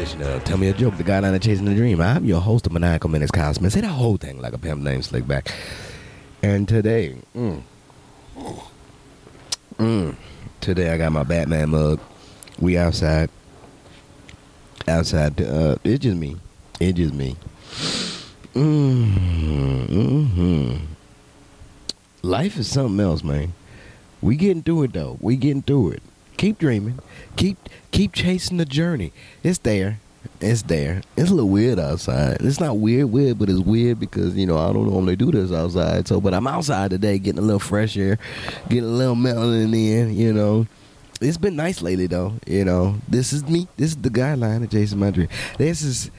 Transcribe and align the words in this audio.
edition 0.00 0.22
of 0.22 0.42
Tell 0.44 0.56
Me 0.56 0.68
a 0.68 0.72
Joke, 0.72 0.96
the 0.96 1.04
guideline 1.04 1.34
of 1.34 1.42
chasing 1.42 1.66
the 1.66 1.74
dream. 1.74 2.00
I'm 2.00 2.24
your 2.24 2.40
host 2.40 2.66
of 2.66 2.72
Maniacal 2.72 3.10
Menace, 3.10 3.30
Kyle 3.30 3.52
Smith. 3.52 3.74
Say 3.74 3.82
the 3.82 3.88
whole 3.88 4.16
thing 4.16 4.40
like 4.40 4.54
a 4.54 4.58
pimp 4.58 4.80
named 4.80 5.02
Slickback. 5.02 5.52
And 6.42 6.66
today, 6.66 7.16
mm, 7.36 7.60
mm, 9.76 10.16
today 10.62 10.90
I 10.90 10.96
got 10.96 11.12
my 11.12 11.22
Batman 11.22 11.68
mug. 11.68 12.00
We 12.58 12.78
outside. 12.78 13.28
Outside. 14.88 15.38
Uh, 15.38 15.76
it's 15.84 16.02
just 16.02 16.16
me. 16.16 16.38
It's 16.80 16.96
just 16.96 17.12
me. 17.12 17.36
Mm, 18.54 19.86
hmm 19.90 20.76
Life 22.22 22.56
is 22.56 22.68
something 22.68 23.04
else, 23.04 23.22
man. 23.22 23.52
We 24.22 24.36
getting 24.36 24.62
through 24.62 24.84
it 24.84 24.94
though. 24.94 25.18
We 25.20 25.36
getting 25.36 25.60
through 25.60 25.90
it. 25.90 26.02
Keep 26.38 26.58
dreaming. 26.58 27.00
Keep 27.40 27.70
keep 27.90 28.12
chasing 28.12 28.58
the 28.58 28.66
journey. 28.66 29.14
It's 29.42 29.56
there. 29.60 29.98
It's 30.42 30.60
there. 30.60 31.00
It's 31.16 31.30
a 31.30 31.34
little 31.34 31.48
weird 31.48 31.78
outside. 31.78 32.36
It's 32.42 32.60
not 32.60 32.76
weird, 32.76 33.06
weird, 33.06 33.38
but 33.38 33.48
it's 33.48 33.60
weird 33.60 33.98
because 33.98 34.36
you 34.36 34.44
know 34.44 34.58
I 34.58 34.70
don't 34.74 34.86
normally 34.86 35.16
do 35.16 35.32
this 35.32 35.50
outside. 35.50 36.06
So, 36.06 36.20
but 36.20 36.34
I'm 36.34 36.46
outside 36.46 36.90
today, 36.90 37.18
getting 37.18 37.38
a 37.38 37.42
little 37.42 37.58
fresh 37.58 37.96
air, 37.96 38.18
getting 38.68 38.84
a 38.84 38.92
little 38.92 39.14
melanin 39.14 39.72
in. 39.74 40.14
You 40.14 40.34
know, 40.34 40.66
it's 41.22 41.38
been 41.38 41.56
nice 41.56 41.80
lately 41.80 42.06
though. 42.06 42.34
You 42.46 42.66
know, 42.66 42.96
this 43.08 43.32
is 43.32 43.48
me. 43.48 43.68
This 43.78 43.92
is 43.92 43.96
the 43.96 44.10
guideline 44.10 44.62
of 44.62 44.68
Jason 44.68 44.98
dream. 45.10 45.28
This 45.56 45.80
is 45.80 46.10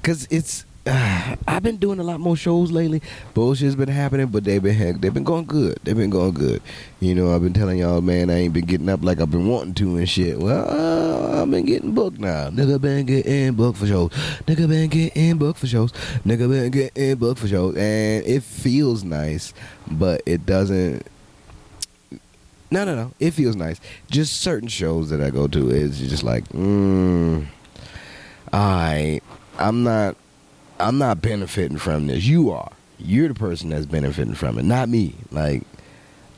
because 0.00 0.26
it's 0.30 0.64
uh, 0.90 1.36
I've 1.48 1.62
been 1.62 1.76
doing 1.76 1.98
a 1.98 2.02
lot 2.02 2.20
more 2.20 2.36
shows 2.36 2.70
lately. 2.70 3.02
Bullshit's 3.34 3.76
been 3.76 3.88
happening, 3.88 4.26
but 4.26 4.44
they've 4.44 4.62
been 4.62 5.00
they've 5.00 5.14
been 5.14 5.24
going 5.24 5.44
good. 5.44 5.78
They've 5.84 5.96
been 5.96 6.10
going 6.10 6.32
good. 6.32 6.62
You 7.00 7.14
know, 7.14 7.34
I've 7.34 7.42
been 7.42 7.52
telling 7.52 7.78
y'all, 7.78 8.00
man, 8.00 8.30
I 8.30 8.34
ain't 8.34 8.54
been 8.54 8.66
getting 8.66 8.88
up 8.88 9.02
like 9.02 9.20
I've 9.20 9.30
been 9.30 9.48
wanting 9.48 9.74
to 9.74 9.96
and 9.96 10.08
shit. 10.08 10.38
Well, 10.38 10.68
uh, 10.68 11.42
I've 11.42 11.50
been 11.50 11.64
getting 11.64 11.94
booked 11.94 12.18
now. 12.18 12.50
Nigga 12.50 12.80
been 12.80 13.06
getting 13.06 13.52
booked 13.54 13.78
for 13.78 13.86
shows. 13.86 14.10
Nigga 14.46 14.68
been 14.68 14.90
getting 14.90 15.38
booked 15.38 15.58
for 15.58 15.66
shows. 15.66 15.92
Nigga 16.26 16.48
been 16.48 16.70
getting 16.70 17.16
booked 17.16 17.40
for 17.40 17.48
shows, 17.48 17.76
and 17.76 18.24
it 18.26 18.42
feels 18.42 19.04
nice, 19.04 19.54
but 19.90 20.22
it 20.26 20.46
doesn't. 20.46 21.06
No, 22.72 22.84
no, 22.84 22.94
no. 22.94 23.12
It 23.18 23.32
feels 23.32 23.56
nice. 23.56 23.80
Just 24.10 24.40
certain 24.40 24.68
shows 24.68 25.10
that 25.10 25.20
I 25.20 25.30
go 25.30 25.48
to 25.48 25.70
is 25.70 25.98
just 25.98 26.22
like, 26.22 26.48
mm, 26.50 27.44
I, 28.52 29.20
I'm 29.58 29.82
not 29.82 30.16
I'm 30.80 30.98
not 30.98 31.22
benefiting 31.22 31.78
from 31.78 32.06
this. 32.06 32.24
You 32.24 32.50
are. 32.50 32.72
You're 32.98 33.28
the 33.28 33.34
person 33.34 33.70
that's 33.70 33.86
benefiting 33.86 34.34
from 34.34 34.58
it, 34.58 34.64
not 34.64 34.88
me. 34.88 35.14
Like, 35.30 35.62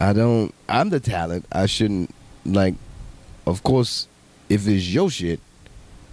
I 0.01 0.13
don't. 0.13 0.55
I'm 0.69 0.91
the 0.91 1.01
talent. 1.01 1.47
I 1.53 1.67
shouldn't. 1.67 2.15
Like, 2.45 2.75
of 3.47 3.63
course, 3.63 4.09
if 4.49 4.67
it's 4.69 4.89
your 4.89 5.11
shit, 5.11 5.41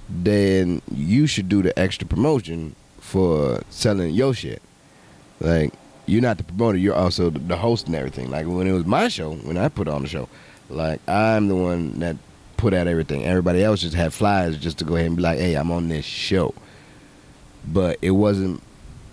then 0.07 0.81
you 0.93 1.27
should 1.27 1.49
do 1.49 1.61
the 1.61 1.77
extra 1.77 2.07
promotion 2.07 2.75
for 2.99 3.61
selling 3.69 4.13
your 4.13 4.33
shit. 4.33 4.61
Like, 5.39 5.73
you're 6.09 6.21
not 6.21 6.37
the 6.37 6.43
promoter. 6.43 6.77
You're 6.77 6.95
also 6.95 7.29
the 7.29 7.55
host 7.55 7.85
and 7.87 7.95
everything. 7.95 8.29
Like 8.31 8.47
when 8.47 8.67
it 8.67 8.71
was 8.71 8.85
my 8.85 9.07
show, 9.07 9.33
when 9.33 9.57
I 9.57 9.69
put 9.69 9.87
on 9.87 10.01
the 10.01 10.07
show, 10.07 10.27
like 10.69 10.99
I'm 11.07 11.47
the 11.47 11.55
one 11.55 11.99
that 11.99 12.17
put 12.57 12.73
out 12.73 12.87
everything. 12.87 13.25
Everybody 13.25 13.63
else 13.63 13.81
just 13.81 13.95
had 13.95 14.13
flyers 14.13 14.57
just 14.57 14.79
to 14.79 14.85
go 14.85 14.95
ahead 14.95 15.07
and 15.07 15.15
be 15.15 15.21
like, 15.21 15.37
"Hey, 15.39 15.55
I'm 15.55 15.71
on 15.71 15.87
this 15.87 16.05
show." 16.05 16.53
But 17.71 17.97
it 18.01 18.11
wasn't 18.11 18.61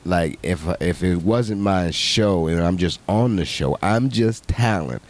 like 0.04 0.38
if 0.42 0.66
if 0.80 1.02
it 1.02 1.16
wasn't 1.22 1.60
my 1.60 1.90
show 1.90 2.46
and 2.46 2.60
I'm 2.60 2.76
just 2.76 3.00
on 3.08 3.36
the 3.36 3.44
show, 3.44 3.76
I'm 3.82 4.08
just 4.08 4.48
talent. 4.48 5.02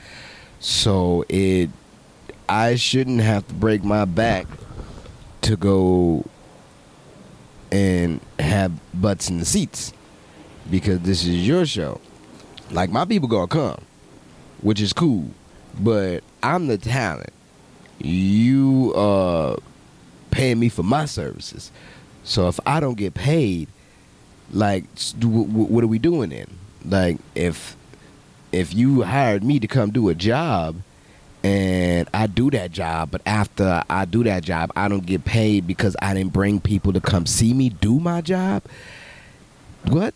So 0.59 1.25
it 1.29 1.71
I 2.49 2.77
shouldn't 2.77 3.21
have 3.21 3.47
to 3.49 3.55
break 3.55 3.85
my 3.85 4.05
back 4.05 4.47
to 5.43 5.57
go 5.57 6.25
and 7.71 8.21
have 8.39 8.73
butts 8.95 9.29
in 9.29 9.39
the 9.39 9.45
seats 9.45 9.93
because 10.71 11.01
this 11.01 11.25
is 11.25 11.47
your 11.47 11.67
show. 11.67 12.01
Like 12.71 12.91
my 12.91 13.05
people 13.05 13.29
gonna 13.29 13.47
come, 13.47 13.81
which 14.63 14.81
is 14.81 14.93
cool, 14.93 15.31
but 15.79 16.25
I'm 16.43 16.67
the 16.67 16.79
talent. 16.79 17.33
You 17.99 18.93
uh 18.95 19.57
paying 20.31 20.59
me 20.59 20.69
for 20.69 20.83
my 20.83 21.05
services. 21.05 21.71
So 22.27 22.49
if 22.49 22.59
I 22.67 22.81
don't 22.81 22.97
get 22.97 23.15
paid, 23.15 23.69
like, 24.53 24.85
what 25.23 25.83
are 25.83 25.87
we 25.87 25.99
doing 25.99 26.31
then? 26.31 26.47
Like, 26.85 27.19
if 27.35 27.77
if 28.53 28.75
you 28.75 29.03
hired 29.03 29.45
me 29.45 29.61
to 29.61 29.67
come 29.67 29.91
do 29.91 30.09
a 30.09 30.15
job 30.15 30.77
and 31.45 32.09
I 32.13 32.27
do 32.27 32.51
that 32.51 32.73
job, 32.73 33.11
but 33.13 33.23
after 33.27 33.83
I 33.89 34.05
do 34.05 34.25
that 34.25 34.43
job, 34.43 34.73
I 34.75 34.89
don't 34.89 35.07
get 35.07 35.25
paid 35.25 35.67
because 35.67 35.97
I 36.03 36.15
didn't 36.15 36.33
bring 36.33 36.61
people 36.61 36.93
to 36.93 37.01
come 37.01 37.27
see 37.27 37.55
me 37.55 37.69
do 37.69 38.01
my 38.01 38.21
job. 38.21 38.65
What? 39.85 40.15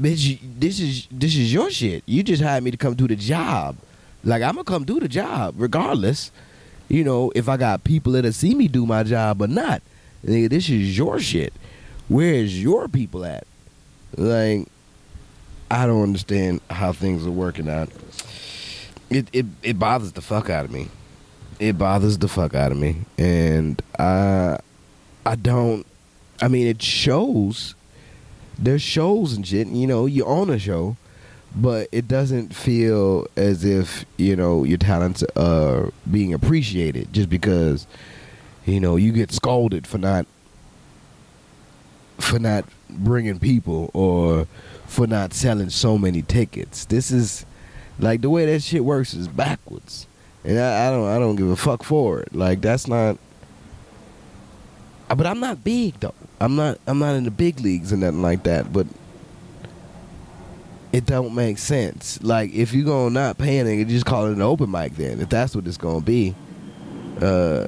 Bitch, 0.00 0.38
this 0.42 0.80
is 0.80 1.06
this 1.10 1.36
is 1.36 1.52
your 1.52 1.70
shit. 1.70 2.02
You 2.04 2.24
just 2.24 2.42
hired 2.42 2.64
me 2.64 2.72
to 2.72 2.76
come 2.76 2.94
do 2.94 3.06
the 3.06 3.16
job. 3.16 3.76
Like 4.24 4.42
I'm 4.42 4.54
gonna 4.54 4.64
come 4.64 4.84
do 4.84 4.98
the 4.98 5.08
job 5.08 5.54
regardless. 5.56 6.32
You 6.88 7.04
know, 7.04 7.30
if 7.36 7.48
I 7.48 7.56
got 7.56 7.84
people 7.84 8.12
that'll 8.12 8.32
see 8.32 8.56
me 8.56 8.66
do 8.66 8.86
my 8.86 9.04
job 9.04 9.40
or 9.40 9.46
not. 9.46 9.82
Nigga, 10.24 10.50
this 10.50 10.68
is 10.68 10.96
your 10.96 11.18
shit. 11.20 11.52
Where 12.08 12.34
is 12.34 12.60
your 12.62 12.88
people 12.88 13.24
at? 13.24 13.46
Like, 14.16 14.68
I 15.70 15.86
don't 15.86 16.02
understand 16.02 16.60
how 16.70 16.92
things 16.92 17.26
are 17.26 17.30
working 17.30 17.68
out. 17.68 17.90
It 19.10 19.28
it 19.32 19.46
it 19.62 19.78
bothers 19.78 20.12
the 20.12 20.20
fuck 20.22 20.50
out 20.50 20.64
of 20.64 20.70
me. 20.70 20.88
It 21.58 21.76
bothers 21.78 22.18
the 22.18 22.28
fuck 22.28 22.54
out 22.54 22.72
of 22.72 22.78
me, 22.78 23.04
and 23.16 23.80
I 23.98 24.58
I 25.24 25.36
don't. 25.36 25.86
I 26.40 26.48
mean, 26.48 26.66
it 26.66 26.82
shows. 26.82 27.74
There's 28.58 28.82
shows 28.82 29.34
and 29.34 29.46
shit. 29.46 29.68
You 29.68 29.86
know, 29.86 30.06
you 30.06 30.24
own 30.24 30.50
a 30.50 30.58
show, 30.58 30.96
but 31.54 31.88
it 31.92 32.08
doesn't 32.08 32.54
feel 32.54 33.26
as 33.36 33.64
if 33.64 34.04
you 34.16 34.36
know 34.36 34.64
your 34.64 34.78
talents 34.78 35.22
are 35.36 35.92
being 36.10 36.32
appreciated 36.32 37.12
just 37.12 37.28
because 37.28 37.86
you 38.68 38.80
know, 38.80 38.96
you 38.96 39.12
get 39.12 39.32
scolded 39.32 39.86
for 39.86 39.98
not 39.98 40.26
for 42.18 42.38
not 42.38 42.64
bringing 42.90 43.38
people 43.38 43.90
or 43.94 44.46
for 44.86 45.06
not 45.06 45.32
selling 45.32 45.70
so 45.70 45.96
many 45.96 46.22
tickets. 46.22 46.84
This 46.84 47.10
is 47.10 47.46
like 47.98 48.20
the 48.20 48.30
way 48.30 48.46
that 48.46 48.62
shit 48.62 48.84
works 48.84 49.14
is 49.14 49.28
backwards, 49.28 50.06
and 50.44 50.58
I, 50.58 50.88
I 50.88 50.90
don't 50.90 51.08
I 51.08 51.18
don't 51.18 51.36
give 51.36 51.48
a 51.48 51.56
fuck 51.56 51.82
for 51.82 52.20
it. 52.20 52.34
Like 52.34 52.60
that's 52.60 52.86
not. 52.86 53.18
But 55.08 55.26
I'm 55.26 55.40
not 55.40 55.64
big 55.64 55.98
though. 56.00 56.14
I'm 56.38 56.54
not 56.54 56.78
I'm 56.86 56.98
not 56.98 57.14
in 57.14 57.24
the 57.24 57.30
big 57.30 57.60
leagues 57.60 57.92
or 57.92 57.96
nothing 57.96 58.22
like 58.22 58.42
that. 58.42 58.72
But 58.72 58.86
it 60.92 61.06
don't 61.06 61.34
make 61.34 61.56
sense. 61.58 62.22
Like 62.22 62.52
if 62.52 62.74
you're 62.74 62.84
gonna 62.84 63.10
not 63.10 63.38
pay 63.38 63.60
a 63.60 63.84
just 63.84 64.04
call 64.04 64.26
it 64.26 64.32
an 64.32 64.42
open 64.42 64.70
mic 64.70 64.96
then. 64.96 65.20
If 65.20 65.30
that's 65.30 65.56
what 65.56 65.66
it's 65.66 65.78
gonna 65.78 66.02
be. 66.02 66.34
Uh 67.22 67.66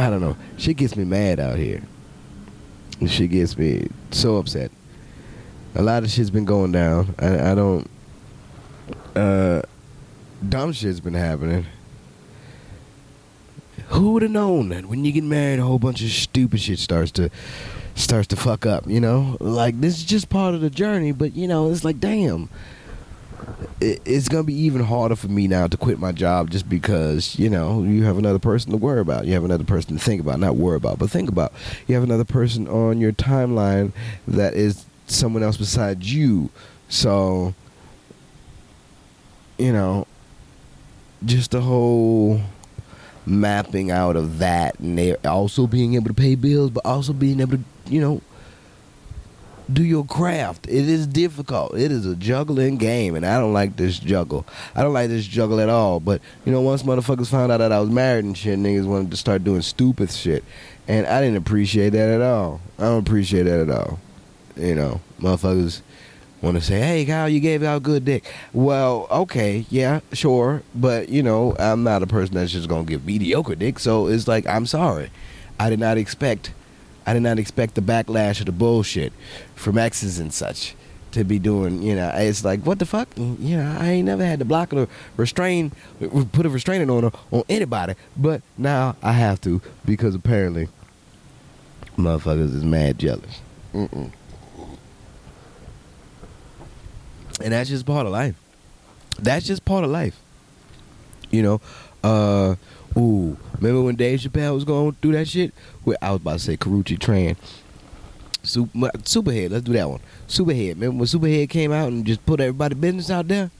I 0.00 0.08
don't 0.08 0.22
know. 0.22 0.34
She 0.56 0.72
gets 0.72 0.96
me 0.96 1.04
mad 1.04 1.38
out 1.38 1.58
here. 1.58 1.82
She 3.06 3.28
gets 3.28 3.58
me 3.58 3.86
so 4.10 4.38
upset. 4.38 4.70
A 5.74 5.82
lot 5.82 6.04
of 6.04 6.10
shit's 6.10 6.30
been 6.30 6.46
going 6.46 6.72
down. 6.72 7.14
I, 7.18 7.52
I 7.52 7.54
don't. 7.54 7.90
Uh, 9.14 9.60
dumb 10.48 10.72
shit's 10.72 11.00
been 11.00 11.12
happening. 11.12 11.66
Who 13.88 14.12
would 14.12 14.22
have 14.22 14.30
known 14.30 14.70
that 14.70 14.86
when 14.86 15.04
you 15.04 15.12
get 15.12 15.24
married, 15.24 15.58
a 15.58 15.64
whole 15.64 15.78
bunch 15.78 16.02
of 16.02 16.08
stupid 16.08 16.60
shit 16.60 16.78
starts 16.78 17.10
to 17.12 17.28
starts 17.94 18.28
to 18.28 18.36
fuck 18.36 18.64
up? 18.64 18.86
You 18.86 19.00
know, 19.00 19.36
like 19.38 19.82
this 19.82 19.98
is 19.98 20.04
just 20.04 20.30
part 20.30 20.54
of 20.54 20.62
the 20.62 20.70
journey. 20.70 21.12
But 21.12 21.34
you 21.34 21.46
know, 21.46 21.70
it's 21.70 21.84
like, 21.84 22.00
damn 22.00 22.48
it's 23.80 24.28
gonna 24.28 24.44
be 24.44 24.54
even 24.54 24.82
harder 24.82 25.16
for 25.16 25.28
me 25.28 25.48
now 25.48 25.66
to 25.66 25.76
quit 25.76 25.98
my 25.98 26.12
job 26.12 26.50
just 26.50 26.68
because 26.68 27.38
you 27.38 27.48
know 27.48 27.82
you 27.82 28.04
have 28.04 28.18
another 28.18 28.38
person 28.38 28.70
to 28.72 28.76
worry 28.76 29.00
about. 29.00 29.26
You 29.26 29.34
have 29.34 29.44
another 29.44 29.64
person 29.64 29.96
to 29.96 30.02
think 30.02 30.20
about 30.20 30.38
not 30.38 30.56
worry 30.56 30.76
about 30.76 30.98
but 30.98 31.10
think 31.10 31.28
about. 31.28 31.52
You 31.86 31.94
have 31.94 32.04
another 32.04 32.24
person 32.24 32.68
on 32.68 33.00
your 33.00 33.12
timeline 33.12 33.92
that 34.28 34.54
is 34.54 34.84
someone 35.06 35.42
else 35.42 35.56
besides 35.56 36.12
you. 36.12 36.50
So 36.88 37.54
you 39.58 39.72
know 39.72 40.06
just 41.24 41.50
the 41.50 41.60
whole 41.60 42.40
mapping 43.26 43.90
out 43.90 44.16
of 44.16 44.38
that 44.38 44.78
and 44.80 44.98
they 44.98 45.14
also 45.16 45.66
being 45.66 45.94
able 45.94 46.08
to 46.08 46.14
pay 46.14 46.34
bills 46.34 46.70
but 46.70 46.84
also 46.84 47.12
being 47.12 47.40
able 47.40 47.58
to 47.58 47.62
you 47.86 48.00
know 48.00 48.22
do 49.72 49.84
your 49.84 50.04
craft. 50.04 50.66
It 50.68 50.88
is 50.88 51.06
difficult. 51.06 51.76
It 51.76 51.92
is 51.92 52.06
a 52.06 52.16
juggling 52.16 52.76
game, 52.76 53.14
and 53.14 53.24
I 53.24 53.38
don't 53.38 53.52
like 53.52 53.76
this 53.76 53.98
juggle. 53.98 54.46
I 54.74 54.82
don't 54.82 54.92
like 54.92 55.08
this 55.08 55.26
juggle 55.26 55.60
at 55.60 55.68
all. 55.68 56.00
But 56.00 56.20
you 56.44 56.52
know, 56.52 56.60
once 56.60 56.82
motherfuckers 56.82 57.28
found 57.28 57.52
out 57.52 57.58
that 57.58 57.72
I 57.72 57.80
was 57.80 57.90
married 57.90 58.24
and 58.24 58.36
shit, 58.36 58.58
niggas 58.58 58.86
wanted 58.86 59.10
to 59.10 59.16
start 59.16 59.44
doing 59.44 59.62
stupid 59.62 60.10
shit, 60.10 60.44
and 60.88 61.06
I 61.06 61.20
didn't 61.20 61.36
appreciate 61.36 61.90
that 61.90 62.08
at 62.08 62.20
all. 62.20 62.60
I 62.78 62.82
don't 62.82 63.06
appreciate 63.06 63.44
that 63.44 63.60
at 63.60 63.70
all. 63.70 63.98
You 64.56 64.74
know, 64.74 65.00
motherfuckers 65.20 65.82
want 66.42 66.56
to 66.56 66.60
say, 66.62 66.80
"Hey, 66.80 67.04
Kyle, 67.04 67.28
you 67.28 67.40
gave 67.40 67.62
out 67.62 67.82
good 67.82 68.04
dick." 68.04 68.24
Well, 68.52 69.06
okay, 69.10 69.66
yeah, 69.70 70.00
sure, 70.12 70.62
but 70.74 71.08
you 71.08 71.22
know, 71.22 71.54
I'm 71.58 71.82
not 71.82 72.02
a 72.02 72.06
person 72.06 72.34
that's 72.34 72.52
just 72.52 72.68
gonna 72.68 72.84
give 72.84 73.04
mediocre 73.04 73.54
dick. 73.54 73.78
So 73.78 74.06
it's 74.06 74.26
like, 74.26 74.46
I'm 74.46 74.66
sorry, 74.66 75.10
I 75.58 75.70
did 75.70 75.78
not 75.78 75.98
expect, 75.98 76.52
I 77.06 77.12
did 77.12 77.22
not 77.22 77.38
expect 77.38 77.74
the 77.74 77.80
backlash 77.80 78.40
of 78.40 78.46
the 78.46 78.52
bullshit 78.52 79.12
from 79.54 79.78
exes 79.78 80.18
and 80.18 80.32
such 80.32 80.74
to 81.12 81.24
be 81.24 81.38
doing. 81.38 81.82
You 81.82 81.96
know, 81.96 82.10
it's 82.14 82.44
like, 82.44 82.60
what 82.64 82.78
the 82.78 82.86
fuck? 82.86 83.08
You 83.16 83.56
know, 83.56 83.76
I 83.80 83.88
ain't 83.88 84.06
never 84.06 84.24
had 84.24 84.38
to 84.38 84.44
block 84.44 84.72
or 84.72 84.88
restrain, 85.16 85.72
put 86.32 86.46
a 86.46 86.50
restraining 86.50 86.90
order 86.90 87.10
on 87.30 87.42
anybody, 87.48 87.94
but 88.16 88.42
now 88.56 88.96
I 89.02 89.12
have 89.12 89.40
to 89.42 89.60
because 89.84 90.14
apparently, 90.14 90.68
motherfuckers 91.96 92.54
is 92.54 92.64
mad 92.64 92.98
jealous. 92.98 93.40
Mm-mm. 93.74 94.10
and 97.40 97.52
that's 97.52 97.70
just 97.70 97.86
part 97.86 98.06
of 98.06 98.12
life. 98.12 98.34
That's 99.18 99.46
just 99.46 99.64
part 99.64 99.84
of 99.84 99.90
life. 99.90 100.18
You 101.30 101.42
know, 101.42 101.60
uh, 102.02 102.56
ooh, 102.96 103.36
remember 103.58 103.82
when 103.82 103.96
Dave 103.96 104.20
Chappelle 104.20 104.54
was 104.54 104.64
going 104.64 104.92
through 105.00 105.12
that 105.12 105.28
shit? 105.28 105.52
I 106.02 106.10
was 106.10 106.20
about 106.20 106.32
to 106.34 106.38
say 106.38 106.56
Karrueche 106.56 106.98
Tran. 106.98 107.36
Super, 108.42 108.90
Superhead, 108.98 109.50
let's 109.50 109.64
do 109.64 109.72
that 109.74 109.88
one. 109.88 110.00
Superhead. 110.26 110.74
Remember 110.74 110.98
when 110.98 111.06
Superhead 111.06 111.50
came 111.50 111.72
out 111.72 111.88
and 111.88 112.06
just 112.06 112.24
put 112.24 112.40
everybody 112.40 112.74
business 112.74 113.10
out 113.10 113.28
there? 113.28 113.50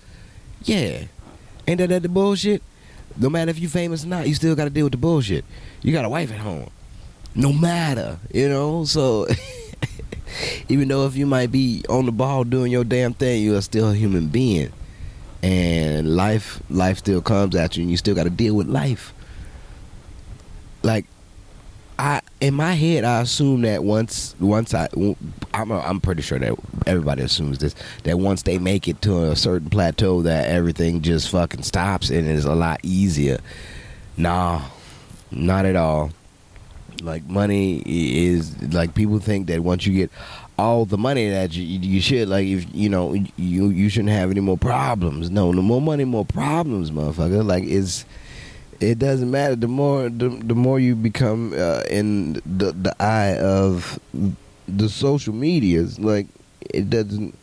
Yeah. 0.62 1.05
Ain't 1.67 1.79
that, 1.79 1.88
that 1.88 2.03
the 2.03 2.09
bullshit? 2.09 2.62
No 3.17 3.29
matter 3.29 3.50
if 3.50 3.59
you 3.59 3.69
famous 3.69 4.05
or 4.05 4.09
not, 4.09 4.29
you 4.29 4.35
still 4.35 4.55
got 4.55 4.65
to 4.65 4.71
deal 4.71 4.85
with 4.85 4.93
the 4.93 4.99
bullshit. 4.99 5.44
You 5.83 5.93
got 5.93 6.05
a 6.05 6.09
wife 6.09 6.33
at 6.33 6.38
home. 6.38 6.71
No 7.35 7.53
matter, 7.53 8.19
you 8.33 8.49
know? 8.49 8.85
So 8.85 9.26
even 10.69 10.88
though 10.88 11.06
if 11.06 11.17
you 11.17 11.26
might 11.26 11.53
be 11.53 11.85
on 11.88 12.06
the 12.06 12.12
ball 12.12 12.44
doing 12.44 12.73
your 12.73 12.85
damn 12.85 13.15
thing, 13.15 13.43
you 13.43 13.56
are 13.56 13.62
still 13.62 13.91
a 13.91 13.94
human 13.94 14.29
being. 14.29 14.73
And 15.43 16.17
life 16.17 16.62
life 16.69 16.99
still 16.99 17.23
comes 17.23 17.56
at 17.56 17.76
you 17.76 17.83
and 17.83 17.91
you 17.91 17.97
still 17.97 18.15
got 18.15 18.25
to 18.25 18.31
deal 18.31 18.55
with 18.55 18.67
life. 18.67 19.15
Like 20.82 21.06
I 21.99 22.23
in 22.41 22.55
my 22.55 22.73
head 22.73 23.05
I 23.05 23.21
assume 23.21 23.62
that 23.62 23.85
once 23.85 24.35
once 24.41 24.73
I 24.73 24.88
I'm 25.53 25.71
a, 25.71 25.81
I'm 25.81 26.00
pretty 26.00 26.23
sure 26.23 26.38
that 26.38 26.55
everybody 26.87 27.23
assumes 27.23 27.59
this 27.59 27.75
that 28.05 28.19
once 28.19 28.43
they 28.43 28.59
make 28.59 28.88
it 28.88 29.03
to 29.03 29.25
a 29.25 29.37
certain 29.37 29.69
plateau 29.69 30.23
that 30.23 30.49
everything 30.49 31.03
just 31.03 31.29
fucking 31.31 31.62
stops 31.62 32.09
and 32.11 32.27
it's 32.27 32.47
a 32.47 32.55
lot 32.55 32.81
easier. 32.82 33.41
Nah, 34.17 34.62
not 35.31 35.67
at 35.67 35.77
all. 35.77 36.11
Like 37.03 37.25
money 37.25 37.83
is 37.87 38.61
like 38.73 38.94
people 38.94 39.19
think 39.19 39.47
that 39.49 39.61
once 39.61 39.87
you 39.87 39.93
get 39.94 40.11
all 40.59 40.85
the 40.85 40.99
money 40.99 41.31
that 41.31 41.55
you, 41.55 41.65
you 41.65 42.00
should 42.00 42.29
like 42.29 42.47
if 42.47 42.67
you 42.75 42.88
know 42.88 43.15
you 43.37 43.69
you 43.69 43.88
shouldn't 43.88 44.11
have 44.11 44.31
any 44.31 44.41
more 44.41 44.59
problems. 44.59 45.31
No, 45.31 45.53
the 45.53 45.62
more 45.62 45.81
money, 45.81 46.05
more 46.05 46.26
problems, 46.26 46.91
motherfucker. 46.91 47.44
Like 47.44 47.65
it's 47.65 48.05
it 48.81 48.99
doesn't 48.99 49.31
matter. 49.31 49.55
The 49.55 49.69
more 49.69 50.09
the, 50.09 50.29
the 50.29 50.55
more 50.55 50.81
you 50.81 50.97
become 50.97 51.53
uh, 51.53 51.82
in 51.91 52.35
the 52.47 52.73
the 52.73 52.94
eye 53.00 53.37
of 53.37 54.00
the 54.67 54.88
social 54.88 55.35
medias, 55.35 55.99
like 55.99 56.27
it 56.61 56.91
doesn't. 56.91 57.37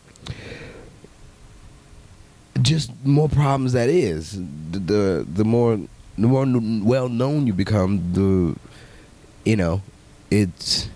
Just 2.62 2.92
more 3.06 3.30
problems 3.30 3.74
that 3.74 3.88
is 3.88 4.32
the 4.72 4.80
the, 4.80 5.28
the 5.32 5.46
more 5.46 5.78
the 6.18 6.28
more 6.28 6.46
well 6.84 7.08
known 7.08 7.46
you 7.46 7.54
become, 7.54 8.14
the 8.14 8.56
you 9.46 9.56
know, 9.56 9.82
it's 10.32 10.90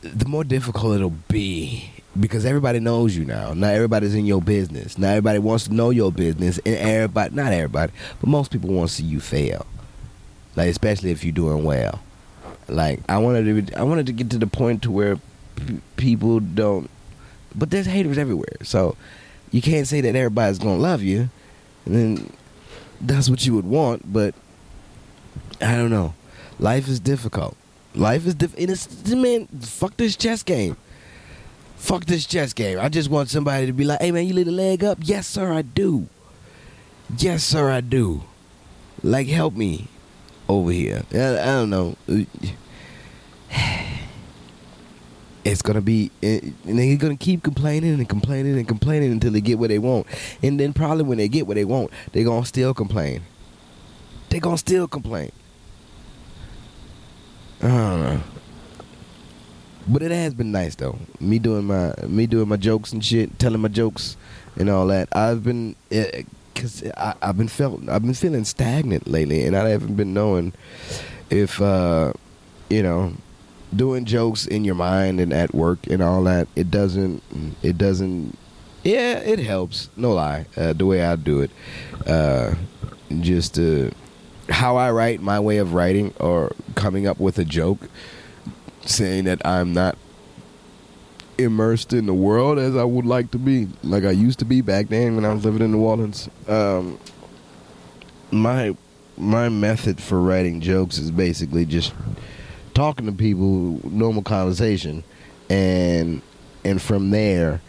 the 0.00 0.26
more 0.26 0.42
difficult 0.42 0.94
it'll 0.96 1.10
be 1.28 1.90
because 2.18 2.44
everybody 2.44 2.80
knows 2.80 3.16
you 3.16 3.24
now. 3.24 3.54
Not 3.54 3.74
everybody's 3.74 4.14
in 4.14 4.24
your 4.26 4.40
business. 4.40 4.98
Not 4.98 5.08
everybody 5.08 5.38
wants 5.38 5.64
to 5.64 5.74
know 5.74 5.90
your 5.90 6.12
business, 6.12 6.58
and 6.64 6.76
everybody, 6.76 7.34
not 7.34 7.52
everybody, 7.52 7.92
but 8.20 8.28
most 8.28 8.50
people 8.50 8.70
want 8.70 8.90
to 8.90 8.94
see 8.94 9.04
you 9.04 9.20
fail. 9.20 9.66
Like 10.56 10.68
especially 10.68 11.10
if 11.10 11.24
you're 11.24 11.32
doing 11.32 11.64
well. 11.64 12.00
Like 12.68 13.00
I 13.08 13.18
wanted 13.18 13.66
to, 13.66 13.78
I 13.78 13.82
wanted 13.82 14.06
to 14.06 14.12
get 14.12 14.30
to 14.30 14.38
the 14.38 14.46
point 14.46 14.82
to 14.82 14.90
where 14.90 15.16
p- 15.56 15.80
people 15.96 16.40
don't, 16.40 16.88
but 17.54 17.70
there's 17.70 17.86
haters 17.86 18.16
everywhere. 18.16 18.56
So 18.62 18.96
you 19.50 19.60
can't 19.60 19.86
say 19.86 20.00
that 20.00 20.14
everybody's 20.16 20.58
gonna 20.58 20.76
love 20.76 21.02
you, 21.02 21.28
and 21.84 21.94
then 21.94 22.32
that's 23.00 23.28
what 23.28 23.44
you 23.44 23.54
would 23.54 23.66
want. 23.66 24.12
But 24.12 24.34
I 25.60 25.76
don't 25.76 25.90
know. 25.90 26.14
Life 26.58 26.88
is 26.88 27.00
difficult. 27.00 27.56
Life 27.94 28.26
is 28.26 28.34
difficult. 28.34 29.18
Man, 29.18 29.46
fuck 29.60 29.96
this 29.96 30.16
chess 30.16 30.42
game. 30.42 30.76
Fuck 31.84 32.06
this 32.06 32.24
chess 32.24 32.54
game. 32.54 32.80
I 32.80 32.88
just 32.88 33.10
want 33.10 33.28
somebody 33.28 33.66
to 33.66 33.72
be 33.74 33.84
like, 33.84 34.00
"Hey 34.00 34.10
man, 34.10 34.26
you 34.26 34.32
leave 34.32 34.48
a 34.48 34.50
leg 34.50 34.82
up?" 34.82 34.96
Yes, 35.02 35.26
sir, 35.26 35.52
I 35.52 35.60
do. 35.60 36.08
Yes, 37.18 37.44
sir, 37.44 37.70
I 37.70 37.82
do. 37.82 38.22
Like, 39.02 39.26
help 39.26 39.54
me 39.54 39.88
over 40.48 40.70
here. 40.70 41.02
I, 41.12 41.38
I 41.38 41.44
don't 41.44 41.68
know. 41.68 41.96
It's 45.44 45.60
gonna 45.60 45.82
be, 45.82 46.10
eh, 46.22 46.40
and 46.64 46.78
they're 46.78 46.96
gonna 46.96 47.18
keep 47.18 47.42
complaining 47.42 47.92
and 47.92 48.08
complaining 48.08 48.56
and 48.56 48.66
complaining 48.66 49.12
until 49.12 49.32
they 49.32 49.42
get 49.42 49.58
what 49.58 49.68
they 49.68 49.78
want, 49.78 50.06
and 50.42 50.58
then 50.58 50.72
probably 50.72 51.04
when 51.04 51.18
they 51.18 51.28
get 51.28 51.46
what 51.46 51.56
they 51.56 51.66
want, 51.66 51.90
they're 52.12 52.24
gonna 52.24 52.46
still 52.46 52.72
complain. 52.72 53.20
They're 54.30 54.40
gonna 54.40 54.56
still 54.56 54.88
complain. 54.88 55.32
I 57.60 57.68
don't 57.68 58.00
know. 58.00 58.20
But 59.86 60.02
it 60.02 60.10
has 60.10 60.34
been 60.34 60.52
nice 60.52 60.74
though. 60.74 60.98
Me 61.20 61.38
doing 61.38 61.64
my 61.64 61.94
me 62.06 62.26
doing 62.26 62.48
my 62.48 62.56
jokes 62.56 62.92
and 62.92 63.04
shit, 63.04 63.38
telling 63.38 63.60
my 63.60 63.68
jokes 63.68 64.16
and 64.56 64.70
all 64.70 64.86
that. 64.86 65.08
I've 65.12 65.44
been 65.44 65.76
because 65.88 66.82
eh, 66.82 66.92
I, 66.96 67.14
have 67.26 67.36
been 67.36 67.48
felt 67.48 67.86
I've 67.88 68.02
been 68.02 68.14
feeling 68.14 68.44
stagnant 68.44 69.06
lately, 69.06 69.44
and 69.44 69.56
I 69.56 69.68
haven't 69.68 69.96
been 69.96 70.14
knowing 70.14 70.54
if 71.30 71.60
uh, 71.60 72.12
you 72.70 72.82
know 72.82 73.14
doing 73.74 74.04
jokes 74.04 74.46
in 74.46 74.64
your 74.64 74.74
mind 74.74 75.20
and 75.20 75.32
at 75.32 75.54
work 75.54 75.86
and 75.88 76.02
all 76.02 76.22
that. 76.24 76.48
It 76.56 76.70
doesn't. 76.70 77.22
It 77.62 77.76
doesn't. 77.76 78.38
Yeah, 78.82 79.18
it 79.18 79.38
helps. 79.38 79.90
No 79.96 80.12
lie. 80.12 80.46
Uh, 80.56 80.72
the 80.72 80.86
way 80.86 81.02
I 81.02 81.16
do 81.16 81.40
it, 81.40 81.50
uh, 82.06 82.54
just 83.20 83.54
to 83.56 83.92
how 84.48 84.76
I 84.76 84.90
write, 84.90 85.20
my 85.20 85.40
way 85.40 85.58
of 85.58 85.72
writing, 85.74 86.14
or 86.20 86.52
coming 86.74 87.06
up 87.06 87.18
with 87.18 87.38
a 87.38 87.44
joke, 87.44 87.88
saying 88.86 89.24
that 89.24 89.44
I'm 89.46 89.72
not 89.72 89.96
immersed 91.38 91.92
in 91.92 92.06
the 92.06 92.14
world 92.14 92.58
as 92.58 92.76
I 92.76 92.84
would 92.84 93.06
like 93.06 93.30
to 93.32 93.38
be, 93.38 93.68
like 93.82 94.04
I 94.04 94.10
used 94.10 94.38
to 94.40 94.44
be 94.44 94.60
back 94.60 94.88
then 94.88 95.16
when 95.16 95.24
I 95.24 95.32
was 95.32 95.44
living 95.44 95.62
in 95.62 95.72
New 95.72 95.80
Orleans. 95.80 96.28
Um, 96.48 96.98
my 98.30 98.76
my 99.16 99.48
method 99.48 100.00
for 100.00 100.20
writing 100.20 100.60
jokes 100.60 100.98
is 100.98 101.10
basically 101.10 101.64
just 101.64 101.92
talking 102.74 103.06
to 103.06 103.12
people, 103.12 103.80
normal 103.88 104.22
conversation, 104.22 105.04
and 105.48 106.20
and 106.64 106.80
from 106.80 107.10
there 107.10 107.60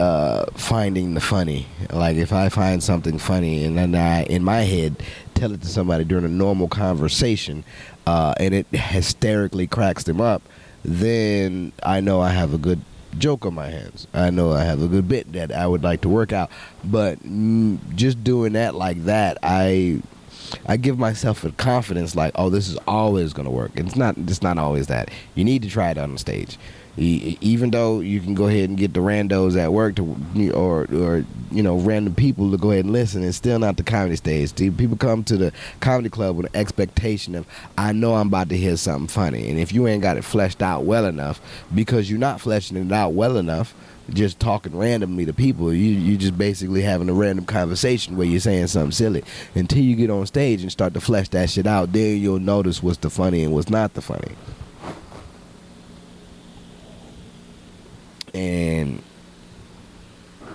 uh, 0.00 0.46
finding 0.54 1.14
the 1.14 1.20
funny. 1.20 1.66
Like 1.92 2.16
if 2.16 2.32
I 2.32 2.48
find 2.48 2.82
something 2.82 3.18
funny 3.18 3.64
and 3.64 3.76
then 3.76 3.94
I, 3.94 4.24
in 4.24 4.42
my 4.42 4.60
head, 4.60 4.96
tell 5.34 5.52
it 5.52 5.60
to 5.60 5.66
somebody 5.68 6.04
during 6.04 6.24
a 6.24 6.28
normal 6.28 6.68
conversation, 6.68 7.64
uh, 8.06 8.34
and 8.40 8.54
it 8.54 8.66
hysterically 8.72 9.66
cracks 9.66 10.04
them 10.04 10.20
up, 10.20 10.42
then 10.82 11.72
I 11.82 12.00
know 12.00 12.20
I 12.20 12.30
have 12.30 12.54
a 12.54 12.58
good 12.58 12.80
joke 13.18 13.44
on 13.44 13.54
my 13.54 13.68
hands. 13.68 14.06
I 14.14 14.30
know 14.30 14.52
I 14.52 14.64
have 14.64 14.82
a 14.82 14.88
good 14.88 15.06
bit 15.06 15.32
that 15.34 15.52
I 15.52 15.66
would 15.66 15.82
like 15.82 16.00
to 16.02 16.08
work 16.08 16.32
out. 16.32 16.50
But 16.82 17.18
mm, 17.22 17.78
just 17.94 18.24
doing 18.24 18.54
that 18.54 18.74
like 18.74 19.04
that, 19.04 19.36
I 19.42 20.00
I 20.66 20.78
give 20.78 20.98
myself 20.98 21.44
a 21.44 21.52
confidence 21.52 22.16
like, 22.16 22.32
oh, 22.36 22.48
this 22.48 22.68
is 22.68 22.78
always 22.88 23.34
to 23.34 23.50
work. 23.50 23.72
It's 23.74 23.96
not. 23.96 24.16
It's 24.16 24.42
not 24.42 24.56
always 24.56 24.86
that. 24.86 25.10
You 25.34 25.44
need 25.44 25.62
to 25.62 25.68
try 25.68 25.90
it 25.90 25.98
on 25.98 26.12
the 26.12 26.18
stage 26.18 26.58
even 26.96 27.70
though 27.70 28.00
you 28.00 28.20
can 28.20 28.34
go 28.34 28.46
ahead 28.46 28.68
and 28.68 28.78
get 28.78 28.94
the 28.94 29.00
randos 29.00 29.58
at 29.58 29.72
work 29.72 29.96
to 29.96 30.52
or 30.52 30.86
or 30.92 31.24
you 31.50 31.62
know 31.62 31.78
random 31.78 32.14
people 32.14 32.50
to 32.50 32.56
go 32.56 32.70
ahead 32.72 32.84
and 32.84 32.92
listen 32.92 33.22
it's 33.22 33.36
still 33.36 33.58
not 33.58 33.76
the 33.76 33.82
comedy 33.82 34.16
stage. 34.16 34.54
People 34.54 34.96
come 34.96 35.24
to 35.24 35.36
the 35.36 35.52
comedy 35.80 36.10
club 36.10 36.36
with 36.36 36.46
an 36.46 36.56
expectation 36.56 37.34
of 37.34 37.46
i 37.78 37.92
know 37.92 38.14
i'm 38.14 38.28
about 38.28 38.48
to 38.48 38.56
hear 38.56 38.76
something 38.76 39.08
funny. 39.08 39.48
And 39.48 39.58
if 39.58 39.72
you 39.72 39.86
ain't 39.86 40.02
got 40.02 40.16
it 40.16 40.24
fleshed 40.24 40.62
out 40.62 40.84
well 40.84 41.06
enough 41.06 41.40
because 41.74 42.10
you're 42.10 42.18
not 42.18 42.40
fleshing 42.40 42.76
it 42.76 42.92
out 42.92 43.12
well 43.12 43.36
enough 43.36 43.74
just 44.10 44.40
talking 44.40 44.76
randomly 44.76 45.24
to 45.24 45.32
people 45.32 45.72
you 45.72 45.90
you 45.90 46.16
just 46.16 46.36
basically 46.36 46.82
having 46.82 47.08
a 47.08 47.12
random 47.12 47.44
conversation 47.44 48.16
where 48.16 48.26
you're 48.26 48.40
saying 48.40 48.66
something 48.66 48.90
silly. 48.90 49.24
Until 49.54 49.82
you 49.82 49.94
get 49.94 50.10
on 50.10 50.26
stage 50.26 50.62
and 50.62 50.72
start 50.72 50.94
to 50.94 51.00
flesh 51.00 51.28
that 51.30 51.50
shit 51.50 51.66
out 51.66 51.92
then 51.92 52.18
you'll 52.18 52.40
notice 52.40 52.82
what's 52.82 52.98
the 52.98 53.10
funny 53.10 53.44
and 53.44 53.54
what's 53.54 53.70
not 53.70 53.94
the 53.94 54.02
funny 54.02 54.34
and 58.34 59.02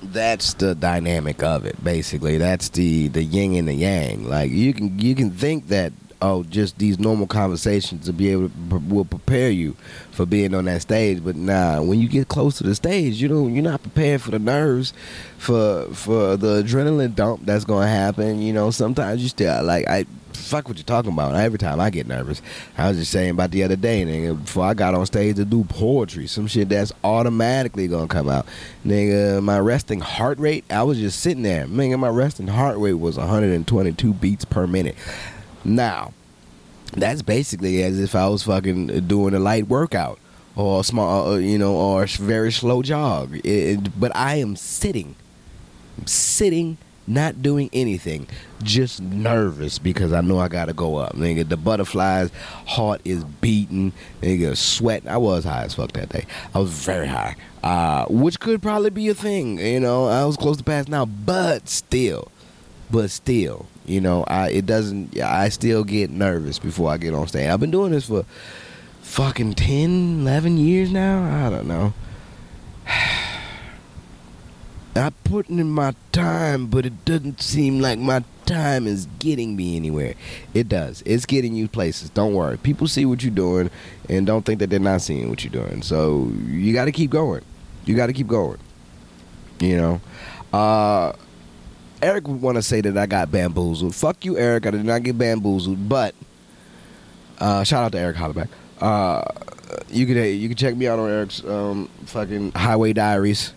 that's 0.01 0.53
the 0.55 0.75
dynamic 0.75 1.44
of 1.44 1.65
it 1.65 1.84
basically. 1.84 2.38
That's 2.38 2.70
the 2.70 3.08
the 3.08 3.24
yin 3.24 3.55
and 3.55 3.67
the 3.67 3.74
yang. 3.74 4.27
Like 4.27 4.51
you 4.51 4.74
can 4.74 5.00
you 5.00 5.15
can 5.15 5.32
think 5.32 5.67
that 5.70 5.94
oh, 6.25 6.44
just 6.44 6.77
these 6.77 7.00
normal 7.00 7.27
conversations 7.27 8.05
to 8.05 8.13
be 8.13 8.29
able 8.29 8.50
to 8.50 8.79
will 8.88 9.05
prepare 9.05 9.50
you 9.50 9.75
for 10.12 10.25
being 10.25 10.53
on 10.53 10.65
that 10.65 10.82
stage. 10.82 11.24
But 11.24 11.36
nah, 11.36 11.82
when 11.82 12.00
you 12.00 12.10
get 12.10 12.27
close 12.27 12.58
to 12.58 12.63
the 12.63 12.75
stage, 12.75 13.22
you 13.22 13.27
don't 13.27 13.53
you're 13.53 13.63
not 13.63 13.82
prepared 13.84 14.22
for 14.22 14.32
the 14.32 14.39
nerves, 14.39 14.94
for 15.38 15.88
for 15.94 16.38
the 16.38 16.63
adrenaline 16.63 17.15
dump 17.15 17.46
that's 17.46 17.65
gonna 17.65 17.88
happen. 17.88 18.41
You 18.41 18.53
know, 18.53 18.72
sometimes 18.72 19.22
you 19.22 19.29
still 19.29 19.63
like 19.63 19.88
I 19.88 20.05
fuck 20.34 20.67
what 20.67 20.77
you're 20.77 20.84
talking 20.84 21.12
about. 21.12 21.36
Every 21.36 21.58
time 21.58 21.79
I 21.79 21.89
get 21.89 22.08
nervous, 22.08 22.41
I 22.77 22.89
was 22.89 22.98
just 22.98 23.12
saying 23.12 23.32
about 23.32 23.51
the 23.51 23.63
other 23.63 23.75
day, 23.75 24.05
nigga. 24.05 24.44
Before 24.44 24.65
I 24.65 24.74
got 24.74 24.94
on 24.94 25.05
stage 25.05 25.38
to 25.38 25.46
do 25.46 25.63
poetry, 25.63 26.27
some 26.27 26.48
shit 26.48 26.70
that's 26.70 26.91
automatically 27.03 27.88
gonna 27.88 28.08
come 28.08 28.29
out, 28.29 28.46
nigga. 28.86 29.41
My 29.44 29.60
resting 29.60 30.00
heart 30.00 30.39
rate, 30.39 30.65
I 30.70 30.84
was 30.84 30.98
just 30.98 31.20
sitting 31.20 31.44
there, 31.44 31.65
nigga. 31.65 32.00
My 32.00 32.10
resting 32.10 32.48
heart 32.48 32.77
rate 32.77 32.94
was 32.94 33.17
122 33.17 34.13
beats 34.13 34.46
per 34.46 34.67
minute. 34.67 34.96
Now, 35.65 36.13
that's 36.93 37.22
basically 37.22 37.84
as 37.84 38.00
if 38.00 38.15
I 38.15 38.27
was 38.29 38.43
fucking 38.43 39.07
doing 39.07 39.34
a 39.34 39.39
light 39.39 39.67
workout 39.67 40.19
or 40.55 40.84
small, 40.84 41.34
uh, 41.34 41.38
you 41.38 41.57
know, 41.57 41.75
or 41.75 42.03
a 42.03 42.07
very 42.07 42.51
slow 42.51 42.81
jog. 42.81 43.39
It, 43.43 44.00
but 44.00 44.15
I 44.15 44.36
am 44.36 44.55
sitting, 44.55 45.15
sitting 46.05 46.77
not 47.07 47.41
doing 47.41 47.69
anything, 47.74 48.27
just 48.63 49.01
nervous 49.01 49.77
because 49.77 50.12
I 50.13 50.22
know 50.22 50.39
I 50.39 50.48
gotta 50.48 50.74
go 50.74 50.95
up. 50.98 51.15
Nigga, 51.15 51.48
the 51.48 51.57
butterflies, 51.57 52.31
heart 52.65 53.01
is 53.05 53.24
beating, 53.24 53.93
nigga, 54.22 54.57
sweat. 54.57 55.03
I 55.07 55.17
was 55.17 55.43
high 55.43 55.63
as 55.63 55.75
fuck 55.75 55.91
that 55.93 56.10
day. 56.10 56.25
I 56.53 56.60
was 56.60 56.72
very 56.72 57.07
high, 57.07 57.36
uh, 57.63 58.05
which 58.05 58.39
could 58.39 58.62
probably 58.62 58.89
be 58.89 59.10
a 59.10 59.13
thing. 59.13 59.60
You 59.60 59.79
know, 59.79 60.07
I 60.07 60.25
was 60.25 60.38
close 60.38 60.57
to 60.57 60.63
pass 60.63 60.88
now, 60.88 61.05
but 61.05 61.69
still, 61.69 62.31
but 62.89 63.10
still, 63.12 63.65
you 63.86 64.01
know, 64.01 64.24
I 64.27 64.50
it 64.50 64.65
doesn't. 64.65 65.20
I 65.20 65.50
still 65.50 65.84
get 65.84 66.10
nervous 66.10 66.60
before 66.60 66.92
I 66.92 66.98
get 66.98 67.13
on 67.13 67.27
stage. 67.27 67.48
I've 67.48 67.60
been 67.60 67.72
doing 67.72 67.92
this 67.92 68.06
for 68.06 68.25
fucking 69.01 69.54
10, 69.54 70.22
11 70.22 70.58
years 70.58 70.92
now. 70.92 71.46
I 71.46 71.50
don't 71.50 71.68
know. 71.68 71.94
I 74.98 75.10
put 75.25 75.50
in 75.50 75.70
my 75.70 75.94
time, 76.13 76.68
but 76.68 76.86
it 76.86 77.04
doesn't 77.04 77.42
seem 77.42 77.82
like 77.82 78.00
my 78.00 78.24
time 78.46 78.88
is 78.88 79.08
getting 79.20 79.56
me 79.56 79.75
anywhere. 79.75 80.15
It 80.54 80.70
does. 80.70 81.04
It's 81.06 81.25
getting 81.25 81.54
you 81.54 81.68
places. 81.68 82.10
Don't 82.10 82.34
worry. 82.34 82.58
People 82.58 82.88
see 82.88 83.06
what 83.06 83.22
you're 83.22 83.32
doing 83.34 83.70
and 84.08 84.25
don't 84.25 84.46
think 84.46 84.60
that 84.60 84.70
they're 84.70 84.80
not 84.80 85.01
seeing 85.01 85.30
what 85.30 85.44
you're 85.44 85.51
doing. 85.51 85.82
So 85.82 86.32
you 86.48 86.74
got 86.74 86.86
to 86.86 86.94
keep 86.94 87.12
going. 87.12 87.44
You 87.84 87.96
got 87.96 88.08
to 88.08 88.13
keep 88.13 88.27
going. 88.27 88.60
You 89.60 89.75
know. 89.77 90.01
Uh, 90.54 91.13
Eric 92.02 92.28
would 92.28 92.42
want 92.42 92.56
to 92.56 92.62
say 92.62 92.82
that 92.82 92.98
I 92.98 93.06
got 93.06 93.32
bamboozled. 93.32 93.96
Fuck 93.96 94.25
you, 94.25 94.38
Eric. 94.38 94.66
I 94.66 94.72
did 94.72 94.86
not 94.86 95.04
get 95.04 95.18
bamboozled. 95.18 95.88
But 95.88 96.14
uh, 97.40 97.64
shout 97.64 97.84
out 97.84 97.92
to 97.94 98.00
Eric 98.00 98.18
Hollaback. 98.18 98.50
Uh, 98.80 99.24
you 99.90 100.06
could 100.06 100.18
you 100.18 100.48
can 100.48 100.58
check 100.58 100.75
me 100.75 100.88
out 100.88 101.00
on 101.00 101.10
Eric's 101.10 101.44
um, 101.46 101.90
fucking 102.06 102.52
Highway 102.52 102.94
Diaries 102.94 103.54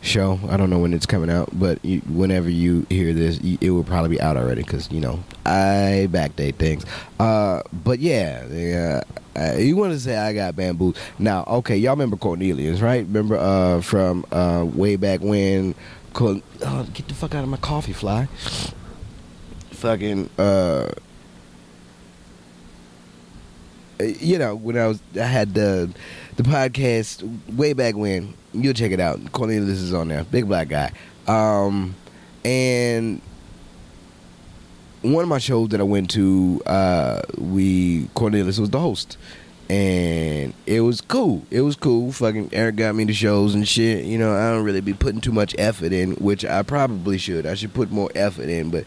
show. 0.00 0.38
I 0.48 0.56
don't 0.56 0.70
know 0.70 0.78
when 0.78 0.94
it's 0.94 1.06
coming 1.06 1.30
out, 1.30 1.48
but 1.52 1.84
you, 1.84 2.00
whenever 2.00 2.48
you 2.48 2.86
hear 2.88 3.12
this, 3.12 3.40
you, 3.40 3.58
it 3.60 3.70
will 3.70 3.84
probably 3.84 4.10
be 4.10 4.20
out 4.20 4.36
already 4.36 4.62
because 4.62 4.90
you 4.90 5.00
know 5.00 5.22
I 5.44 6.08
backdate 6.10 6.56
things. 6.56 6.84
Uh, 7.18 7.62
but 7.72 7.98
yeah, 7.98 8.46
yeah. 8.46 9.02
Uh, 9.36 9.54
you 9.56 9.76
want 9.76 9.92
to 9.92 10.00
say 10.00 10.16
I 10.16 10.32
got 10.32 10.56
bamboo? 10.56 10.94
Now, 11.18 11.44
okay, 11.44 11.76
y'all 11.76 11.92
remember 11.92 12.16
Cornelius, 12.16 12.80
right? 12.80 13.06
Remember 13.06 13.36
uh, 13.36 13.80
from 13.80 14.24
uh, 14.32 14.66
way 14.66 14.96
back 14.96 15.20
when? 15.20 15.76
Cor- 16.12 16.42
oh, 16.64 16.86
get 16.92 17.08
the 17.08 17.14
fuck 17.14 17.34
out 17.34 17.44
of 17.44 17.50
my 17.50 17.56
coffee, 17.58 17.92
fly. 17.92 18.26
Fucking. 19.70 20.30
Uh, 20.38 20.90
you 24.00 24.38
know 24.38 24.54
when 24.54 24.78
I 24.78 24.86
was 24.86 25.00
I 25.16 25.24
had 25.24 25.54
the 25.54 25.92
the 26.36 26.42
podcast 26.42 27.22
way 27.54 27.72
back 27.72 27.96
when. 27.96 28.34
You'll 28.54 28.74
check 28.74 28.92
it 28.92 29.00
out. 29.00 29.32
Cornelius 29.32 29.78
is 29.78 29.92
on 29.92 30.08
there. 30.08 30.24
Big 30.24 30.48
black 30.48 30.68
guy. 30.68 30.90
Um, 31.26 31.94
and 32.44 33.20
one 35.02 35.22
of 35.22 35.28
my 35.28 35.38
shows 35.38 35.68
that 35.68 35.80
I 35.80 35.84
went 35.84 36.10
to, 36.12 36.62
uh, 36.66 37.22
we 37.36 38.08
Cornelius 38.14 38.58
was 38.58 38.70
the 38.70 38.80
host, 38.80 39.18
and 39.70 40.54
it 40.64 40.80
was 40.80 41.02
cool. 41.02 41.42
It 41.50 41.60
was 41.60 41.76
cool. 41.76 42.10
Fucking 42.10 42.50
Eric 42.52 42.76
got 42.76 42.94
me 42.94 43.04
the 43.04 43.12
shows 43.12 43.54
and 43.54 43.68
shit. 43.68 44.04
You 44.04 44.16
know, 44.16 44.34
I 44.34 44.50
don't 44.50 44.64
really 44.64 44.80
be 44.80 44.94
putting 44.94 45.20
too 45.20 45.32
much 45.32 45.54
effort 45.58 45.92
in, 45.92 46.12
which 46.12 46.42
I 46.42 46.62
probably 46.62 47.18
should. 47.18 47.44
I 47.44 47.52
should 47.52 47.74
put 47.74 47.90
more 47.90 48.10
effort 48.14 48.48
in, 48.48 48.70
but 48.70 48.84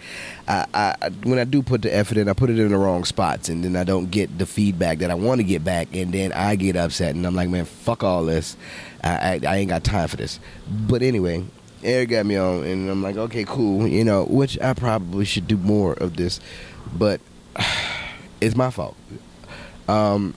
I, 0.47 0.65
I 0.73 1.09
when 1.23 1.37
I 1.37 1.43
do 1.43 1.61
put 1.61 1.83
the 1.83 1.95
effort 1.95 2.17
in, 2.17 2.27
I 2.27 2.33
put 2.33 2.49
it 2.49 2.57
in 2.57 2.69
the 2.69 2.77
wrong 2.77 3.03
spots, 3.03 3.47
and 3.47 3.63
then 3.63 3.75
I 3.75 3.83
don't 3.83 4.09
get 4.09 4.39
the 4.39 4.47
feedback 4.47 4.99
that 4.99 5.11
I 5.11 5.13
want 5.13 5.39
to 5.39 5.43
get 5.43 5.63
back, 5.63 5.89
and 5.93 6.11
then 6.11 6.33
I 6.33 6.55
get 6.55 6.75
upset, 6.75 7.13
and 7.13 7.27
I'm 7.27 7.35
like, 7.35 7.49
man, 7.49 7.65
fuck 7.65 8.03
all 8.03 8.25
this. 8.25 8.57
I, 9.03 9.09
I, 9.09 9.39
I 9.47 9.57
ain't 9.57 9.69
got 9.69 9.83
time 9.83 10.07
for 10.07 10.17
this. 10.17 10.39
But 10.67 11.03
anyway, 11.03 11.45
Eric 11.83 12.09
got 12.09 12.25
me 12.25 12.37
on, 12.37 12.63
and 12.63 12.89
I'm 12.89 13.03
like, 13.03 13.17
okay, 13.17 13.43
cool. 13.43 13.87
You 13.87 14.03
know, 14.03 14.25
which 14.25 14.59
I 14.59 14.73
probably 14.73 15.25
should 15.25 15.47
do 15.47 15.57
more 15.57 15.93
of 15.93 16.15
this, 16.17 16.39
but 16.97 17.21
it's 18.41 18.55
my 18.55 18.71
fault. 18.71 18.95
Um, 19.87 20.33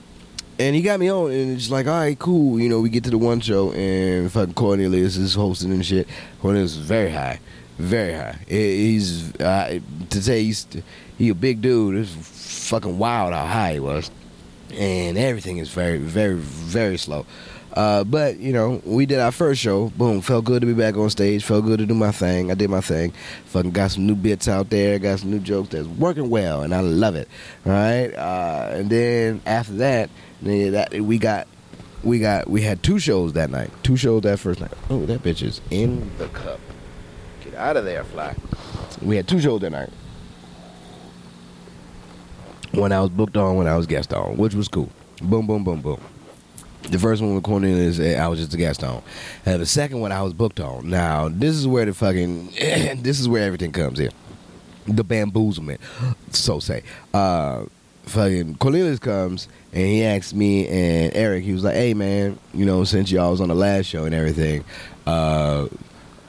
and 0.59 0.75
he 0.75 0.81
got 0.81 0.99
me 0.99 1.11
on, 1.11 1.31
and 1.31 1.57
it's 1.57 1.69
like, 1.69 1.87
all 1.87 1.93
right, 1.93 2.17
cool. 2.17 2.59
You 2.59 2.69
know, 2.69 2.81
we 2.81 2.89
get 2.89 3.03
to 3.05 3.09
the 3.09 3.17
one 3.17 3.39
show, 3.39 3.71
and 3.71 4.31
fucking 4.31 4.53
Cornelius 4.53 5.17
is 5.17 5.33
hosting 5.33 5.71
and 5.71 5.85
shit. 5.85 6.07
Cornelius 6.41 6.71
is 6.71 6.77
very 6.77 7.11
high, 7.11 7.39
very 7.77 8.13
high. 8.13 8.37
He's 8.47 9.35
uh, 9.35 9.79
to 10.09 10.21
say 10.21 10.43
he's 10.43 10.67
he 11.17 11.29
a 11.29 11.35
big 11.35 11.61
dude. 11.61 11.95
It's 11.95 12.69
fucking 12.69 12.97
wild 12.97 13.33
how 13.33 13.45
high 13.45 13.73
he 13.73 13.79
was, 13.79 14.09
and 14.73 15.17
everything 15.17 15.57
is 15.57 15.69
very, 15.69 15.97
very, 15.97 16.35
very 16.35 16.97
slow. 16.97 17.25
Uh, 17.75 18.05
but 18.05 18.37
you 18.37 18.53
know, 18.53 18.81
we 18.85 19.05
did 19.05 19.19
our 19.19 19.31
first 19.31 19.59
show. 19.59 19.89
Boom, 19.89 20.21
felt 20.21 20.45
good 20.45 20.61
to 20.61 20.65
be 20.65 20.73
back 20.73 20.95
on 20.95 21.09
stage. 21.09 21.43
Felt 21.43 21.65
good 21.65 21.79
to 21.79 21.85
do 21.85 21.93
my 21.93 22.11
thing. 22.11 22.49
I 22.49 22.53
did 22.53 22.69
my 22.69 22.79
thing. 22.79 23.11
Fucking 23.47 23.71
got 23.71 23.91
some 23.91 24.05
new 24.07 24.15
bits 24.15 24.47
out 24.47 24.69
there. 24.69 24.97
Got 24.97 25.19
some 25.19 25.31
new 25.31 25.39
jokes 25.39 25.69
that's 25.69 25.87
working 25.87 26.29
well, 26.29 26.61
and 26.61 26.73
I 26.73 26.79
love 26.79 27.15
it. 27.15 27.27
All 27.65 27.73
right. 27.73 28.13
Uh, 28.13 28.69
and 28.71 28.89
then 28.89 29.41
after 29.45 29.73
that, 29.73 30.09
then 30.41 30.71
that 30.71 30.93
we 30.93 31.17
got, 31.17 31.47
we 32.01 32.19
got, 32.19 32.49
we 32.49 32.61
had 32.61 32.81
two 32.81 32.97
shows 32.97 33.33
that 33.33 33.49
night. 33.49 33.71
Two 33.83 33.97
shows 33.97 34.21
that 34.21 34.39
first 34.39 34.61
night. 34.61 34.71
Oh, 34.89 35.05
that 35.07 35.21
bitch 35.21 35.43
is 35.43 35.59
in 35.69 36.09
the 36.17 36.29
cup. 36.29 36.61
Get 37.43 37.55
out 37.55 37.75
of 37.75 37.83
there, 37.83 38.05
fly. 38.05 38.35
We 39.01 39.17
had 39.17 39.27
two 39.27 39.41
shows 39.41 39.59
that 39.61 39.71
night. 39.71 39.89
When 42.71 42.91
I 42.93 43.01
was 43.01 43.09
booked 43.09 43.35
on, 43.35 43.57
when 43.57 43.67
I 43.67 43.75
was 43.75 43.85
guest 43.85 44.13
on, 44.13 44.37
which 44.37 44.53
was 44.53 44.69
cool. 44.69 44.89
Boom, 45.21 45.45
boom, 45.45 45.63
boom, 45.63 45.81
boom. 45.81 45.99
The 46.89 46.99
first 46.99 47.21
one 47.21 47.33
with 47.33 47.43
Cornelius, 47.43 47.99
eh, 47.99 48.15
I 48.15 48.27
was 48.27 48.39
just 48.39 48.53
a 48.53 48.57
guest 48.57 48.83
on. 48.83 49.01
The 49.43 49.65
second 49.65 50.01
one, 50.01 50.11
I 50.11 50.21
was 50.21 50.33
booked 50.33 50.59
on. 50.59 50.89
Now, 50.89 51.29
this 51.29 51.55
is 51.55 51.67
where 51.67 51.85
the 51.85 51.93
fucking, 51.93 52.51
this 53.01 53.19
is 53.19 53.27
where 53.27 53.43
everything 53.43 53.71
comes 53.71 53.99
in. 53.99 54.11
The 54.87 55.03
bamboozlement, 55.03 55.79
so 56.31 56.59
say. 56.59 56.83
Uh, 57.11 57.65
fucking 58.05 58.55
Cornelius 58.55 58.99
comes 58.99 59.47
and 59.73 59.85
he 59.85 60.03
asks 60.03 60.33
me 60.33 60.67
and 60.67 61.15
Eric, 61.15 61.43
he 61.43 61.53
was 61.53 61.63
like, 61.63 61.75
hey 61.75 61.93
man, 61.93 62.37
you 62.53 62.65
know, 62.65 62.83
since 62.83 63.11
y'all 63.11 63.31
was 63.31 63.41
on 63.41 63.49
the 63.49 63.55
last 63.55 63.85
show 63.87 64.05
and 64.05 64.13
everything, 64.13 64.63
uh, 65.07 65.67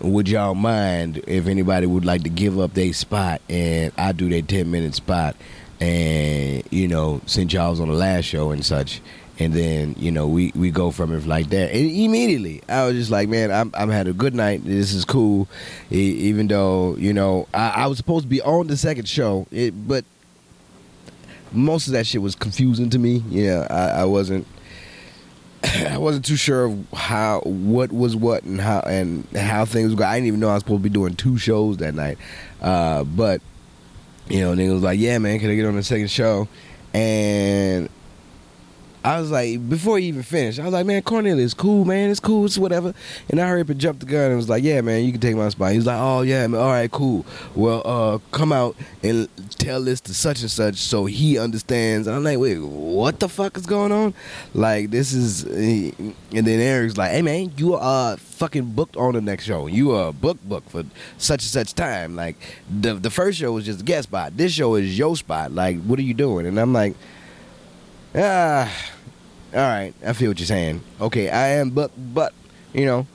would 0.00 0.28
y'all 0.28 0.54
mind 0.54 1.22
if 1.26 1.46
anybody 1.46 1.86
would 1.86 2.04
like 2.04 2.22
to 2.22 2.28
give 2.28 2.58
up 2.58 2.74
their 2.74 2.92
spot 2.92 3.40
and 3.48 3.92
I 3.96 4.12
do 4.12 4.28
their 4.28 4.42
10 4.42 4.70
minute 4.70 4.94
spot 4.94 5.36
and, 5.80 6.62
you 6.70 6.88
know, 6.88 7.20
since 7.26 7.52
y'all 7.52 7.70
was 7.70 7.80
on 7.80 7.88
the 7.88 7.94
last 7.94 8.24
show 8.24 8.50
and 8.50 8.64
such, 8.64 9.00
and 9.38 9.52
then 9.52 9.94
you 9.98 10.10
know 10.10 10.26
we 10.26 10.52
we 10.54 10.70
go 10.70 10.90
from 10.90 11.14
it 11.14 11.26
like 11.26 11.50
that 11.50 11.70
and 11.70 11.90
immediately 11.90 12.62
i 12.68 12.84
was 12.86 12.94
just 12.94 13.10
like 13.10 13.28
man 13.28 13.50
i'm, 13.50 13.70
I'm 13.74 13.90
had 13.90 14.08
a 14.08 14.12
good 14.12 14.34
night 14.34 14.64
this 14.64 14.92
is 14.92 15.04
cool 15.04 15.48
even 15.90 16.48
though 16.48 16.96
you 16.96 17.12
know 17.12 17.46
I, 17.52 17.68
I 17.68 17.86
was 17.86 17.98
supposed 17.98 18.24
to 18.24 18.28
be 18.28 18.40
on 18.42 18.66
the 18.66 18.76
second 18.76 19.08
show 19.08 19.46
it, 19.50 19.72
but 19.86 20.04
most 21.52 21.86
of 21.86 21.92
that 21.92 22.06
shit 22.06 22.22
was 22.22 22.34
confusing 22.34 22.90
to 22.90 22.98
me 22.98 23.22
yeah 23.28 23.66
i, 23.70 24.02
I 24.02 24.04
wasn't 24.04 24.46
I 25.64 25.98
wasn't 25.98 26.24
too 26.24 26.36
sure 26.36 26.66
of 26.66 26.86
how 26.92 27.40
what 27.40 27.92
was 27.92 28.14
what 28.14 28.42
and 28.44 28.60
how 28.60 28.80
and 28.80 29.26
how 29.34 29.64
things 29.64 29.94
go. 29.94 30.04
I 30.04 30.16
didn't 30.16 30.28
even 30.28 30.40
know 30.40 30.50
I 30.50 30.54
was 30.54 30.62
supposed 30.62 30.82
to 30.82 30.88
be 30.88 30.92
doing 30.92 31.16
two 31.16 31.38
shows 31.38 31.78
that 31.78 31.94
night. 31.94 32.18
Uh, 32.60 33.04
but 33.04 33.40
you 34.28 34.40
know, 34.40 34.54
nigga 34.54 34.74
was 34.74 34.82
like, 34.82 34.98
"Yeah, 34.98 35.18
man, 35.18 35.38
can 35.38 35.50
I 35.50 35.54
get 35.54 35.66
on 35.66 35.76
the 35.76 35.82
second 35.82 36.10
show?" 36.10 36.46
And 36.92 37.88
I 39.06 39.20
was 39.20 39.30
like, 39.30 39.68
before 39.68 40.00
he 40.00 40.06
even 40.06 40.24
finished, 40.24 40.58
I 40.58 40.64
was 40.64 40.72
like, 40.72 40.84
man, 40.84 41.00
Cornelius, 41.00 41.54
cool, 41.54 41.84
man, 41.84 42.10
it's 42.10 42.18
cool, 42.18 42.44
it's 42.44 42.58
whatever. 42.58 42.92
And 43.28 43.40
I 43.40 43.46
hurried 43.46 43.60
up 43.60 43.70
and 43.70 43.80
jumped 43.80 44.00
the 44.00 44.06
gun 44.06 44.30
and 44.32 44.36
was 44.36 44.48
like, 44.48 44.64
yeah, 44.64 44.80
man, 44.80 45.04
you 45.04 45.12
can 45.12 45.20
take 45.20 45.36
my 45.36 45.48
spot. 45.48 45.70
He 45.70 45.76
was 45.76 45.86
like, 45.86 46.00
oh 46.00 46.22
yeah, 46.22 46.44
man, 46.48 46.60
all 46.60 46.70
right, 46.70 46.90
cool. 46.90 47.24
Well, 47.54 47.82
uh, 47.84 48.18
come 48.32 48.50
out 48.50 48.74
and 49.04 49.28
tell 49.58 49.80
this 49.80 50.00
to 50.00 50.14
such 50.14 50.40
and 50.40 50.50
such 50.50 50.74
so 50.78 51.04
he 51.04 51.38
understands. 51.38 52.08
I'm 52.08 52.24
like, 52.24 52.40
wait, 52.40 52.58
what 52.58 53.20
the 53.20 53.28
fuck 53.28 53.56
is 53.56 53.64
going 53.64 53.92
on? 53.92 54.12
Like, 54.54 54.90
this 54.90 55.12
is, 55.12 55.44
and 55.44 56.16
then 56.32 56.58
Eric's 56.58 56.96
like, 56.96 57.12
hey 57.12 57.22
man, 57.22 57.52
you 57.56 57.74
are 57.74 58.16
fucking 58.16 58.72
booked 58.72 58.96
on 58.96 59.14
the 59.14 59.20
next 59.20 59.44
show. 59.44 59.68
You 59.68 59.92
are 59.92 60.12
booked 60.12 60.48
booked 60.48 60.70
for 60.70 60.82
such 61.16 61.42
and 61.42 61.50
such 61.50 61.74
time. 61.74 62.16
Like, 62.16 62.34
the 62.68 62.94
the 62.94 63.10
first 63.10 63.38
show 63.38 63.52
was 63.52 63.66
just 63.66 63.82
a 63.82 63.84
guest 63.84 64.08
spot. 64.08 64.36
This 64.36 64.50
show 64.50 64.74
is 64.74 64.98
your 64.98 65.14
spot. 65.14 65.52
Like, 65.52 65.80
what 65.82 65.96
are 66.00 66.02
you 66.02 66.14
doing? 66.14 66.44
And 66.44 66.58
I'm 66.58 66.72
like, 66.72 66.96
ah 68.16 68.95
all 69.54 69.60
right, 69.60 69.94
I 70.04 70.12
feel 70.12 70.30
what 70.30 70.38
you're 70.38 70.46
saying. 70.46 70.82
Okay, 71.00 71.30
I 71.30 71.48
am, 71.48 71.70
but 71.70 71.90
but 72.14 72.32
you 72.72 72.84
know, 72.84 73.06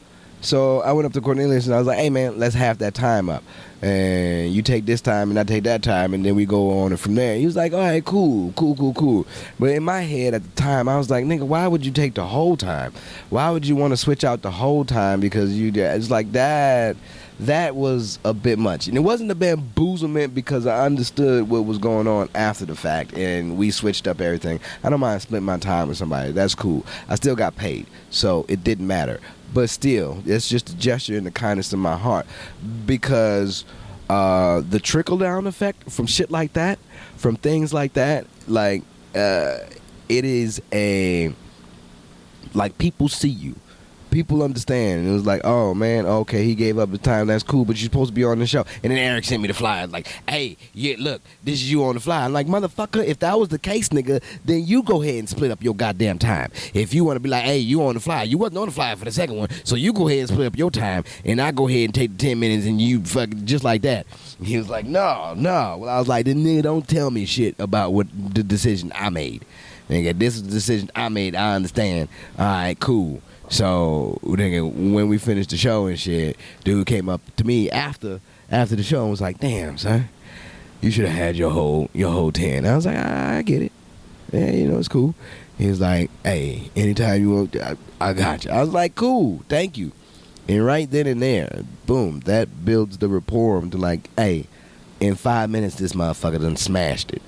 so 0.42 0.82
I 0.82 0.92
went 0.92 1.06
up 1.06 1.14
to 1.14 1.22
Cornelius 1.22 1.66
and 1.66 1.76
I 1.76 1.78
was 1.78 1.88
like, 1.88 1.98
hey 1.98 2.10
man, 2.10 2.40
let's 2.40 2.56
have 2.56 2.80
that 2.80 2.94
time 2.94 3.30
up, 3.30 3.44
and 3.82 4.52
you 4.54 4.62
take 4.62 4.86
this 4.86 5.02
time 5.02 5.30
and 5.30 5.40
I 5.40 5.44
take 5.44 5.64
that 5.64 5.84
time, 5.84 6.14
and 6.14 6.26
then 6.26 6.36
we 6.36 6.46
go 6.46 6.82
on 6.82 6.92
and 6.92 7.00
from 7.00 7.16
there. 7.16 7.36
He 7.38 7.46
was 7.46 7.56
like, 7.56 7.74
all 7.74 7.80
right, 7.80 8.04
cool, 8.04 8.54
cool, 8.54 8.76
cool, 8.76 8.94
cool. 8.94 9.28
But 9.60 9.72
in 9.72 9.84
my 9.84 10.02
head 10.02 10.34
at 10.34 10.44
the 10.44 10.62
time, 10.62 10.88
I 10.88 10.98
was 10.98 11.10
like, 11.10 11.26
nigga, 11.26 11.44
why 11.44 11.68
would 11.68 11.86
you 11.86 11.92
take 11.92 12.16
the 12.16 12.26
whole 12.26 12.58
time? 12.58 12.94
Why 13.30 13.50
would 13.52 13.68
you 13.68 13.76
want 13.76 13.92
to 13.92 13.98
switch 13.98 14.24
out 14.24 14.42
the 14.42 14.52
whole 14.52 14.86
time 14.86 15.20
because 15.20 15.54
you? 15.54 15.72
It's 15.76 16.10
like 16.10 16.32
that 16.32 16.96
that 17.42 17.76
was 17.76 18.20
a 18.24 18.34
bit 18.34 18.60
much. 18.60 18.88
And 18.88 18.96
it 18.96 19.02
wasn't 19.02 19.32
a 19.32 19.36
bamboozlement 19.36 20.34
because 20.34 20.68
I 20.68 20.86
understood 20.86 21.50
what 21.50 21.66
was 21.66 21.80
going 21.80 22.08
on 22.08 22.30
after 22.36 22.66
the 22.66 22.76
fact 22.76 23.14
and 23.14 23.58
we 23.58 23.72
switched 23.72 24.08
up 24.08 24.22
everything. 24.22 24.60
I 24.84 24.90
don't 24.90 25.00
mind 25.00 25.24
splitting 25.24 25.46
my 25.46 25.58
time 25.58 25.88
with 25.88 25.98
somebody. 25.98 26.32
That's 26.32 26.54
cool. 26.54 26.86
I 27.10 27.16
still 27.16 27.36
got 27.36 27.56
paid. 27.56 27.88
So 28.12 28.46
it 28.48 28.64
didn't 28.64 28.86
matter. 28.86 29.20
But 29.54 29.70
still, 29.70 30.22
it's 30.26 30.48
just 30.48 30.70
a 30.70 30.78
gesture 30.78 31.18
in 31.18 31.24
the 31.24 31.32
kindness 31.32 31.74
of 31.74 31.80
my 31.80 31.98
heart 31.98 32.28
because 32.86 33.66
uh, 34.10 34.62
the 34.62 34.80
trickle 34.80 35.18
down 35.18 35.48
effect 35.48 35.92
from 35.92 36.06
shit 36.06 36.30
like 36.30 36.54
that, 36.54 36.78
from 37.18 37.36
things 37.36 37.74
like 37.74 37.94
that, 37.94 38.28
like 38.48 38.84
uh, 39.16 39.58
it 40.08 40.26
is 40.26 40.62
a 40.72 41.34
like 42.54 42.78
people 42.78 43.08
see 43.08 43.30
you 43.30 43.56
people 44.12 44.44
understand. 44.44 45.00
And 45.00 45.10
it 45.10 45.14
was 45.14 45.26
like, 45.26 45.42
oh 45.44 45.74
man, 45.74 46.06
okay, 46.06 46.44
he 46.44 46.54
gave 46.54 46.78
up 46.78 46.92
the 46.92 46.98
time. 46.98 47.28
That's 47.28 47.44
cool, 47.44 47.66
but 47.66 47.78
you're 47.78 47.86
supposed 47.86 48.10
to 48.10 48.14
be 48.14 48.24
on 48.24 48.40
the 48.40 48.46
show. 48.46 48.66
And 48.84 48.92
then 48.92 49.00
Eric 49.00 49.26
sent 49.26 49.42
me 49.42 49.48
the 49.48 49.54
flyer, 49.54 49.88
like, 49.88 50.08
hey, 50.30 50.58
yeah, 50.74 50.96
look, 51.00 51.22
this 51.44 51.56
is 51.56 51.72
you 51.72 51.84
on 51.86 51.96
the 51.96 52.02
flyer. 52.02 52.26
I'm 52.26 52.34
like, 52.34 52.48
motherfucker, 52.48 53.04
if 53.04 53.20
that 53.20 53.40
was 53.40 53.50
the 53.50 53.58
case, 53.58 53.90
nigga, 53.90 54.22
then 54.46 54.66
you 54.66 54.84
go 54.84 55.02
ahead 55.02 55.16
and 55.16 55.30
split 55.30 55.50
up 55.50 55.64
your 55.64 55.74
goddamn 55.74 56.20
time. 56.20 56.52
If 56.74 56.94
you 56.94 57.04
want 57.04 57.16
to 57.16 57.22
be 57.22 57.30
like, 57.30 57.44
hey, 57.44 57.58
you 57.58 57.84
on 57.84 57.96
the 57.96 58.00
flyer, 58.00 58.26
you 58.26 58.38
wasn't 58.38 58.60
on 58.60 58.68
the 58.68 58.74
flyer 58.74 58.96
for 58.96 59.06
the 59.06 59.12
second 59.12 59.38
one, 59.38 59.50
so 59.64 59.76
you 59.76 59.94
go 59.94 60.08
ahead 60.08 60.20
and 60.20 60.30
split 60.30 60.48
up 60.48 60.58
your 60.58 60.70
time, 60.70 61.04
and 61.26 61.42
I 61.42 61.52
go 61.52 61.68
ahead 61.68 61.86
and 61.86 61.96
take 61.96 62.12
the 62.12 62.18
ten 62.18 62.40
minutes, 62.40 62.68
and 62.68 62.82
you 62.82 63.04
fuck 63.04 63.30
just 63.46 63.64
like 63.64 63.82
that. 63.84 64.06
He 64.44 64.58
was 64.58 64.70
like, 64.70 64.86
no, 64.86 65.34
no. 65.36 65.78
Well, 65.80 65.90
I 65.90 65.98
was 65.98 66.08
like, 66.08 66.26
then 66.26 66.44
nigga, 66.44 66.64
don't 66.64 66.88
tell 66.88 67.10
me 67.12 67.26
shit 67.26 67.56
about 67.60 67.94
what 67.94 68.08
the 68.34 68.44
decision 68.44 68.92
I 68.94 69.10
made. 69.10 69.46
Nigga, 69.90 70.18
this 70.18 70.36
is 70.36 70.44
the 70.44 70.52
decision 70.52 70.90
I 70.96 71.10
made. 71.10 71.36
I 71.36 71.56
understand. 71.56 72.10
All 72.38 72.46
right, 72.46 72.80
cool. 72.80 73.22
So 73.52 74.18
nigga, 74.24 74.64
when 74.64 75.10
we 75.10 75.18
finished 75.18 75.50
the 75.50 75.58
show 75.58 75.86
and 75.88 76.00
shit, 76.00 76.38
dude 76.64 76.88
came 76.88 77.10
up 77.10 77.20
to 77.36 77.44
me 77.44 77.70
after 77.70 78.22
after 78.50 78.78
the 78.78 78.84
show 78.84 79.02
and 79.02 79.12
was 79.12 79.20
like, 79.20 79.40
"Damn, 79.40 79.78
son, 79.78 80.08
you 80.80 80.90
should 80.90 81.06
have 81.06 81.18
had 81.18 81.36
your 81.36 81.52
whole 81.52 81.90
your 81.94 82.12
whole 82.12 82.32
ten. 82.32 82.66
I 82.66 82.78
was 82.78 82.86
like, 82.86 82.96
I, 82.96 83.42
get 83.42 83.62
it. 83.62 83.74
Yeah, 84.32 84.52
you 84.52 84.70
know 84.70 84.80
it's 84.80 84.88
cool. 84.88 85.16
He 85.58 85.68
was 85.68 85.82
like, 85.82 86.10
"Hey, 86.24 86.72
anytime 86.78 87.22
you 87.22 87.32
want, 87.32 87.56
I, 87.58 87.76
I 88.00 88.14
got 88.14 88.46
you." 88.46 88.52
I 88.52 88.62
was 88.62 88.70
like, 88.70 88.96
"Cool, 88.96 89.44
thank 89.50 89.78
you." 89.78 89.92
And 90.48 90.66
right 90.66 90.90
then 90.90 91.06
and 91.06 91.22
there, 91.22 91.64
boom, 91.86 92.22
that 92.22 92.64
builds 92.64 93.00
the 93.00 93.10
rapport 93.10 93.62
to 93.62 93.78
like, 93.78 94.10
"Hey, 94.16 94.48
in 95.02 95.16
five 95.16 95.50
minutes, 95.50 95.76
this 95.76 95.92
motherfucker 95.92 96.40
done 96.40 96.56
smashed 96.56 97.12
it." 97.12 97.22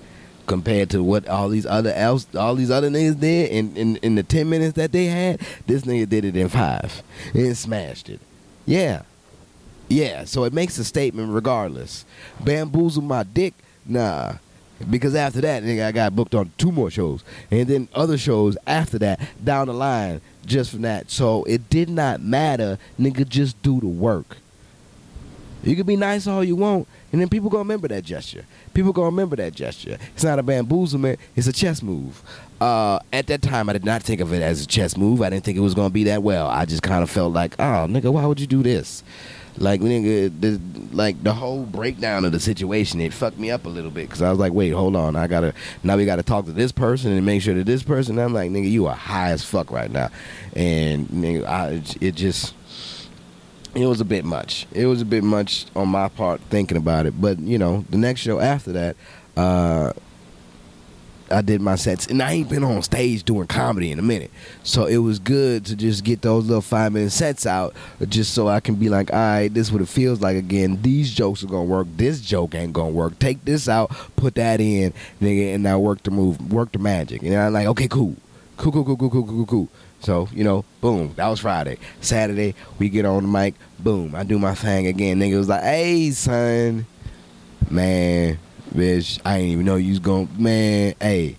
Compared 0.45 0.89
to 0.89 1.03
what 1.03 1.27
all 1.27 1.49
these 1.49 1.65
other 1.65 1.93
else 1.93 2.27
all 2.35 2.55
these 2.55 2.71
other 2.71 2.89
niggas 2.89 3.19
did 3.19 3.51
in, 3.51 3.75
in, 3.77 3.95
in 3.97 4.15
the 4.15 4.23
ten 4.23 4.49
minutes 4.49 4.73
that 4.73 4.91
they 4.91 5.05
had, 5.05 5.39
this 5.67 5.83
nigga 5.83 6.07
did 6.07 6.25
it 6.25 6.35
in 6.35 6.49
five 6.49 7.01
and 7.33 7.57
smashed 7.57 8.09
it. 8.09 8.19
Yeah. 8.65 9.03
Yeah, 9.89 10.23
so 10.23 10.45
it 10.45 10.53
makes 10.53 10.77
a 10.77 10.83
statement 10.83 11.33
regardless. 11.33 12.05
Bamboozle 12.43 13.03
my 13.03 13.23
dick, 13.23 13.53
nah. 13.85 14.33
Because 14.89 15.13
after 15.13 15.39
that, 15.41 15.63
nigga, 15.63 15.85
I 15.85 15.91
got 15.91 16.15
booked 16.15 16.33
on 16.33 16.51
two 16.57 16.71
more 16.71 16.89
shows. 16.89 17.23
And 17.51 17.67
then 17.67 17.87
other 17.93 18.17
shows 18.17 18.57
after 18.65 18.97
that, 18.99 19.19
down 19.43 19.67
the 19.67 19.73
line, 19.73 20.21
just 20.45 20.71
from 20.71 20.81
that. 20.81 21.11
So 21.11 21.43
it 21.43 21.69
did 21.69 21.89
not 21.89 22.21
matter, 22.21 22.79
nigga, 22.99 23.27
just 23.27 23.61
do 23.61 23.79
the 23.79 23.87
work. 23.87 24.37
You 25.63 25.75
can 25.75 25.85
be 25.85 25.95
nice 25.95 26.27
all 26.27 26.43
you 26.43 26.55
want, 26.55 26.87
and 27.11 27.21
then 27.21 27.29
people 27.29 27.49
gonna 27.49 27.63
remember 27.63 27.87
that 27.87 28.03
gesture. 28.03 28.45
People 28.73 28.91
gonna 28.91 29.07
remember 29.07 29.35
that 29.37 29.53
gesture. 29.53 29.97
It's 30.13 30.23
not 30.23 30.39
a 30.39 30.43
bamboozlement; 30.43 31.17
it's 31.35 31.47
a 31.47 31.53
chess 31.53 31.81
move. 31.81 32.21
Uh, 32.59 32.99
at 33.11 33.27
that 33.27 33.41
time, 33.41 33.69
I 33.69 33.73
did 33.73 33.85
not 33.85 34.03
think 34.03 34.21
of 34.21 34.33
it 34.33 34.41
as 34.41 34.63
a 34.63 34.67
chess 34.67 34.97
move. 34.97 35.21
I 35.21 35.29
didn't 35.29 35.45
think 35.45 35.57
it 35.57 35.61
was 35.61 35.73
gonna 35.73 35.89
be 35.89 36.03
that 36.05 36.23
well. 36.23 36.47
I 36.47 36.65
just 36.65 36.83
kind 36.83 37.03
of 37.03 37.09
felt 37.09 37.33
like, 37.33 37.55
oh, 37.59 37.87
nigga, 37.89 38.11
why 38.11 38.25
would 38.25 38.39
you 38.39 38.47
do 38.47 38.61
this? 38.63 39.03
Like, 39.57 39.81
nigga, 39.81 40.31
the, 40.41 40.59
like 40.95 41.21
the 41.23 41.33
whole 41.33 41.63
breakdown 41.63 42.25
of 42.25 42.31
the 42.31 42.39
situation, 42.39 42.99
it 43.01 43.13
fucked 43.13 43.37
me 43.37 43.51
up 43.51 43.65
a 43.65 43.69
little 43.69 43.91
bit 43.91 44.07
because 44.07 44.21
I 44.21 44.31
was 44.31 44.39
like, 44.39 44.51
wait, 44.51 44.71
hold 44.71 44.95
on, 44.95 45.15
I 45.15 45.27
gotta 45.27 45.53
now 45.83 45.95
we 45.95 46.05
gotta 46.05 46.23
talk 46.23 46.45
to 46.45 46.51
this 46.51 46.71
person 46.71 47.11
and 47.11 47.25
make 47.25 47.41
sure 47.41 47.53
that 47.53 47.65
this 47.65 47.83
person. 47.83 48.17
I'm 48.17 48.33
like, 48.33 48.49
nigga, 48.51 48.69
you 48.69 48.87
are 48.87 48.95
high 48.95 49.29
as 49.29 49.43
fuck 49.43 49.71
right 49.71 49.91
now, 49.91 50.09
and 50.55 51.07
nigga, 51.09 51.45
I, 51.45 51.83
it 52.01 52.15
just 52.15 52.55
it 53.75 53.85
was 53.85 54.01
a 54.01 54.05
bit 54.05 54.25
much. 54.25 54.67
It 54.71 54.85
was 54.85 55.01
a 55.01 55.05
bit 55.05 55.23
much 55.23 55.65
on 55.75 55.89
my 55.89 56.07
part 56.09 56.41
thinking 56.41 56.77
about 56.77 57.05
it. 57.05 57.19
But 57.19 57.39
you 57.39 57.57
know, 57.57 57.85
the 57.89 57.97
next 57.97 58.21
show 58.21 58.39
after 58.39 58.71
that, 58.73 58.95
uh, 59.35 59.93
I 61.31 61.41
did 61.41 61.61
my 61.61 61.75
sets, 61.75 62.05
and 62.07 62.21
I 62.21 62.33
ain't 62.33 62.49
been 62.49 62.63
on 62.63 62.83
stage 62.83 63.23
doing 63.23 63.47
comedy 63.47 63.91
in 63.91 63.97
a 63.97 64.03
minute, 64.03 64.29
so 64.61 64.85
it 64.85 64.97
was 64.97 65.17
good 65.17 65.65
to 65.65 65.75
just 65.75 66.03
get 66.03 66.21
those 66.21 66.45
little 66.45 66.61
five 66.61 66.93
minute 66.93 67.11
sets 67.11 67.47
out, 67.47 67.73
just 68.07 68.33
so 68.33 68.47
I 68.47 68.59
can 68.59 68.75
be 68.75 68.89
like, 68.89 69.11
all 69.11 69.17
right, 69.17 69.51
this 69.51 69.67
is 69.67 69.73
what 69.73 69.81
it 69.81 69.87
feels 69.87 70.21
like 70.21 70.37
again. 70.37 70.79
These 70.81 71.13
jokes 71.13 71.43
are 71.43 71.47
gonna 71.47 71.63
work. 71.63 71.87
This 71.97 72.21
joke 72.21 72.53
ain't 72.53 72.73
gonna 72.73 72.91
work. 72.91 73.17
Take 73.17 73.43
this 73.45 73.67
out, 73.67 73.89
put 74.15 74.35
that 74.35 74.61
in, 74.61 74.93
nigga, 75.21 75.55
and 75.55 75.63
now 75.63 75.79
work 75.79 76.03
the 76.03 76.11
move, 76.11 76.51
work 76.51 76.71
the 76.71 76.79
magic. 76.79 77.23
And 77.23 77.35
I'm 77.35 77.53
like, 77.53 77.67
okay, 77.67 77.87
cool, 77.87 78.15
cool, 78.57 78.71
cool, 78.71 78.85
cool, 78.85 78.97
cool, 78.97 79.09
cool, 79.09 79.25
cool, 79.25 79.45
cool. 79.45 79.69
So, 80.03 80.27
you 80.33 80.43
know, 80.43 80.65
boom, 80.81 81.13
that 81.15 81.29
was 81.29 81.39
Friday. 81.39 81.77
Saturday, 82.01 82.55
we 82.77 82.89
get 82.89 83.05
on 83.05 83.23
the 83.23 83.29
mic, 83.29 83.55
boom, 83.79 84.15
I 84.15 84.23
do 84.23 84.37
my 84.37 84.53
thing 84.53 84.85
again. 84.87 85.17
Nigga 85.17 85.37
was 85.37 85.47
like, 85.47 85.63
hey, 85.63 86.11
son, 86.11 86.85
man, 87.69 88.37
bitch, 88.75 89.21
I 89.23 89.37
ain't 89.37 89.51
even 89.53 89.65
know 89.65 89.77
you 89.77 89.91
was 89.91 89.99
going, 89.99 90.27
man, 90.37 90.93
hey, 90.99 91.37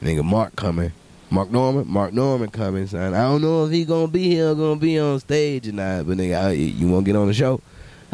nigga, 0.00 0.24
Mark 0.24 0.56
coming. 0.56 0.92
Mark 1.30 1.50
Normand, 1.50 1.86
Mark 1.86 2.14
Normand 2.14 2.54
coming, 2.54 2.86
son. 2.86 3.12
I 3.12 3.24
don't 3.24 3.42
know 3.42 3.66
if 3.66 3.72
he 3.72 3.84
gonna 3.84 4.08
be 4.08 4.30
here 4.30 4.52
or 4.52 4.54
gonna 4.54 4.80
be 4.80 4.98
on 4.98 5.20
stage 5.20 5.68
or 5.68 5.72
not, 5.72 6.06
but 6.06 6.16
nigga, 6.16 6.44
I, 6.44 6.50
you 6.52 6.88
wanna 6.88 7.04
get 7.04 7.16
on 7.16 7.26
the 7.26 7.34
show? 7.34 7.60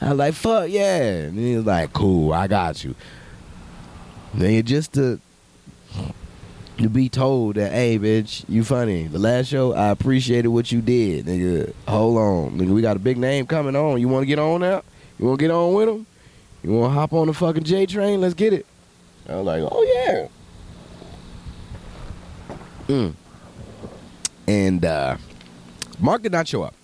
I 0.01 0.09
was 0.09 0.19
like, 0.19 0.35
fuck 0.35 0.69
yeah. 0.71 1.27
And 1.27 1.39
he 1.39 1.55
was 1.55 1.67
like, 1.67 1.93
cool, 1.93 2.33
I 2.33 2.49
got 2.49 2.83
you. 2.83 2.97
Nigga, 4.35 4.65
just 4.65 4.95
to 4.95 5.21
to 6.79 6.89
be 6.89 7.09
told 7.09 7.55
that, 7.57 7.73
hey, 7.73 7.99
bitch, 7.99 8.45
you 8.49 8.65
funny. 8.65 9.05
The 9.07 9.19
last 9.19 9.49
show, 9.49 9.73
I 9.75 9.89
appreciated 9.89 10.49
what 10.49 10.73
you 10.73 10.81
did, 10.81 11.27
nigga. 11.27 11.73
Hold 11.87 12.19
on, 12.19 12.59
nigga. 12.59 12.71
We 12.71 12.83
got 12.83 12.97
a 12.97 13.01
big 13.01 13.17
name 13.17 13.47
coming 13.47 13.77
on. 13.77 14.01
You 14.01 14.09
want 14.09 14.23
to 14.23 14.27
get 14.27 14.39
on 14.39 14.61
now? 14.61 14.83
You 15.19 15.27
want 15.27 15.39
to 15.39 15.45
get 15.45 15.51
on 15.51 15.75
with 15.75 15.89
him? 15.89 16.07
You 16.63 16.73
want 16.73 16.91
to 16.91 16.95
hop 16.95 17.13
on 17.13 17.29
the 17.29 17.35
fucking 17.35 17.65
J 17.65 17.87
train? 17.87 18.21
Let's 18.21 18.35
get 18.35 18.53
it. 18.53 18.67
I 19.29 19.37
was 19.37 19.47
like, 19.47 19.63
oh 19.65 19.83
yeah. 20.09 20.29
Mm. 22.89 23.15
And 24.47 24.85
uh, 24.85 25.17
Mark 25.99 26.23
did 26.23 26.33
not 26.33 26.49
show 26.49 26.63
up. 26.63 26.75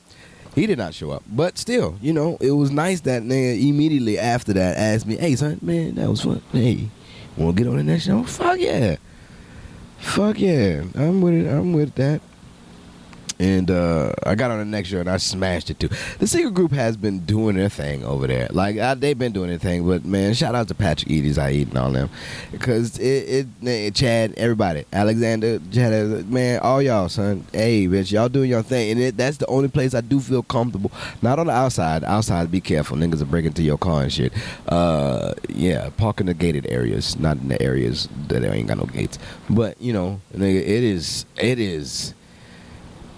He 0.54 0.66
did 0.66 0.78
not 0.78 0.94
show 0.94 1.10
up. 1.10 1.22
But 1.26 1.58
still, 1.58 1.98
you 2.00 2.12
know, 2.12 2.36
it 2.40 2.52
was 2.52 2.70
nice 2.70 3.00
that 3.02 3.22
nigga 3.22 3.68
immediately 3.68 4.18
after 4.18 4.52
that 4.52 4.76
asked 4.76 5.06
me, 5.06 5.16
hey, 5.16 5.36
son, 5.36 5.58
man, 5.62 5.94
that 5.96 6.08
was 6.08 6.22
fun. 6.22 6.42
Hey, 6.52 6.88
want 7.36 7.56
to 7.56 7.62
get 7.62 7.70
on 7.70 7.76
the 7.76 7.84
next 7.84 8.04
show? 8.04 8.22
Fuck 8.24 8.58
yeah. 8.58 8.96
Fuck 10.00 10.40
yeah, 10.40 10.82
I'm 10.94 11.20
with 11.20 11.34
it. 11.34 11.48
I'm 11.48 11.72
with 11.72 11.94
that. 11.94 12.20
And 13.40 13.70
uh, 13.70 14.12
I 14.24 14.34
got 14.34 14.50
on 14.50 14.58
the 14.58 14.66
next 14.66 14.90
year 14.90 15.00
and 15.00 15.08
I 15.08 15.16
smashed 15.16 15.70
it 15.70 15.80
too. 15.80 15.88
The 16.18 16.26
secret 16.26 16.52
group 16.52 16.72
has 16.72 16.98
been 16.98 17.20
doing 17.20 17.56
their 17.56 17.70
thing 17.70 18.04
over 18.04 18.26
there. 18.26 18.48
Like 18.50 18.76
I, 18.76 18.92
they've 18.92 19.18
been 19.18 19.32
doing 19.32 19.48
their 19.48 19.58
thing, 19.58 19.86
but 19.86 20.04
man, 20.04 20.34
shout 20.34 20.54
out 20.54 20.68
to 20.68 20.74
Patrick 20.74 21.10
Eady, 21.10 21.40
I 21.40 21.52
eat 21.52 21.68
and 21.68 21.78
all 21.78 21.90
them, 21.90 22.10
because 22.52 22.98
it, 22.98 23.46
it, 23.62 23.66
it, 23.66 23.94
Chad, 23.94 24.34
everybody, 24.36 24.84
Alexander, 24.92 25.58
Chad, 25.72 26.30
man, 26.30 26.60
all 26.60 26.82
y'all, 26.82 27.08
son. 27.08 27.46
Hey, 27.50 27.86
bitch, 27.86 28.12
y'all 28.12 28.28
doing 28.28 28.50
your 28.50 28.62
thing, 28.62 28.90
and 28.90 29.00
it, 29.00 29.16
that's 29.16 29.38
the 29.38 29.46
only 29.46 29.68
place 29.68 29.94
I 29.94 30.02
do 30.02 30.20
feel 30.20 30.42
comfortable. 30.42 30.92
Not 31.22 31.38
on 31.38 31.46
the 31.46 31.54
outside. 31.54 32.04
Outside, 32.04 32.50
be 32.50 32.60
careful, 32.60 32.98
niggas 32.98 33.22
are 33.22 33.26
breaking 33.26 33.52
into 33.52 33.62
your 33.62 33.78
car 33.78 34.02
and 34.02 34.12
shit. 34.12 34.34
Uh, 34.68 35.32
yeah, 35.48 35.88
park 35.96 36.20
in 36.20 36.26
the 36.26 36.34
gated 36.34 36.66
areas, 36.68 37.18
not 37.18 37.38
in 37.38 37.48
the 37.48 37.62
areas 37.62 38.06
that 38.28 38.44
ain't 38.44 38.68
got 38.68 38.76
no 38.76 38.84
gates. 38.84 39.18
But 39.48 39.80
you 39.80 39.94
know, 39.94 40.20
nigga, 40.36 40.60
it 40.60 40.84
is, 40.84 41.24
it 41.38 41.58
is 41.58 42.12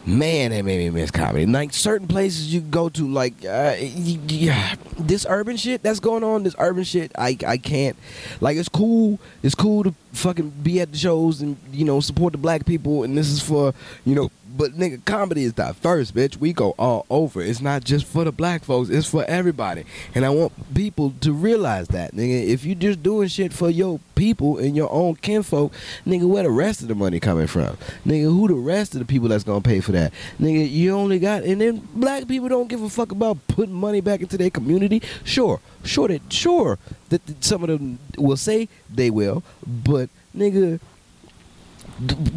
man, 0.07 0.51
that 0.51 0.65
made 0.65 0.79
me 0.79 0.91
miss 0.91 1.11
comedy. 1.11 1.47
Like 1.47 1.73
certain 1.73 2.09
places 2.09 2.53
you 2.53 2.61
go 2.61 2.89
to, 2.91 3.09
like 3.09 3.45
uh, 3.45 3.77
yeah, 3.79 4.75
this 4.99 5.27
urban 5.29 5.57
shit 5.57 5.83
that's 5.83 6.01
going 6.01 6.25
on, 6.25 6.43
this 6.43 6.55
urban 6.59 6.85
shit, 6.85 7.13
I 7.17 7.37
I 7.47 7.57
can't. 7.59 7.97
Like 8.41 8.57
it's 8.57 8.69
cool, 8.69 9.19
it's 9.43 9.55
cool 9.55 9.85
to 9.85 9.95
fucking 10.13 10.51
be 10.63 10.81
at 10.81 10.93
the 10.93 10.99
shows 10.99 11.41
and 11.41 11.57
you 11.73 11.85
know 11.85 12.01
support 12.01 12.33
the 12.33 12.39
black 12.39 12.67
people, 12.67 13.05
and 13.05 13.17
this 13.17 13.29
is 13.29 13.41
for 13.43 13.75
you 14.05 14.15
know 14.15 14.31
but 14.57 14.73
nigga, 14.73 15.05
comedy 15.05 15.45
is 15.45 15.53
diverse, 15.53 16.11
bitch. 16.11 16.37
We 16.37 16.53
go 16.53 16.75
all 16.79 17.07
over. 17.11 17.41
It's 17.41 17.61
not 17.61 17.85
just 17.85 18.07
for 18.07 18.25
the 18.25 18.33
black 18.33 18.65
folks. 18.65 18.91
It's 18.91 19.09
for 19.09 19.25
everybody. 19.25 19.85
And 20.15 20.25
I 20.25 20.31
want 20.31 20.53
people 20.75 21.15
to 21.21 21.33
realize 21.33 21.89
that, 21.89 22.13
nigga. 22.13 22.47
If 22.47 22.65
you 22.65 22.75
just 22.75 23.03
doing 23.03 23.29
shit 23.29 23.53
for 23.53 23.71
your 23.71 24.01
people 24.15 24.59
and 24.59 24.77
your 24.77 24.93
own 24.93 25.17
kinfolk, 25.17 25.73
nigga, 26.07 26.29
where 26.29 26.43
the 26.43 26.51
rest 26.51 26.83
of 26.83 26.89
the 26.89 26.95
money 26.95 27.19
coming 27.21 27.47
from? 27.47 27.77
Nigga, 28.07 28.25
who 28.25 28.49
the 28.49 28.55
rest 28.55 28.95
of 28.95 29.01
the 29.01 29.07
people 29.07 29.29
that's 29.29 29.45
gonna 29.45 29.61
pay 29.61 29.81
for 29.81 29.93
that? 29.93 30.13
Nigga, 30.41 30.71
you 30.71 30.93
only 30.93 31.19
got 31.19 31.43
and 31.43 31.61
then 31.61 31.89
black 31.95 32.29
people 32.29 32.49
don't 32.49 32.69
give 32.69 32.83
a 32.83 32.89
fuck 32.89 33.13
about 33.13 33.39
putting 33.49 33.75
money 33.75 34.01
back 34.01 34.21
into 34.21 34.37
their 34.37 34.51
community. 34.51 35.03
Sure, 35.25 35.61
sure 35.85 36.09
that 36.09 36.33
sure 36.33 36.79
that 37.09 37.23
some 37.43 37.63
of 37.63 37.69
them 37.69 37.99
will 38.19 38.37
say 38.37 38.69
they 38.93 39.11
will, 39.11 39.43
but 39.67 40.11
nigga 40.37 40.81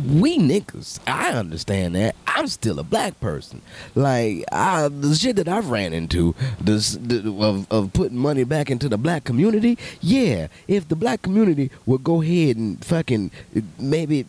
we 0.08 0.38
niggas, 0.38 1.00
I 1.08 1.32
understand 1.32 1.96
that. 1.96 2.16
I'm 2.28 2.48
still 2.48 2.80
a 2.80 2.84
black 2.84 3.20
person. 3.20 3.62
Like 3.96 4.44
I, 4.52 4.88
the 4.88 5.16
shit 5.16 5.38
that 5.38 5.48
I've 5.48 5.70
ran 5.70 5.94
into, 5.94 6.36
this 6.60 6.94
the, 6.94 7.34
of 7.42 7.72
of 7.72 7.94
putting 7.94 8.18
money 8.18 8.44
back 8.44 8.70
into 8.70 8.90
the 8.90 8.98
black 8.98 9.24
community. 9.24 9.78
Yeah, 10.02 10.48
if 10.68 10.88
the 10.88 10.96
black 10.96 11.22
community 11.22 11.72
would 11.86 12.04
go 12.04 12.22
ahead 12.22 12.58
and 12.58 12.84
fucking 12.84 13.32
maybe 13.80 14.26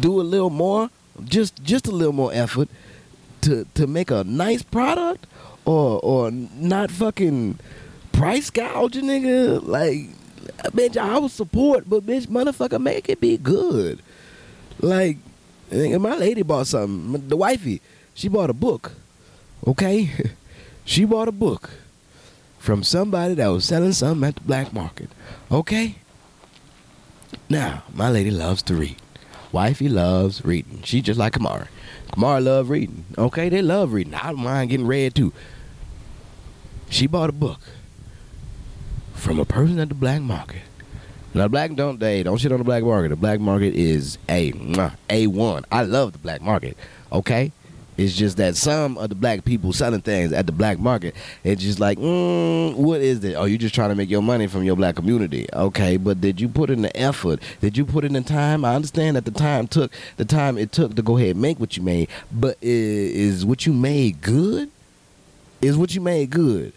do 0.00 0.20
a 0.20 0.22
little 0.22 0.50
more, 0.50 0.90
just 1.24 1.62
just 1.62 1.86
a 1.86 1.92
little 1.92 2.12
more 2.12 2.32
effort 2.34 2.68
to 3.42 3.66
to 3.74 3.86
make 3.86 4.10
a 4.10 4.24
nice 4.24 4.62
product, 4.62 5.26
or 5.64 6.00
or 6.02 6.30
not 6.30 6.90
fucking 6.90 7.58
price 8.12 8.50
gouging, 8.50 9.04
nigga. 9.04 9.66
Like, 9.66 10.10
bitch, 10.72 10.96
I 10.96 11.18
would 11.18 11.30
support, 11.30 11.88
but 11.88 12.04
bitch, 12.06 12.26
motherfucker, 12.26 12.80
make 12.80 13.08
it 13.08 13.20
be 13.20 13.36
good. 13.36 14.02
Like, 14.80 15.18
my 15.70 16.16
lady 16.16 16.42
bought 16.42 16.66
something. 16.66 17.28
The 17.28 17.36
wifey, 17.36 17.80
she 18.14 18.28
bought 18.28 18.50
a 18.50 18.54
book. 18.54 18.92
Okay? 19.66 20.10
she 20.84 21.04
bought 21.04 21.28
a 21.28 21.32
book 21.32 21.70
from 22.58 22.82
somebody 22.82 23.34
that 23.34 23.48
was 23.48 23.64
selling 23.64 23.92
something 23.92 24.28
at 24.28 24.36
the 24.36 24.40
black 24.42 24.72
market. 24.72 25.10
Okay? 25.50 25.96
Now, 27.48 27.84
my 27.92 28.10
lady 28.10 28.30
loves 28.30 28.62
to 28.64 28.74
read. 28.74 28.96
Wifey 29.50 29.88
loves 29.88 30.44
reading. 30.44 30.80
She 30.84 31.02
just 31.02 31.18
like 31.18 31.34
Kamara. 31.34 31.68
Kamara 32.12 32.42
love 32.42 32.70
reading. 32.70 33.04
Okay, 33.18 33.48
they 33.48 33.62
love 33.62 33.92
reading. 33.92 34.14
I 34.14 34.28
don't 34.28 34.40
mind 34.40 34.70
getting 34.70 34.86
read 34.86 35.14
too. 35.14 35.32
She 36.88 37.06
bought 37.06 37.30
a 37.30 37.32
book 37.32 37.60
from 39.14 39.38
a 39.38 39.44
person 39.44 39.78
at 39.78 39.88
the 39.88 39.94
black 39.94 40.20
market 40.20 40.62
now, 41.34 41.48
black 41.48 41.74
don't 41.74 41.98
they 41.98 42.22
don't 42.22 42.36
shit 42.38 42.52
on 42.52 42.58
the 42.58 42.64
black 42.64 42.84
market. 42.84 43.08
The 43.08 43.16
black 43.16 43.40
market 43.40 43.74
is 43.74 44.18
a 44.28 44.52
a 45.08 45.26
one. 45.28 45.64
I 45.72 45.82
love 45.82 46.12
the 46.12 46.18
black 46.18 46.42
market. 46.42 46.76
Okay, 47.10 47.52
it's 47.96 48.14
just 48.14 48.36
that 48.36 48.56
some 48.56 48.98
of 48.98 49.08
the 49.08 49.14
black 49.14 49.44
people 49.44 49.72
selling 49.72 50.02
things 50.02 50.32
at 50.32 50.46
the 50.46 50.52
black 50.52 50.78
market, 50.78 51.14
it's 51.42 51.62
just 51.62 51.80
like, 51.80 51.98
mm, 51.98 52.74
what 52.74 53.00
is 53.00 53.24
it? 53.24 53.34
Oh, 53.34 53.44
you 53.44 53.56
just 53.56 53.74
trying 53.74 53.88
to 53.88 53.94
make 53.94 54.10
your 54.10 54.22
money 54.22 54.46
from 54.46 54.62
your 54.62 54.76
black 54.76 54.96
community. 54.96 55.46
Okay, 55.52 55.96
but 55.96 56.20
did 56.20 56.40
you 56.40 56.48
put 56.48 56.68
in 56.68 56.82
the 56.82 56.94
effort? 56.96 57.40
Did 57.60 57.76
you 57.76 57.86
put 57.86 58.04
in 58.04 58.12
the 58.12 58.20
time? 58.20 58.64
I 58.64 58.74
understand 58.74 59.16
that 59.16 59.24
the 59.24 59.30
time 59.30 59.68
took 59.68 59.90
the 60.18 60.26
time 60.26 60.58
it 60.58 60.72
took 60.72 60.96
to 60.96 61.02
go 61.02 61.16
ahead 61.16 61.30
and 61.30 61.40
make 61.42 61.58
what 61.58 61.76
you 61.76 61.82
made, 61.82 62.08
but 62.30 62.58
is 62.60 63.44
what 63.44 63.64
you 63.64 63.72
made 63.72 64.20
good? 64.20 64.70
Is 65.62 65.78
what 65.78 65.94
you 65.94 66.00
made 66.00 66.30
good? 66.30 66.72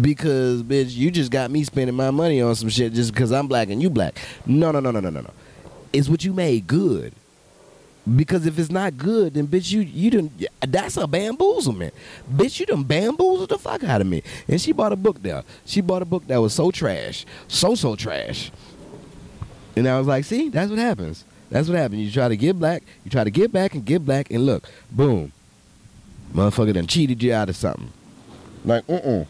Because 0.00 0.62
bitch, 0.62 0.94
you 0.94 1.10
just 1.10 1.30
got 1.30 1.50
me 1.50 1.64
spending 1.64 1.96
my 1.96 2.10
money 2.10 2.40
on 2.40 2.54
some 2.54 2.68
shit 2.68 2.92
just 2.92 3.12
because 3.12 3.32
I'm 3.32 3.46
black 3.46 3.70
and 3.70 3.80
you 3.80 3.90
black. 3.90 4.18
No, 4.46 4.70
no, 4.70 4.80
no, 4.80 4.90
no, 4.90 5.00
no, 5.00 5.10
no, 5.10 5.20
no. 5.20 5.30
It's 5.92 6.08
what 6.08 6.24
you 6.24 6.32
made 6.32 6.66
good. 6.66 7.12
Because 8.16 8.46
if 8.46 8.58
it's 8.58 8.70
not 8.70 8.96
good, 8.96 9.34
then 9.34 9.46
bitch, 9.46 9.70
you 9.70 9.80
you 9.80 10.10
didn't. 10.10 10.46
That's 10.66 10.96
a 10.96 11.06
bamboozlement, 11.06 11.92
bitch. 12.32 12.58
You 12.58 12.66
done 12.66 12.82
bamboozled 12.84 13.50
the 13.50 13.58
fuck 13.58 13.84
out 13.84 14.00
of 14.00 14.06
me. 14.06 14.22
And 14.48 14.60
she 14.60 14.72
bought 14.72 14.92
a 14.92 14.96
book 14.96 15.22
there. 15.22 15.44
She 15.66 15.82
bought 15.82 16.00
a 16.00 16.06
book 16.06 16.26
that 16.28 16.38
was 16.38 16.54
so 16.54 16.70
trash, 16.70 17.26
so 17.48 17.74
so 17.74 17.96
trash. 17.96 18.50
And 19.76 19.86
I 19.86 19.98
was 19.98 20.06
like, 20.06 20.24
see, 20.24 20.48
that's 20.48 20.70
what 20.70 20.78
happens. 20.78 21.24
That's 21.50 21.68
what 21.68 21.78
happens. 21.78 22.00
You 22.00 22.10
try 22.10 22.28
to 22.28 22.36
get 22.36 22.58
black, 22.58 22.82
you 23.04 23.10
try 23.10 23.24
to 23.24 23.30
get 23.30 23.52
back 23.52 23.74
and 23.74 23.84
get 23.84 24.04
black, 24.04 24.30
and 24.30 24.44
look, 24.44 24.68
boom, 24.90 25.32
motherfucker 26.32 26.74
done 26.74 26.86
cheated 26.86 27.22
you 27.22 27.32
out 27.32 27.48
of 27.48 27.56
something. 27.56 27.92
Like, 28.64 28.84
uh 28.88 28.94
uh 28.94 29.24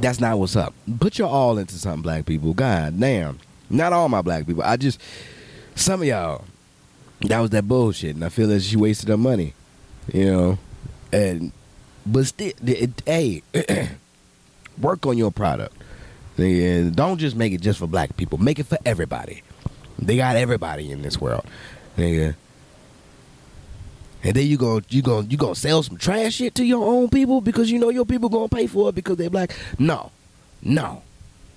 That's 0.00 0.20
not 0.20 0.38
what's 0.38 0.56
up. 0.56 0.74
Put 0.98 1.18
your 1.18 1.28
all 1.28 1.58
into 1.58 1.74
something, 1.74 2.02
black 2.02 2.26
people. 2.26 2.54
God 2.54 2.98
damn. 2.98 3.38
Not 3.68 3.92
all 3.92 4.08
my 4.08 4.22
black 4.22 4.46
people. 4.46 4.62
I 4.62 4.76
just 4.76 5.00
some 5.74 6.00
of 6.00 6.06
y'all. 6.06 6.44
That 7.22 7.40
was 7.40 7.50
that 7.50 7.68
bullshit, 7.68 8.14
and 8.14 8.24
I 8.24 8.30
feel 8.30 8.48
that 8.48 8.62
she 8.62 8.76
wasted 8.76 9.10
her 9.10 9.18
money. 9.18 9.52
You 10.12 10.24
know, 10.24 10.58
and 11.12 11.52
but 12.06 12.26
still, 12.26 12.52
it, 12.64 13.02
hey, 13.04 13.42
work 14.80 15.04
on 15.06 15.18
your 15.18 15.30
product. 15.30 15.76
Don't 16.36 17.18
just 17.18 17.36
make 17.36 17.52
it 17.52 17.60
just 17.60 17.78
for 17.78 17.86
black 17.86 18.16
people. 18.16 18.38
Make 18.38 18.58
it 18.58 18.66
for 18.66 18.78
everybody. 18.86 19.42
They 19.98 20.16
got 20.16 20.36
everybody 20.36 20.90
in 20.90 21.02
this 21.02 21.20
world. 21.20 21.44
Nigga. 21.98 22.34
And 24.22 24.34
then 24.34 24.46
you 24.46 24.56
go 24.56 24.80
you 24.88 25.02
go 25.02 25.20
you 25.20 25.36
gonna 25.36 25.54
sell 25.54 25.82
some 25.82 25.96
trash 25.96 26.34
shit 26.34 26.54
to 26.56 26.64
your 26.64 26.86
own 26.86 27.08
people 27.08 27.40
because 27.40 27.70
you 27.70 27.78
know 27.78 27.88
your 27.88 28.04
people 28.04 28.28
gonna 28.28 28.48
pay 28.48 28.66
for 28.66 28.90
it 28.90 28.94
because 28.94 29.16
they're 29.16 29.30
black. 29.30 29.56
No, 29.78 30.10
no, 30.62 31.02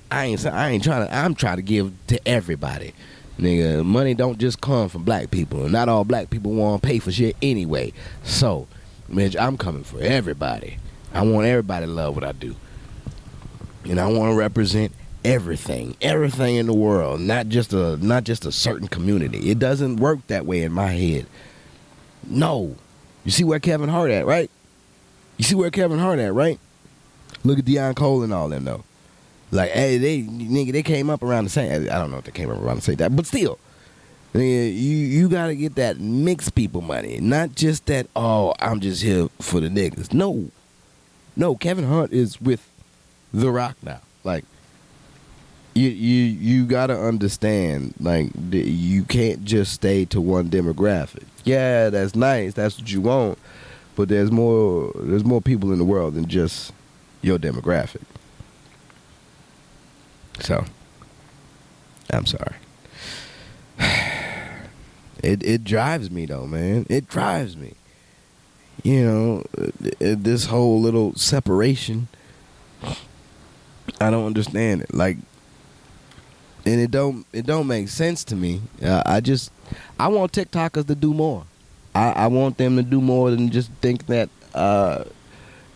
I 0.09 0.25
ain't 0.25 0.45
I 0.45 0.69
ain't 0.69 0.83
trying 0.83 1.07
to. 1.07 1.13
I'm 1.13 1.35
trying 1.35 1.57
to 1.57 1.61
give 1.61 1.91
to 2.07 2.27
everybody. 2.27 2.93
Nigga, 3.39 3.83
money 3.83 4.13
don't 4.13 4.37
just 4.37 4.61
come 4.61 4.89
from 4.89 5.03
black 5.03 5.31
people. 5.31 5.67
Not 5.67 5.89
all 5.89 6.03
black 6.05 6.29
people 6.29 6.51
want 6.51 6.81
to 6.81 6.87
pay 6.87 6.99
for 6.99 7.11
shit 7.11 7.35
anyway. 7.41 7.91
So, 8.23 8.67
Mitch, 9.09 9.35
I'm 9.35 9.57
coming 9.57 9.83
for 9.83 9.99
everybody. 9.99 10.77
I 11.13 11.23
want 11.23 11.47
everybody 11.47 11.87
to 11.87 11.91
love 11.91 12.15
what 12.15 12.23
I 12.23 12.31
do. 12.31 12.55
And 13.85 13.99
I 13.99 14.07
want 14.07 14.31
to 14.31 14.35
represent 14.35 14.91
everything, 15.25 15.95
everything 16.01 16.55
in 16.55 16.67
the 16.67 16.73
world, 16.73 17.21
not 17.21 17.47
just 17.47 17.73
a 17.73 17.97
not 17.97 18.23
just 18.23 18.45
a 18.45 18.51
certain 18.51 18.87
community. 18.87 19.49
It 19.49 19.59
doesn't 19.59 19.97
work 19.97 20.25
that 20.27 20.45
way 20.45 20.61
in 20.61 20.71
my 20.71 20.91
head. 20.91 21.25
No. 22.27 22.75
You 23.25 23.31
see 23.31 23.43
where 23.43 23.59
Kevin 23.59 23.89
Hart 23.89 24.11
at, 24.11 24.25
right? 24.25 24.49
You 25.37 25.43
see 25.43 25.55
where 25.55 25.71
Kevin 25.71 25.99
Hart 25.99 26.19
at, 26.19 26.33
right? 26.33 26.59
Look 27.43 27.59
at 27.59 27.65
Deon 27.65 27.95
Cole 27.95 28.23
and 28.23 28.33
all 28.33 28.49
them 28.49 28.65
though. 28.65 28.83
Like, 29.51 29.71
hey, 29.71 29.97
they 29.97 30.21
nigga, 30.21 30.71
they 30.71 30.83
came 30.83 31.09
up 31.09 31.21
around 31.21 31.43
the 31.43 31.49
same. 31.49 31.83
I 31.91 31.99
don't 31.99 32.09
know 32.11 32.17
if 32.17 32.23
they 32.25 32.31
came 32.31 32.49
up 32.49 32.59
around 32.59 32.77
the 32.77 32.81
same 32.81 32.97
time, 32.97 33.15
but 33.15 33.25
still, 33.25 33.59
you 34.33 34.41
you 34.41 35.29
gotta 35.29 35.53
get 35.55 35.75
that 35.75 35.99
mixed 35.99 36.55
people 36.55 36.81
money, 36.81 37.19
not 37.19 37.53
just 37.53 37.85
that. 37.85 38.07
Oh, 38.15 38.53
I'm 38.59 38.79
just 38.79 39.03
here 39.03 39.27
for 39.39 39.59
the 39.59 39.69
niggas. 39.69 40.13
No, 40.13 40.49
no. 41.35 41.55
Kevin 41.55 41.85
Hart 41.85 42.11
is 42.11 42.41
with 42.41 42.67
The 43.33 43.51
Rock 43.51 43.77
now. 43.83 44.01
Like, 44.23 44.45
you 45.75 45.89
you 45.89 46.23
you 46.23 46.65
gotta 46.65 46.97
understand 46.99 47.93
like 47.99 48.29
you 48.51 49.03
can't 49.03 49.43
just 49.43 49.73
stay 49.73 50.05
to 50.05 50.21
one 50.21 50.49
demographic. 50.49 51.23
Yeah 51.43 51.89
that's 51.89 52.15
nice 52.15 52.53
that's 52.53 52.77
what 52.79 52.91
you 52.91 53.01
want 53.01 53.39
but 53.95 54.07
there's 54.09 54.31
more 54.31 54.91
there's 54.95 55.23
more 55.23 55.41
people 55.41 55.71
in 55.71 55.79
the 55.79 55.85
world 55.85 56.13
than 56.13 56.27
just 56.27 56.73
your 57.21 57.39
demographic. 57.39 58.03
So 60.39 60.65
i'm 62.11 62.25
sorry. 62.25 62.55
It 65.23 65.41
it 65.41 65.63
drives 65.63 66.11
me 66.11 66.25
though 66.25 66.45
man. 66.45 66.85
It 66.89 67.07
drives 67.07 67.55
me. 67.55 67.75
You 68.83 69.05
know 69.05 69.43
uh, 69.57 69.69
this 69.99 70.47
whole 70.47 70.81
little 70.81 71.15
separation 71.15 72.09
i 74.01 74.09
don't 74.09 74.25
understand 74.25 74.81
it. 74.81 74.93
Like 74.93 75.17
and 76.65 76.79
it 76.79 76.91
don't 76.91 77.25
it 77.33 77.45
don't 77.45 77.67
make 77.67 77.89
sense 77.89 78.23
to 78.25 78.35
me. 78.35 78.61
Uh, 78.81 79.03
I 79.05 79.19
just 79.19 79.51
I 79.99 80.07
want 80.07 80.31
TikTokers 80.31 80.87
to 80.87 80.95
do 80.95 81.13
more. 81.13 81.45
I, 81.95 82.11
I 82.11 82.27
want 82.27 82.57
them 82.57 82.75
to 82.77 82.83
do 82.83 83.01
more 83.01 83.29
than 83.31 83.49
just 83.51 83.71
think 83.81 84.07
that 84.07 84.29
uh, 84.53 85.03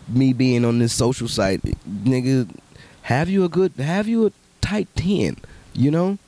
me 0.08 0.32
being 0.32 0.64
on 0.64 0.78
this 0.78 0.92
social 0.92 1.28
site, 1.28 1.62
nigga, 1.88 2.48
have 3.02 3.28
you 3.28 3.44
a 3.44 3.48
good, 3.48 3.72
have 3.76 4.08
you 4.08 4.26
a 4.26 4.32
tight 4.60 4.88
ten, 4.96 5.36
you 5.74 5.90
know? 5.90 6.18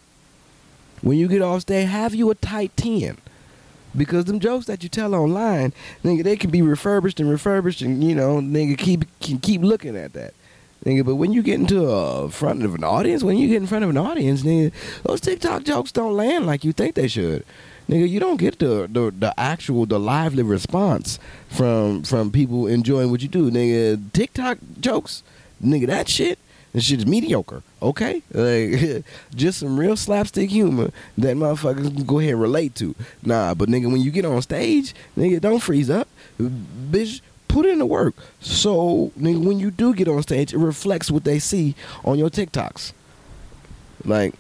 When 1.03 1.17
you 1.17 1.29
get 1.29 1.43
off 1.43 1.63
stage, 1.63 1.89
have 1.89 2.15
you 2.15 2.31
a 2.31 2.35
tight 2.35 2.77
ten. 2.77 3.17
Because 3.97 4.27
them 4.27 4.39
jokes 4.39 4.67
that 4.67 4.85
you 4.85 4.89
tell 4.89 5.17
online, 5.17 5.73
nigga, 6.05 6.23
they 6.23 6.37
can 6.37 6.51
be 6.51 6.63
refurbished 6.63 7.19
and 7.19 7.29
refurbished, 7.29 7.83
and 7.83 8.05
you 8.05 8.15
know, 8.15 8.37
nigga, 8.37 8.79
keep 8.79 9.05
keep 9.19 9.63
looking 9.63 9.97
at 9.97 10.13
that. 10.13 10.33
Nigga, 10.85 11.05
but 11.05 11.17
when 11.17 11.33
you 11.33 11.43
get 11.43 11.61
into 11.61 11.87
a 11.91 12.31
front 12.31 12.63
of 12.63 12.75
an 12.75 12.85
audience, 12.85 13.23
when 13.23 13.37
you 13.37 13.49
get 13.49 13.59
in 13.59 13.67
front 13.67 13.85
of 13.85 13.91
an 13.91 13.99
audience, 13.99 14.43
nigga, 14.43 14.73
those 15.03 15.21
TikTok 15.21 15.65
jokes 15.65 15.93
don't 15.93 16.17
land 16.17 16.47
like 16.47 16.65
you 16.65 16.73
think 16.73 16.95
they 16.95 17.09
should. 17.09 17.45
Nigga, 17.89 18.09
you 18.09 18.19
don't 18.19 18.39
get 18.39 18.61
the, 18.61 18.89
the 18.91 19.11
the 19.11 19.35
actual 19.39 19.85
the 19.85 19.99
lively 19.99 20.43
response 20.43 21.19
from 21.49 22.03
from 22.03 22.31
people 22.31 22.67
enjoying 22.67 23.11
what 23.11 23.21
you 23.21 23.29
do. 23.29 23.51
Nigga, 23.51 24.01
TikTok 24.13 24.59
jokes, 24.81 25.23
nigga, 25.63 25.87
that 25.89 26.09
shit, 26.09 26.39
that 26.73 26.83
shit 26.83 27.01
is 27.01 27.07
mediocre. 27.07 27.63
Okay, 27.83 28.23
like 28.33 29.05
just 29.35 29.59
some 29.59 29.79
real 29.79 29.97
slapstick 29.97 30.49
humor 30.49 30.93
that 31.19 31.37
motherfuckers 31.37 31.95
can 31.95 32.05
go 32.05 32.21
ahead 32.21 32.33
and 32.33 32.41
relate 32.41 32.75
to. 32.77 32.95
Nah, 33.23 33.53
but 33.53 33.69
nigga, 33.69 33.91
when 33.93 34.01
you 34.01 34.11
get 34.11 34.25
on 34.25 34.41
stage, 34.41 34.95
nigga, 35.15 35.41
don't 35.41 35.61
freeze 35.61 35.91
up, 35.91 36.09
bitch 36.39 37.21
put 37.51 37.67
in 37.67 37.81
the 37.81 37.87
work. 37.87 38.15
So 38.41 39.13
nigga, 39.19 39.45
when 39.45 39.59
you 39.59 39.71
do 39.71 39.93
get 39.93 40.09
on 40.09 40.23
stage, 40.23 40.55
it 40.55 40.59
reflects 40.59 41.11
what 41.11 41.25
they 41.25 41.39
see 41.39 41.75
on 42.05 42.19
your 42.19 42.31
TikToks. 42.31 42.93
Like 44.05 44.35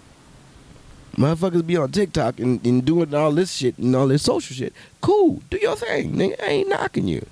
motherfuckers 1.17 1.67
be 1.67 1.77
on 1.77 1.91
TikTok 1.91 2.39
and, 2.39 2.65
and 2.65 2.85
doing 2.85 3.13
all 3.15 3.33
this 3.33 3.53
shit 3.53 3.77
and 3.79 3.95
all 3.97 4.07
this 4.07 4.23
social 4.23 4.55
shit. 4.55 4.73
Cool, 5.01 5.43
do 5.51 5.59
your 5.59 5.77
thing, 5.77 6.15
nigga. 6.15 6.41
I 6.43 6.47
ain't 6.47 6.69
knocking 6.69 7.09
you. 7.09 7.27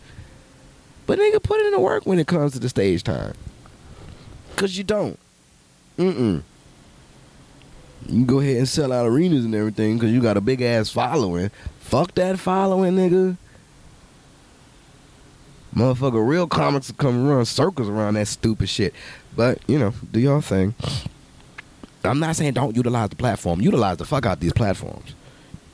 But 1.06 1.18
nigga, 1.18 1.42
put 1.42 1.60
in 1.60 1.70
the 1.70 1.80
work 1.80 2.04
when 2.04 2.18
it 2.18 2.26
comes 2.26 2.52
to 2.52 2.58
the 2.58 2.68
stage 2.68 3.04
time. 3.04 3.34
Cause 4.56 4.76
you 4.76 4.84
don't. 4.84 5.18
Mm-mm. 5.96 6.42
You 8.06 8.12
can 8.12 8.26
go 8.26 8.40
ahead 8.40 8.56
and 8.56 8.68
sell 8.68 8.92
out 8.92 9.06
arenas 9.06 9.44
and 9.44 9.54
everything 9.54 9.96
because 9.96 10.12
you 10.12 10.20
got 10.20 10.36
a 10.36 10.40
big 10.40 10.60
ass 10.60 10.90
following. 10.90 11.50
Fuck 11.78 12.14
that 12.16 12.38
following, 12.38 12.96
nigga. 12.96 13.36
Motherfucker, 15.78 16.26
real 16.26 16.48
comics 16.48 16.90
come 16.90 17.28
run 17.28 17.44
circles 17.44 17.88
around 17.88 18.14
that 18.14 18.26
stupid 18.26 18.68
shit. 18.68 18.92
But, 19.36 19.60
you 19.68 19.78
know, 19.78 19.94
do 20.10 20.18
your 20.18 20.42
thing. 20.42 20.74
I'm 22.02 22.18
not 22.18 22.34
saying 22.34 22.54
don't 22.54 22.74
utilize 22.74 23.10
the 23.10 23.16
platform. 23.16 23.60
Utilize 23.60 23.96
the 23.98 24.04
fuck 24.04 24.26
out 24.26 24.40
these 24.40 24.52
platforms. 24.52 25.14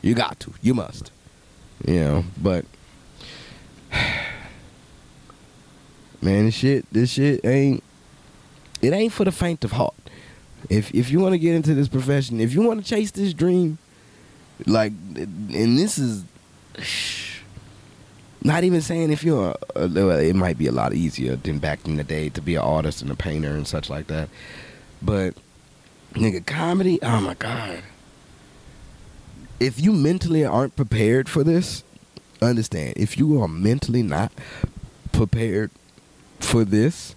You 0.03 0.15
got 0.15 0.39
to. 0.41 0.53
You 0.61 0.75
must. 0.75 1.11
You 1.87 2.01
know, 2.01 2.25
but 2.41 2.67
man, 6.21 6.45
this 6.47 6.55
shit, 6.55 6.85
this 6.93 7.11
shit 7.11 7.43
ain't 7.43 7.83
it 8.83 8.93
ain't 8.93 9.13
for 9.13 9.25
the 9.25 9.33
faint 9.33 9.65
of 9.65 9.73
heart. 9.73 9.95
If 10.69 10.95
if 10.95 11.11
you 11.11 11.21
want 11.21 11.33
to 11.33 11.39
get 11.39 11.55
into 11.55 11.75
this 11.75 11.89
profession, 11.89 12.41
if 12.41 12.53
you 12.53 12.61
want 12.61 12.85
to 12.85 12.87
chase 12.87 13.11
this 13.11 13.33
dream, 13.33 13.79
like, 14.67 14.93
and 15.17 15.79
this 15.79 15.97
is 15.97 16.25
not 18.45 18.63
even 18.63 18.83
saying 18.83 19.11
if 19.11 19.25
you're, 19.25 19.57
a, 19.75 19.87
it 20.19 20.37
might 20.37 20.59
be 20.59 20.67
a 20.67 20.73
lot 20.73 20.93
easier 20.93 21.35
than 21.37 21.59
back 21.59 21.87
in 21.87 21.97
the 21.97 22.05
day 22.05 22.29
to 22.29 22.43
be 22.43 22.55
an 22.57 22.61
artist 22.61 23.01
and 23.01 23.11
a 23.11 23.17
painter 23.17 23.51
and 23.51 23.67
such 23.67 23.89
like 23.89 24.07
that. 24.09 24.29
But 25.01 25.35
nigga, 26.13 26.45
comedy, 26.45 26.99
oh 27.03 27.21
my 27.23 27.35
god. 27.35 27.83
If 29.59 29.81
you 29.81 29.93
mentally 29.93 30.45
aren't 30.45 30.77
prepared 30.77 31.27
for 31.27 31.43
this, 31.43 31.85
understand. 32.43 32.95
If 32.97 33.17
you 33.17 33.41
are 33.41 33.49
mentally 33.49 34.03
not 34.03 34.31
prepared 35.13 35.71
for 36.39 36.67
this, 36.67 37.15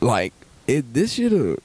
like 0.00 0.32
it, 0.66 0.94
this 0.94 1.12
should 1.12 1.32
have. 1.32 1.58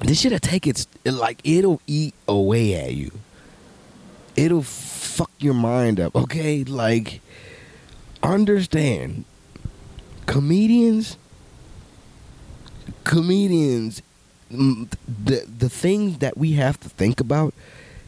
This 0.00 0.18
should 0.18 0.32
have 0.32 0.40
taken 0.40 0.70
its 0.70 0.88
like 1.04 1.40
it'll 1.44 1.80
eat 1.86 2.14
away 2.26 2.74
at 2.74 2.94
you 2.94 3.12
it'll 4.36 4.62
fuck 4.62 5.30
your 5.38 5.54
mind 5.54 6.00
up, 6.00 6.14
okay? 6.14 6.64
Like, 6.64 7.20
understand, 8.22 9.24
comedians, 10.26 11.16
comedians, 13.04 14.02
the 14.50 15.44
the 15.46 15.68
things 15.68 16.18
that 16.18 16.36
we 16.36 16.52
have 16.52 16.78
to 16.80 16.88
think 16.88 17.20
about. 17.20 17.54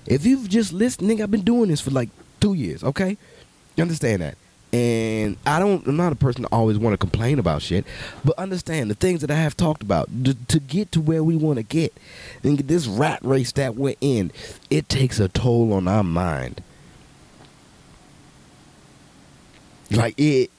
If 0.06 0.26
you've 0.26 0.48
just 0.48 0.72
listened, 0.72 1.08
nigga, 1.08 1.22
I've 1.22 1.30
been 1.30 1.42
doing 1.42 1.68
this 1.68 1.80
for 1.80 1.90
like 1.90 2.08
two 2.40 2.54
years, 2.54 2.82
okay? 2.82 3.16
You 3.76 3.82
understand 3.82 4.22
that? 4.22 4.37
And 4.72 5.37
I 5.44 5.58
don't, 5.58 5.87
I'm 5.87 5.96
not 5.96 6.12
a 6.12 6.16
person 6.16 6.44
to 6.44 6.48
always 6.50 6.78
want 6.78 6.94
to 6.94 6.98
complain 6.98 7.38
about 7.38 7.61
shit, 7.61 7.85
but 8.24 8.38
understand 8.38 8.90
the 8.90 8.94
things 8.94 9.20
that 9.20 9.30
I 9.30 9.35
have 9.35 9.54
talked 9.54 9.82
about 9.82 10.08
to, 10.24 10.35
to 10.35 10.58
get 10.58 10.92
to 10.92 11.00
where 11.00 11.22
we 11.22 11.37
want 11.37 11.58
to 11.58 11.62
get 11.62 11.92
and 12.42 12.58
this 12.58 12.87
rat 12.87 13.18
race 13.22 13.52
that 13.52 13.74
we're 13.74 13.96
in, 14.00 14.32
it 14.70 14.88
takes 14.88 15.20
a 15.20 15.28
toll 15.28 15.74
on 15.74 15.88
our 15.88 16.02
mind. 16.02 16.62
Like 19.90 20.18
it, 20.18 20.50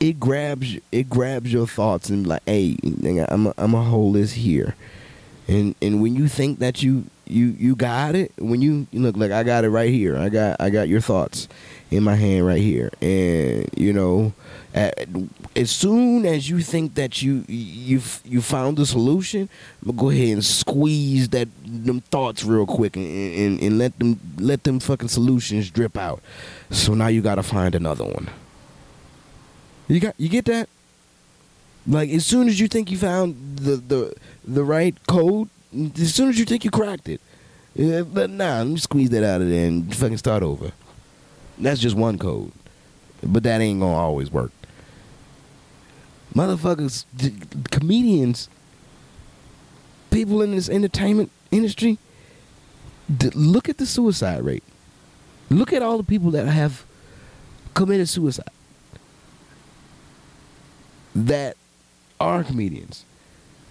it 0.00 0.18
grabs, 0.18 0.76
it 0.90 1.08
grabs 1.08 1.52
your 1.52 1.68
thoughts 1.68 2.10
and 2.10 2.26
like, 2.26 2.42
hey, 2.46 2.76
I'm, 3.28 3.46
a, 3.46 3.54
I'm 3.56 3.72
gonna 3.72 3.84
hold 3.84 4.16
this 4.16 4.32
here, 4.32 4.74
and 5.46 5.76
and 5.80 6.02
when 6.02 6.16
you 6.16 6.26
think 6.26 6.58
that 6.58 6.82
you 6.82 7.04
you 7.26 7.54
you 7.58 7.76
got 7.76 8.14
it, 8.14 8.32
when 8.38 8.62
you, 8.62 8.86
you 8.90 9.00
look 9.00 9.16
like 9.16 9.30
I 9.30 9.42
got 9.42 9.64
it 9.64 9.70
right 9.70 9.90
here, 9.90 10.16
I 10.16 10.28
got 10.28 10.60
I 10.60 10.70
got 10.70 10.88
your 10.88 11.00
thoughts 11.00 11.48
in 11.90 12.02
my 12.02 12.14
hand 12.14 12.46
right 12.46 12.60
here. 12.60 12.90
And 13.00 13.68
you 13.76 13.92
know, 13.92 14.32
at, 14.74 15.08
as 15.54 15.70
soon 15.70 16.26
as 16.26 16.48
you 16.48 16.60
think 16.60 16.94
that 16.94 17.22
you 17.22 17.44
you 17.48 18.00
you 18.24 18.40
found 18.40 18.76
the 18.76 18.86
solution, 18.86 19.48
I'm 19.82 19.88
gonna 19.88 19.98
go 19.98 20.10
ahead 20.10 20.28
and 20.28 20.44
squeeze 20.44 21.28
that 21.30 21.48
them 21.64 22.00
thoughts 22.00 22.44
real 22.44 22.66
quick 22.66 22.96
and, 22.96 23.06
and, 23.06 23.60
and 23.60 23.78
let 23.78 23.98
them 23.98 24.20
let 24.38 24.64
them 24.64 24.80
fucking 24.80 25.08
solutions 25.08 25.70
drip 25.70 25.96
out. 25.96 26.22
So 26.70 26.94
now 26.94 27.08
you 27.08 27.22
gotta 27.22 27.42
find 27.42 27.74
another 27.74 28.04
one. 28.04 28.28
You 29.88 30.00
got 30.00 30.14
you 30.18 30.28
get 30.28 30.44
that? 30.46 30.68
Like 31.86 32.10
as 32.10 32.26
soon 32.26 32.48
as 32.48 32.58
you 32.58 32.68
think 32.68 32.90
you 32.90 32.98
found 32.98 33.58
the 33.58 33.76
the 33.76 34.14
the 34.44 34.64
right 34.64 34.94
code, 35.06 35.48
as 35.98 36.14
soon 36.14 36.28
as 36.28 36.38
you 36.38 36.44
think 36.44 36.64
you 36.64 36.70
cracked 36.70 37.08
it, 37.08 37.20
yeah, 37.74 38.02
but 38.02 38.30
nah, 38.30 38.58
let 38.58 38.66
me 38.66 38.76
squeeze 38.78 39.10
that 39.10 39.22
out 39.22 39.42
of 39.42 39.48
there 39.48 39.66
and 39.66 39.94
fucking 39.94 40.16
start 40.16 40.42
over. 40.42 40.72
That's 41.58 41.80
just 41.80 41.96
one 41.96 42.18
code. 42.18 42.52
But 43.22 43.42
that 43.42 43.60
ain't 43.60 43.80
gonna 43.80 43.94
always 43.94 44.30
work. 44.30 44.52
Motherfuckers, 46.34 47.04
comedians, 47.70 48.48
people 50.10 50.42
in 50.42 50.52
this 50.52 50.68
entertainment 50.68 51.30
industry, 51.50 51.98
look 53.34 53.68
at 53.68 53.78
the 53.78 53.86
suicide 53.86 54.42
rate. 54.42 54.64
Look 55.48 55.72
at 55.72 55.82
all 55.82 55.96
the 55.96 56.04
people 56.04 56.30
that 56.32 56.46
have 56.46 56.84
committed 57.74 58.08
suicide 58.08 58.50
that 61.14 61.56
are 62.20 62.44
comedians. 62.44 63.04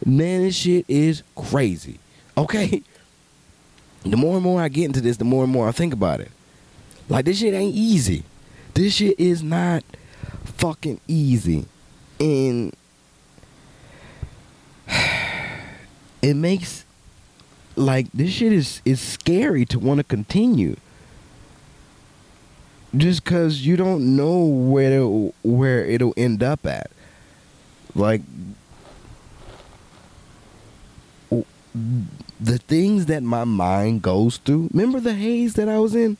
Man, 0.04 0.42
this 0.42 0.56
shit 0.56 0.86
is 0.88 1.24
crazy. 1.36 2.00
Okay? 2.38 2.84
The 4.04 4.18
more 4.18 4.36
and 4.36 4.44
more 4.44 4.62
I 4.62 4.68
get 4.68 4.86
into 4.86 5.02
this, 5.02 5.18
the 5.18 5.26
more 5.26 5.44
and 5.44 5.52
more 5.52 5.68
I 5.68 5.72
think 5.72 5.94
about 5.94 6.20
it. 6.20 6.32
Like 7.10 7.26
this 7.26 7.40
shit 7.40 7.54
ain't 7.54 7.76
easy. 7.76 8.24
This 8.74 8.96
shit 8.96 9.20
is 9.20 9.42
not 9.42 9.84
fucking 10.44 11.00
easy. 11.08 11.66
And 12.20 12.76
it 16.22 16.36
makes 16.36 16.86
like 17.76 18.12
this 18.14 18.32
shit 18.32 18.54
is 18.54 18.82
is 18.86 19.02
scary 19.02 19.66
to 19.66 19.80
want 19.80 20.00
to 20.00 20.04
continue. 20.04 20.76
Just 22.96 23.26
cuz 23.26 23.66
you 23.66 23.76
don't 23.76 24.16
know 24.16 24.46
where 24.46 25.04
where 25.44 25.86
it'll 25.86 26.14
end 26.16 26.44
up 26.44 26.66
at. 26.66 26.92
Like 27.94 28.22
the 32.40 32.58
things 32.58 33.08
that 33.08 33.24
my 33.24 33.44
mind 33.44 34.02
goes 34.02 34.38
through. 34.38 34.70
Remember 34.74 35.00
the 35.00 35.14
haze 35.14 35.56
that 35.56 35.68
I 35.68 35.80
was 35.80 35.96
in? 35.96 36.18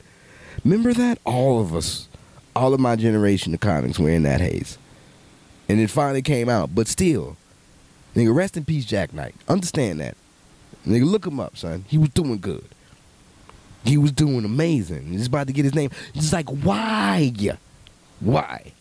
Remember 0.64 0.92
that? 0.92 1.18
All 1.24 1.60
of 1.60 1.74
us, 1.74 2.08
all 2.54 2.74
of 2.74 2.80
my 2.80 2.96
generation 2.96 3.54
of 3.54 3.60
comics 3.60 3.98
were 3.98 4.10
in 4.10 4.22
that 4.24 4.40
haze. 4.40 4.78
And 5.68 5.80
it 5.80 5.90
finally 5.90 6.22
came 6.22 6.48
out. 6.48 6.74
But 6.74 6.88
still, 6.88 7.36
nigga, 8.14 8.34
rest 8.34 8.56
in 8.56 8.64
peace, 8.64 8.84
Jack 8.84 9.12
Knight. 9.12 9.34
Understand 9.48 10.00
that. 10.00 10.16
Nigga, 10.86 11.04
look 11.04 11.26
him 11.26 11.40
up, 11.40 11.56
son. 11.56 11.84
He 11.88 11.98
was 11.98 12.10
doing 12.10 12.38
good. 12.38 12.64
He 13.84 13.98
was 13.98 14.12
doing 14.12 14.44
amazing. 14.44 15.06
He's 15.06 15.26
about 15.26 15.46
to 15.46 15.52
get 15.52 15.64
his 15.64 15.74
name. 15.74 15.90
He's 16.12 16.32
like, 16.32 16.48
why? 16.48 17.32
Why? 18.20 18.72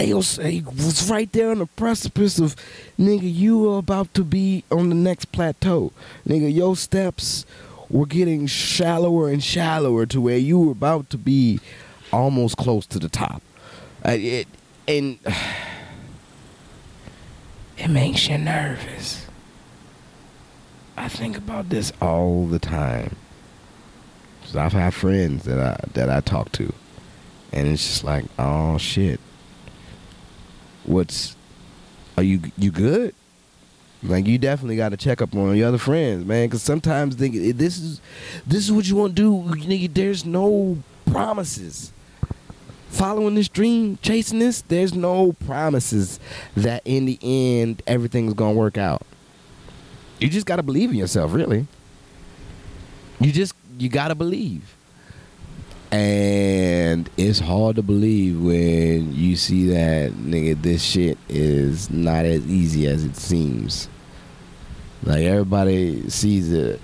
He 0.00 0.14
was, 0.14 0.36
he 0.36 0.62
was 0.62 1.10
right 1.10 1.30
there 1.32 1.50
on 1.50 1.58
the 1.58 1.66
precipice 1.66 2.38
of, 2.38 2.54
nigga, 2.98 3.20
you 3.22 3.72
are 3.72 3.78
about 3.78 4.12
to 4.14 4.24
be 4.24 4.64
on 4.70 4.88
the 4.88 4.94
next 4.94 5.26
plateau. 5.32 5.92
Nigga, 6.26 6.52
your 6.52 6.76
steps 6.76 7.44
were 7.90 8.06
getting 8.06 8.46
shallower 8.46 9.28
and 9.28 9.42
shallower 9.42 10.06
to 10.06 10.20
where 10.20 10.36
you 10.36 10.60
were 10.60 10.72
about 10.72 11.10
to 11.10 11.18
be 11.18 11.58
almost 12.12 12.56
close 12.56 12.86
to 12.86 12.98
the 12.98 13.08
top. 13.08 13.42
Uh, 14.04 14.10
it, 14.10 14.46
and 14.86 15.18
it 17.78 17.88
makes 17.88 18.28
you 18.28 18.38
nervous. 18.38 19.26
I 20.96 21.08
think 21.08 21.36
about 21.36 21.68
this 21.68 21.92
all 22.00 22.46
the 22.46 22.58
time. 22.58 23.16
I've 24.54 24.72
had 24.72 24.94
friends 24.94 25.44
that 25.44 25.60
I 25.60 25.78
that 25.92 26.08
I 26.08 26.20
talk 26.20 26.52
to, 26.52 26.72
and 27.52 27.68
it's 27.68 27.86
just 27.86 28.02
like, 28.02 28.24
oh 28.38 28.78
shit. 28.78 29.20
What's 30.88 31.36
are 32.16 32.22
you 32.22 32.40
you 32.56 32.70
good? 32.70 33.14
Like 34.02 34.26
you 34.26 34.38
definitely 34.38 34.76
got 34.76 34.90
to 34.90 34.96
check 34.96 35.20
up 35.20 35.34
on 35.34 35.56
your 35.56 35.68
other 35.68 35.78
friends, 35.78 36.24
man, 36.24 36.46
because 36.46 36.62
sometimes 36.62 37.16
they, 37.16 37.28
this 37.52 37.78
is 37.78 38.00
this 38.46 38.64
is 38.64 38.72
what 38.72 38.88
you 38.88 38.96
want 38.96 39.16
to 39.16 39.54
do. 39.54 39.88
There's 39.88 40.24
no 40.24 40.78
promises. 41.10 41.92
Following 42.88 43.34
this 43.34 43.48
dream, 43.48 43.98
chasing 44.00 44.38
this, 44.38 44.62
there's 44.62 44.94
no 44.94 45.32
promises 45.32 46.18
that 46.56 46.80
in 46.86 47.04
the 47.04 47.18
end 47.22 47.82
everything's 47.86 48.32
gonna 48.32 48.54
work 48.54 48.78
out. 48.78 49.02
You 50.20 50.28
just 50.30 50.46
gotta 50.46 50.62
believe 50.62 50.90
in 50.90 50.96
yourself, 50.96 51.34
really. 51.34 51.66
You 53.20 53.30
just 53.30 53.54
you 53.78 53.90
gotta 53.90 54.14
believe. 54.14 54.74
And 55.90 56.67
it's 57.16 57.38
hard 57.38 57.76
to 57.76 57.82
believe 57.82 58.40
when 58.40 59.14
you 59.14 59.36
see 59.36 59.68
that 59.68 60.12
nigga 60.12 60.60
this 60.62 60.82
shit 60.82 61.18
is 61.28 61.90
not 61.90 62.24
as 62.24 62.46
easy 62.46 62.86
as 62.86 63.04
it 63.04 63.16
seems. 63.16 63.88
Like 65.02 65.24
everybody 65.24 66.08
sees 66.08 66.52
a 66.52 66.78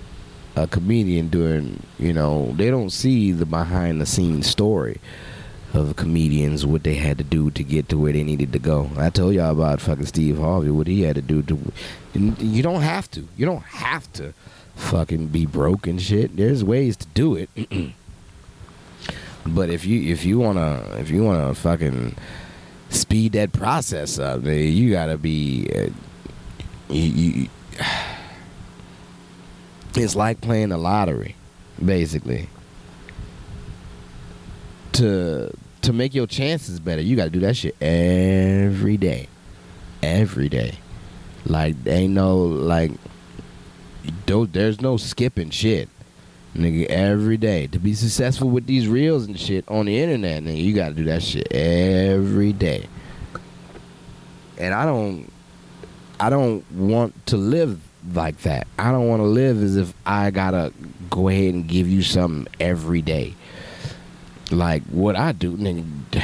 a 0.55 0.67
comedian 0.67 1.27
doing, 1.27 1.83
you 1.99 2.13
know, 2.13 2.53
they 2.55 2.69
don't 2.69 2.89
see 2.89 3.31
the 3.31 3.45
behind 3.45 3.99
the 3.99 4.05
scenes 4.05 4.47
story 4.47 4.99
of 5.73 5.95
comedians, 5.97 6.65
what 6.65 6.83
they 6.83 6.95
had 6.95 7.17
to 7.17 7.23
do 7.23 7.51
to 7.51 7.63
get 7.63 7.89
to 7.89 7.97
where 7.97 8.13
they 8.13 8.23
needed 8.23 8.53
to 8.53 8.59
go. 8.59 8.89
I 8.97 9.09
told 9.09 9.35
y'all 9.35 9.51
about 9.51 9.81
fucking 9.81 10.05
Steve 10.05 10.37
Harvey, 10.37 10.69
what 10.69 10.87
he 10.87 11.01
had 11.01 11.15
to 11.15 11.21
do 11.21 11.41
to. 11.43 11.59
you 12.13 12.63
don't 12.63 12.81
have 12.81 13.11
to. 13.11 13.27
You 13.35 13.45
don't 13.45 13.63
have 13.63 14.11
to 14.13 14.33
fucking 14.75 15.27
be 15.27 15.45
broke 15.45 15.87
and 15.87 16.01
shit. 16.01 16.37
There's 16.37 16.63
ways 16.63 16.95
to 16.97 17.07
do 17.07 17.35
it. 17.35 17.49
but 19.45 19.69
if 19.69 19.85
you 19.85 20.11
if 20.11 20.25
you 20.25 20.39
wanna 20.39 20.95
if 20.97 21.09
you 21.09 21.23
wanna 21.23 21.53
fucking 21.53 22.15
speed 22.89 23.33
that 23.33 23.51
process 23.51 24.19
up, 24.19 24.41
man, 24.41 24.71
you 24.71 24.91
gotta 24.91 25.17
be. 25.17 25.69
Uh, 25.73 25.89
you, 26.89 27.01
you, 27.01 27.49
it's 29.95 30.15
like 30.15 30.41
playing 30.41 30.69
the 30.69 30.77
lottery, 30.77 31.35
basically. 31.83 32.49
To 34.93 35.51
to 35.81 35.93
make 35.93 36.15
your 36.15 36.25
chances 36.25 36.79
better, 36.79 37.01
you 37.01 37.15
got 37.15 37.25
to 37.25 37.29
do 37.29 37.41
that 37.41 37.55
shit 37.57 37.75
every 37.81 38.97
day, 38.97 39.27
every 40.01 40.49
day. 40.49 40.75
Like 41.45 41.75
ain't 41.85 42.13
no 42.13 42.37
like, 42.37 42.91
there's 44.25 44.81
no 44.81 44.97
skipping 44.97 45.49
shit, 45.49 45.89
nigga. 46.55 46.85
Every 46.87 47.37
day 47.37 47.67
to 47.67 47.79
be 47.79 47.93
successful 47.93 48.49
with 48.49 48.65
these 48.65 48.87
reels 48.87 49.25
and 49.25 49.39
shit 49.39 49.65
on 49.67 49.85
the 49.85 49.99
internet, 49.99 50.43
nigga, 50.43 50.63
you 50.63 50.73
got 50.73 50.89
to 50.89 50.93
do 50.95 51.03
that 51.05 51.21
shit 51.23 51.51
every 51.51 52.53
day. 52.53 52.87
And 54.57 54.73
I 54.73 54.85
don't, 54.85 55.31
I 56.19 56.29
don't 56.29 56.69
want 56.71 57.25
to 57.27 57.37
live 57.37 57.79
like 58.13 58.39
that. 58.41 58.67
I 58.79 58.91
don't 58.91 59.07
want 59.07 59.19
to 59.21 59.25
live 59.25 59.61
as 59.61 59.75
if 59.75 59.93
I 60.05 60.31
gotta 60.31 60.71
go 61.09 61.27
ahead 61.27 61.53
and 61.53 61.67
give 61.67 61.87
you 61.87 62.03
something 62.03 62.47
every 62.59 63.01
day 63.01 63.35
like 64.51 64.83
what 64.83 65.15
I 65.15 65.31
do, 65.31 65.55
nigga. 65.57 65.85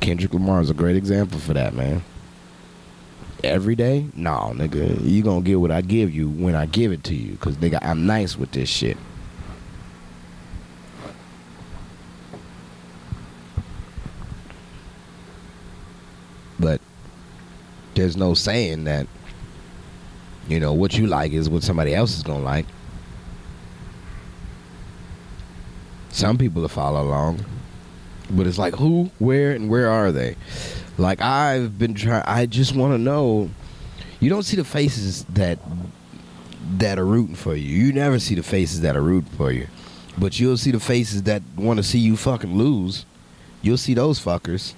Kendrick 0.00 0.32
Lamar 0.32 0.60
is 0.60 0.70
a 0.70 0.74
great 0.74 0.96
example 0.96 1.38
for 1.38 1.54
that, 1.54 1.74
man. 1.74 2.02
Every 3.44 3.76
day, 3.76 4.08
no, 4.14 4.52
nigga, 4.56 5.00
you 5.04 5.22
gonna 5.22 5.42
get 5.42 5.60
what 5.60 5.70
I 5.70 5.80
give 5.80 6.12
you 6.12 6.28
when 6.28 6.56
I 6.56 6.66
give 6.66 6.90
it 6.90 7.04
to 7.04 7.14
you, 7.14 7.36
cause 7.36 7.56
nigga, 7.56 7.78
I'm 7.82 8.04
nice 8.04 8.36
with 8.36 8.50
this 8.50 8.68
shit. 8.68 8.96
But 16.58 16.80
there's 17.94 18.16
no 18.16 18.34
saying 18.34 18.84
that, 18.84 19.06
you 20.48 20.58
know, 20.58 20.72
what 20.72 20.94
you 20.94 21.06
like 21.06 21.30
is 21.32 21.48
what 21.48 21.62
somebody 21.62 21.94
else 21.94 22.16
is 22.16 22.24
gonna 22.24 22.42
like. 22.42 22.66
Some 26.10 26.36
people 26.38 26.62
will 26.62 26.68
follow 26.68 27.02
along, 27.02 27.44
but 28.30 28.48
it's 28.48 28.58
like 28.58 28.74
who, 28.74 29.12
where, 29.20 29.52
and 29.52 29.70
where 29.70 29.88
are 29.88 30.10
they? 30.10 30.34
Like 30.98 31.22
I've 31.22 31.78
been 31.78 31.94
trying. 31.94 32.24
I 32.26 32.46
just 32.46 32.74
want 32.74 32.92
to 32.92 32.98
know. 32.98 33.50
You 34.18 34.28
don't 34.28 34.42
see 34.42 34.56
the 34.56 34.64
faces 34.64 35.24
that 35.26 35.60
that 36.78 36.98
are 36.98 37.06
rooting 37.06 37.36
for 37.36 37.54
you. 37.54 37.64
You 37.64 37.92
never 37.92 38.18
see 38.18 38.34
the 38.34 38.42
faces 38.42 38.80
that 38.80 38.96
are 38.96 39.00
rooting 39.00 39.30
for 39.30 39.52
you, 39.52 39.68
but 40.18 40.40
you'll 40.40 40.56
see 40.56 40.72
the 40.72 40.80
faces 40.80 41.22
that 41.22 41.42
want 41.56 41.78
to 41.78 41.84
see 41.84 42.00
you 42.00 42.16
fucking 42.16 42.56
lose. 42.56 43.06
You'll 43.62 43.78
see 43.78 43.94
those 43.94 44.18
fuckers. 44.18 44.74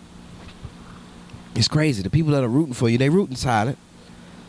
It's 1.55 1.69
crazy. 1.69 2.03
The 2.03 2.11
people 2.11 2.33
that 2.33 2.45
are 2.45 2.49
rooting 2.49 2.75
for 2.75 2.91
you, 2.91 2.99
they 2.99 3.09
rooting 3.09 3.37
silent. 3.37 3.79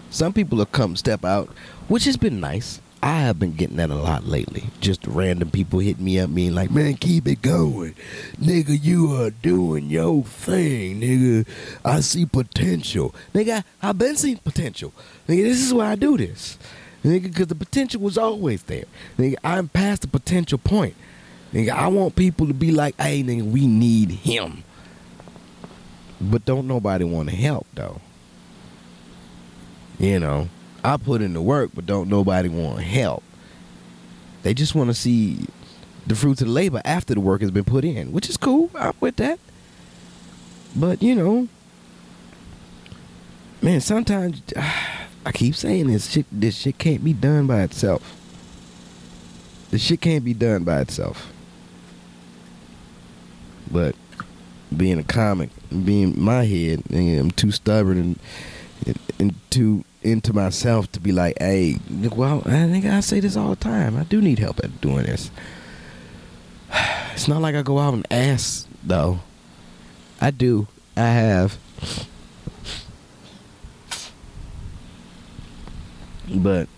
Some 0.10 0.34
people 0.34 0.58
will 0.58 0.66
come 0.66 0.98
step 0.98 1.24
out, 1.24 1.48
which 1.88 2.04
has 2.04 2.18
been 2.18 2.42
nice. 2.42 2.81
I 3.04 3.22
have 3.22 3.40
been 3.40 3.56
getting 3.56 3.78
that 3.78 3.90
a 3.90 3.96
lot 3.96 4.28
lately. 4.28 4.66
Just 4.80 5.08
random 5.08 5.50
people 5.50 5.80
hitting 5.80 6.06
me 6.06 6.20
up, 6.20 6.34
being 6.34 6.54
like, 6.54 6.70
"Man, 6.70 6.96
keep 6.96 7.28
it 7.28 7.42
going, 7.42 7.96
nigga. 8.40 8.78
You 8.82 9.16
are 9.16 9.32
doing 9.32 9.90
your 9.90 10.24
thing, 10.24 11.02
nigga. 11.02 11.48
I 11.84 12.02
see 12.02 12.28
potential, 12.28 13.16
nigga. 13.34 13.64
I've 13.82 13.98
been 13.98 14.16
seeing 14.16 14.38
potential, 14.38 14.94
nigga. 15.28 15.44
This 15.44 15.64
is 15.64 15.74
why 15.74 15.92
I 15.92 15.96
do 15.96 16.16
this, 16.16 16.60
nigga, 17.04 17.24
because 17.24 17.48
the 17.48 17.56
potential 17.56 18.02
was 18.02 18.20
always 18.20 18.62
there, 18.64 18.86
nigga. 19.18 19.36
I'm 19.44 19.68
past 19.70 20.04
the 20.04 20.08
potential 20.08 20.60
point, 20.60 20.94
nigga. 21.54 21.70
I 21.70 21.88
want 21.88 22.16
people 22.16 22.46
to 22.48 22.54
be 22.54 22.72
like, 22.72 22.96
"Hey, 23.02 23.24
nigga, 23.24 23.44
we 23.50 23.66
need 23.66 24.12
him," 24.12 24.64
but 26.20 26.46
don't 26.46 26.68
nobody 26.68 27.04
want 27.04 27.30
to 27.30 27.36
help 27.36 27.66
though. 27.74 28.00
You 29.98 30.20
know. 30.20 30.50
I 30.84 30.98
put 30.98 31.22
in 31.22 31.34
the 31.34 31.42
work, 31.42 31.72
but 31.74 31.86
don't 31.86 32.10
nobody 32.10 32.50
want 32.50 32.82
help. 32.82 33.24
They 34.44 34.54
just 34.54 34.74
want 34.74 34.90
to 34.90 34.94
see 34.94 35.46
the 36.08 36.16
fruits 36.16 36.42
of 36.42 36.48
the 36.48 36.54
labor 36.54 36.82
after 36.84 37.14
the 37.14 37.20
work 37.20 37.42
has 37.42 37.52
been 37.52 37.64
put 37.64 37.86
in, 37.86 38.12
which 38.12 38.30
is 38.30 38.38
cool. 38.38 38.72
I'm 38.76 38.94
with 39.00 39.18
that. 39.18 39.40
But 40.76 41.04
you 41.04 41.16
know, 41.16 41.48
man, 43.62 43.82
sometimes 43.82 44.42
I 45.26 45.32
keep 45.32 45.56
saying 45.56 45.88
this 45.88 46.10
shit. 46.10 46.26
This 46.32 46.58
shit 46.58 46.78
can't 46.78 47.04
be 47.04 47.14
done 47.14 47.46
by 47.46 47.62
itself. 47.62 48.18
This 49.70 49.84
shit 49.84 50.02
can't 50.02 50.26
be 50.26 50.34
done 50.34 50.64
by 50.64 50.82
itself. 50.82 51.32
But 53.72 53.96
being 54.76 55.00
a 55.00 55.04
comic, 55.04 55.50
being 55.70 56.20
my 56.22 56.46
head, 56.46 56.84
I'm 56.92 57.32
too 57.32 57.52
stubborn 57.52 57.98
and 57.98 58.20
and 59.20 59.36
too 59.52 59.86
into 60.04 60.34
myself 60.34 60.92
to 60.94 61.00
be 61.00 61.12
like, 61.12 61.38
hey, 61.40 61.78
well, 62.16 62.42
I 62.46 62.68
think 62.68 62.86
I 62.86 63.00
say 63.02 63.20
this 63.20 63.36
all 63.36 63.50
the 63.50 63.56
time. 63.56 63.96
I 63.96 64.04
do 64.04 64.22
need 64.22 64.40
help 64.40 64.60
at 64.64 64.82
doing 64.82 65.06
this. 65.06 65.32
It's 67.14 67.28
not 67.28 67.42
like 67.42 67.56
I 67.56 67.62
go 67.62 67.78
out 67.78 67.94
and 67.94 68.08
ask 68.10 68.68
though. 68.84 69.20
I 70.22 70.32
do. 70.32 70.68
I 70.96 71.08
have. 71.08 71.60
But 76.34 76.70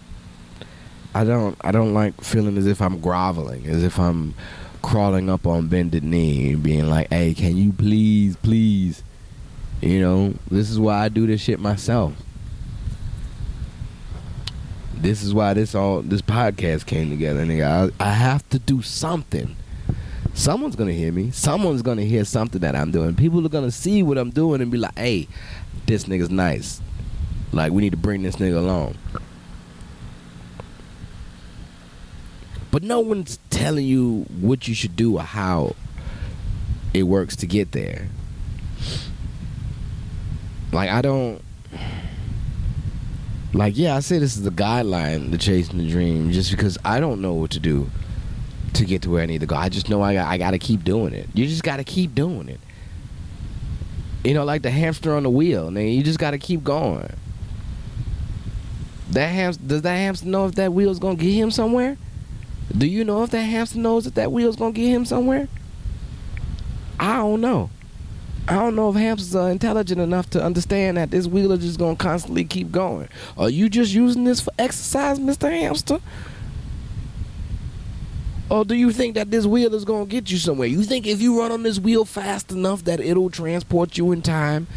I 1.14 1.24
don't 1.24 1.56
I 1.62 1.72
don't 1.72 1.94
like 1.94 2.20
feeling 2.22 2.58
as 2.58 2.66
if 2.66 2.82
I'm 2.82 3.00
groveling, 3.00 3.68
as 3.68 3.84
if 3.84 4.00
I'm 4.00 4.34
crawling 4.82 5.30
up 5.30 5.46
on 5.46 5.68
bended 5.68 6.04
knee 6.04 6.54
and 6.54 6.64
being 6.64 6.90
like, 6.90 7.10
"Hey, 7.10 7.36
can 7.36 7.56
you 7.56 7.72
please, 7.72 8.36
please?" 8.38 9.04
You 9.82 10.02
know, 10.02 10.34
this 10.50 10.72
is 10.72 10.80
why 10.80 11.06
I 11.06 11.10
do 11.10 11.28
this 11.28 11.42
shit 11.42 11.60
myself 11.60 12.14
this 15.04 15.22
is 15.22 15.34
why 15.34 15.54
this 15.54 15.76
all 15.76 16.02
this 16.02 16.22
podcast 16.22 16.86
came 16.86 17.10
together, 17.10 17.46
nigga. 17.46 17.92
I, 18.00 18.04
I 18.10 18.14
have 18.14 18.48
to 18.50 18.60
do 18.60 18.82
something. 18.82 19.56
Someone's 20.34 20.78
gonna 20.78 20.94
hear 20.94 21.12
me. 21.12 21.30
Someone's 21.32 21.82
gonna 21.82 22.04
hear 22.04 22.24
something 22.24 22.62
that 22.62 22.74
I'm 22.74 22.90
doing. 22.90 23.14
People 23.14 23.46
are 23.46 23.50
gonna 23.50 23.70
see 23.70 24.02
what 24.02 24.18
I'm 24.18 24.30
doing 24.30 24.62
and 24.62 24.72
be 24.72 24.78
like, 24.78 24.98
"Hey, 24.98 25.28
this 25.86 26.06
nigga's 26.06 26.30
nice. 26.30 26.82
Like, 27.52 27.74
we 27.74 27.82
need 27.82 27.92
to 27.92 27.98
bring 27.98 28.24
this 28.24 28.38
nigga 28.38 28.58
along." 28.58 28.96
But 32.72 32.82
no 32.82 33.02
one's 33.02 33.38
telling 33.50 33.86
you 33.86 34.26
what 34.40 34.68
you 34.68 34.74
should 34.74 34.96
do 34.96 35.18
or 35.18 35.24
how 35.24 35.76
it 36.94 37.04
works 37.04 37.36
to 37.38 37.46
get 37.46 37.74
there. 37.74 38.08
Like 40.72 40.90
I 40.90 41.02
don't 41.02 41.44
like 43.54 43.78
yeah, 43.78 43.96
I 43.96 44.00
say 44.00 44.18
this 44.18 44.36
is 44.36 44.44
the 44.44 44.50
guideline 44.50 45.32
to 45.32 45.38
chasing 45.38 45.78
the 45.78 45.90
dream 45.90 46.32
just 46.32 46.52
because 46.52 46.78
I 46.84 47.00
don't 47.00 47.22
know 47.22 47.34
what 47.34 47.52
to 47.52 47.60
do 47.60 47.90
to 48.74 48.86
get 48.86 49.04
to 49.04 49.12
where 49.12 49.22
I 49.22 49.26
need 49.28 49.42
to 49.42 49.46
go. 49.46 49.56
I 49.56 49.70
just 49.70 49.90
know 49.90 50.02
I 50.02 50.18
I 50.34 50.38
got 50.38 50.52
to 50.52 50.60
keep 50.60 50.84
doing 50.84 51.14
it. 51.14 51.30
You 51.34 51.46
just 51.46 51.64
got 51.64 51.78
to 51.78 51.84
keep 51.84 52.16
doing 52.16 52.50
it. 52.50 52.60
You 54.24 54.34
know, 54.34 54.44
like 54.44 54.62
the 54.64 54.72
hamster 54.72 55.14
on 55.16 55.24
the 55.24 55.30
wheel, 55.30 55.70
nigga. 55.70 55.96
You 55.96 56.02
just 56.02 56.20
got 56.20 56.32
to 56.32 56.38
keep 56.40 56.64
going. 56.64 57.14
That 59.12 59.28
hamster 59.28 59.64
does 59.64 59.82
that 59.84 59.96
hamster 59.96 60.28
know 60.28 60.48
if 60.48 60.56
that 60.56 60.74
wheel's 60.74 60.98
gonna 60.98 61.16
get 61.16 61.34
him 61.34 61.52
somewhere? 61.52 61.98
Do 62.76 62.88
you 62.88 63.04
know 63.04 63.22
if 63.24 63.30
that 63.32 63.44
hamster 63.44 63.78
knows 63.78 64.08
if 64.08 64.16
that 64.16 64.32
wheel's 64.32 64.56
gonna 64.56 64.72
get 64.72 64.88
him 64.88 65.06
somewhere? 65.06 65.48
I 67.00 67.18
don't 67.18 67.42
know. 67.42 67.70
I 68.46 68.56
don't 68.56 68.76
know 68.76 68.90
if 68.90 68.96
hamsters 68.96 69.36
are 69.36 69.50
intelligent 69.50 70.02
enough 70.02 70.30
to 70.32 70.44
understand 70.44 70.98
that 70.98 71.12
this 71.12 71.28
wheel 71.28 71.54
is 71.54 71.62
just 71.62 71.80
gonna 71.80 71.96
constantly 71.96 72.44
keep 72.44 72.72
going. 72.72 73.08
Are 73.38 73.50
you 73.50 73.70
just 73.70 73.94
using 73.94 74.26
this 74.26 74.42
for 74.42 74.52
exercise, 74.60 75.18
Mr. 75.18 75.50
Hamster? 75.50 76.00
Or 78.50 78.66
do 78.66 78.76
you 78.76 78.92
think 78.92 79.16
that 79.16 79.32
this 79.32 79.46
wheel 79.46 79.74
is 79.74 79.86
gonna 79.86 80.06
get 80.06 80.30
you 80.30 80.38
somewhere? 80.38 80.68
You 80.68 80.84
think 80.84 81.08
if 81.08 81.22
you 81.22 81.40
run 81.40 81.54
on 81.54 81.64
this 81.64 81.80
wheel 81.80 82.04
fast 82.04 82.52
enough 82.52 82.84
that 82.84 83.00
it'll 83.00 83.30
transport 83.30 83.98
you 83.98 84.12
in 84.12 84.22
time 84.22 84.68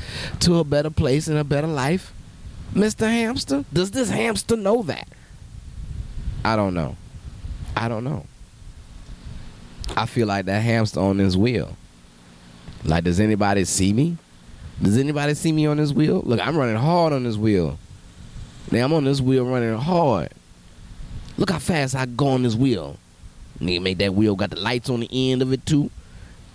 to 0.40 0.58
a 0.58 0.64
better 0.64 0.90
place 0.90 1.26
and 1.26 1.36
a 1.36 1.44
better 1.44 1.66
life? 1.66 2.12
Mr. 2.72 3.10
Hamster? 3.10 3.64
Does 3.72 3.90
this 3.90 4.10
hamster 4.10 4.56
know 4.56 4.82
that? 4.84 5.08
I 6.44 6.54
don't 6.54 6.74
know. 6.74 6.94
I 7.74 7.88
don't 7.88 8.04
know. 8.04 8.26
I 9.96 10.06
feel 10.06 10.28
like 10.28 10.46
that 10.46 10.62
hamster 10.62 11.00
on 11.00 11.16
this 11.16 11.34
wheel 11.34 11.76
like, 12.86 13.04
does 13.04 13.20
anybody 13.20 13.64
see 13.64 13.92
me? 13.92 14.16
Does 14.80 14.98
anybody 14.98 15.34
see 15.34 15.52
me 15.52 15.66
on 15.66 15.78
this 15.78 15.92
wheel? 15.92 16.22
Look, 16.24 16.40
I'm 16.40 16.56
running 16.56 16.76
hard 16.76 17.12
on 17.12 17.24
this 17.24 17.36
wheel. 17.36 17.78
Now 18.70 18.84
I'm 18.84 18.92
on 18.92 19.04
this 19.04 19.20
wheel 19.20 19.44
running 19.46 19.76
hard. 19.76 20.30
Look 21.38 21.50
how 21.50 21.58
fast 21.58 21.94
I 21.94 22.06
go 22.06 22.28
on 22.28 22.42
this 22.42 22.54
wheel. 22.54 22.96
Nigga 23.60 23.82
make 23.82 23.98
that 23.98 24.14
wheel 24.14 24.36
got 24.36 24.50
the 24.50 24.60
lights 24.60 24.90
on 24.90 25.00
the 25.00 25.32
end 25.32 25.42
of 25.42 25.52
it 25.52 25.64
too. 25.64 25.90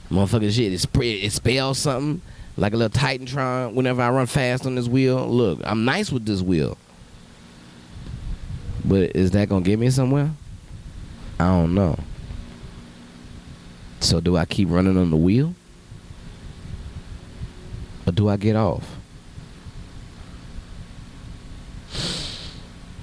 Motherfucking 0.10 0.52
shit, 0.52 0.74
it 0.74 0.80
spread 0.80 1.24
it 1.24 1.32
spells 1.32 1.80
something 1.80 2.22
like 2.58 2.74
a 2.74 2.78
little 2.78 3.00
TitanTron. 3.00 3.74
Whenever 3.74 4.02
I 4.02 4.10
run 4.10 4.26
fast 4.26 4.66
on 4.66 4.76
this 4.76 4.88
wheel, 4.88 5.26
look, 5.28 5.60
I'm 5.64 5.86
nice 5.86 6.12
with 6.12 6.26
this 6.26 6.42
wheel. 6.42 6.78
But 8.84 9.16
is 9.16 9.32
that 9.32 9.50
gonna 9.50 9.64
get 9.64 9.80
me 9.80 9.90
somewhere? 9.90 10.32
I 11.40 11.46
don't 11.46 11.74
know. 11.74 11.98
So 14.00 14.20
do 14.20 14.36
I 14.38 14.46
keep 14.46 14.70
running 14.70 14.98
on 14.98 15.12
the 15.12 15.18
wheel? 15.18 15.56
Or 18.06 18.12
do 18.12 18.30
I 18.30 18.38
get 18.38 18.56
off? 18.56 18.98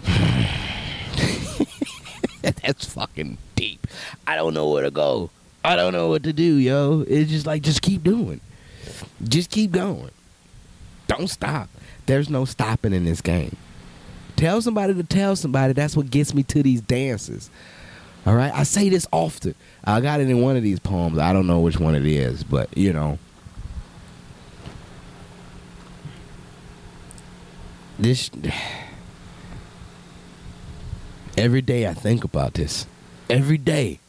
That's 2.42 2.86
fucking 2.86 3.38
deep. 3.54 3.86
I 4.26 4.36
don't 4.36 4.54
know 4.54 4.68
where 4.68 4.84
to 4.84 4.90
go. 4.90 5.30
I 5.64 5.76
don't 5.76 5.92
know 5.92 6.08
what 6.08 6.22
to 6.22 6.32
do, 6.32 6.56
yo. 6.56 7.04
It's 7.06 7.30
just 7.30 7.46
like, 7.46 7.62
just 7.62 7.82
keep 7.82 8.02
doing. 8.02 8.40
Just 9.22 9.50
keep 9.50 9.72
going. 9.72 10.10
Don't 11.06 11.28
stop. 11.28 11.68
There's 12.06 12.30
no 12.30 12.44
stopping 12.44 12.92
in 12.92 13.04
this 13.04 13.20
game. 13.20 13.56
Tell 14.36 14.62
somebody 14.62 14.94
to 14.94 15.02
tell 15.02 15.36
somebody. 15.36 15.72
That's 15.72 15.96
what 15.96 16.10
gets 16.10 16.32
me 16.32 16.42
to 16.44 16.62
these 16.62 16.80
dances. 16.80 17.50
All 18.24 18.34
right? 18.34 18.52
I 18.54 18.62
say 18.62 18.88
this 18.88 19.06
often. 19.12 19.54
I 19.84 20.00
got 20.00 20.20
it 20.20 20.30
in 20.30 20.40
one 20.40 20.56
of 20.56 20.62
these 20.62 20.78
poems. 20.78 21.18
I 21.18 21.32
don't 21.32 21.46
know 21.46 21.60
which 21.60 21.80
one 21.80 21.94
it 21.94 22.06
is, 22.06 22.44
but, 22.44 22.74
you 22.76 22.92
know. 22.92 23.18
This 27.98 28.30
every 31.36 31.62
day 31.62 31.86
I 31.86 31.94
think 31.94 32.24
about 32.24 32.54
this. 32.54 32.86
Every 33.30 33.58
day. 33.58 34.00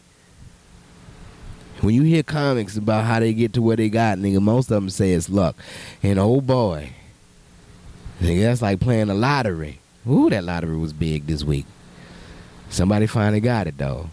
When 1.82 1.96
you 1.96 2.04
hear 2.04 2.24
comics 2.24 2.76
about 2.76 3.06
how 3.06 3.20
they 3.20 3.34
get 3.34 3.54
to 3.54 3.62
where 3.62 3.78
they 3.78 3.90
got, 3.90 4.18
nigga, 4.18 4.42
most 4.42 4.70
of 4.70 4.76
them 4.76 4.90
say 4.90 5.14
it's 5.14 5.30
luck. 5.30 5.56
And 6.04 6.20
oh 6.20 6.42
boy, 6.42 6.92
nigga, 8.22 8.44
that's 8.44 8.62
like 8.62 8.80
playing 8.80 9.08
the 9.08 9.14
lottery. 9.14 9.80
Ooh, 10.08 10.30
that 10.30 10.44
lottery 10.44 10.78
was 10.78 10.92
big 10.92 11.28
this 11.28 11.44
week. 11.44 11.66
Somebody 12.70 13.08
finally 13.08 13.40
got 13.40 13.68
it 13.68 13.78
though. 13.78 14.10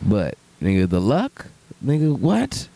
But 0.00 0.38
nigga, 0.62 0.88
the 0.88 1.00
luck, 1.00 1.46
nigga, 1.84 2.16
what? 2.16 2.68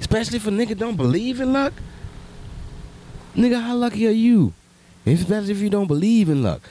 Especially 0.00 0.38
for 0.38 0.50
nigga 0.50 0.76
don't 0.76 0.96
believe 0.96 1.40
in 1.40 1.52
luck. 1.52 1.74
Nigga, 3.34 3.60
how 3.60 3.74
lucky 3.74 4.06
are 4.06 4.12
you? 4.12 4.52
Especially 5.06 5.50
if 5.50 5.58
you 5.58 5.70
don't 5.70 5.88
believe 5.88 6.28
in 6.28 6.42
luck. 6.42 6.62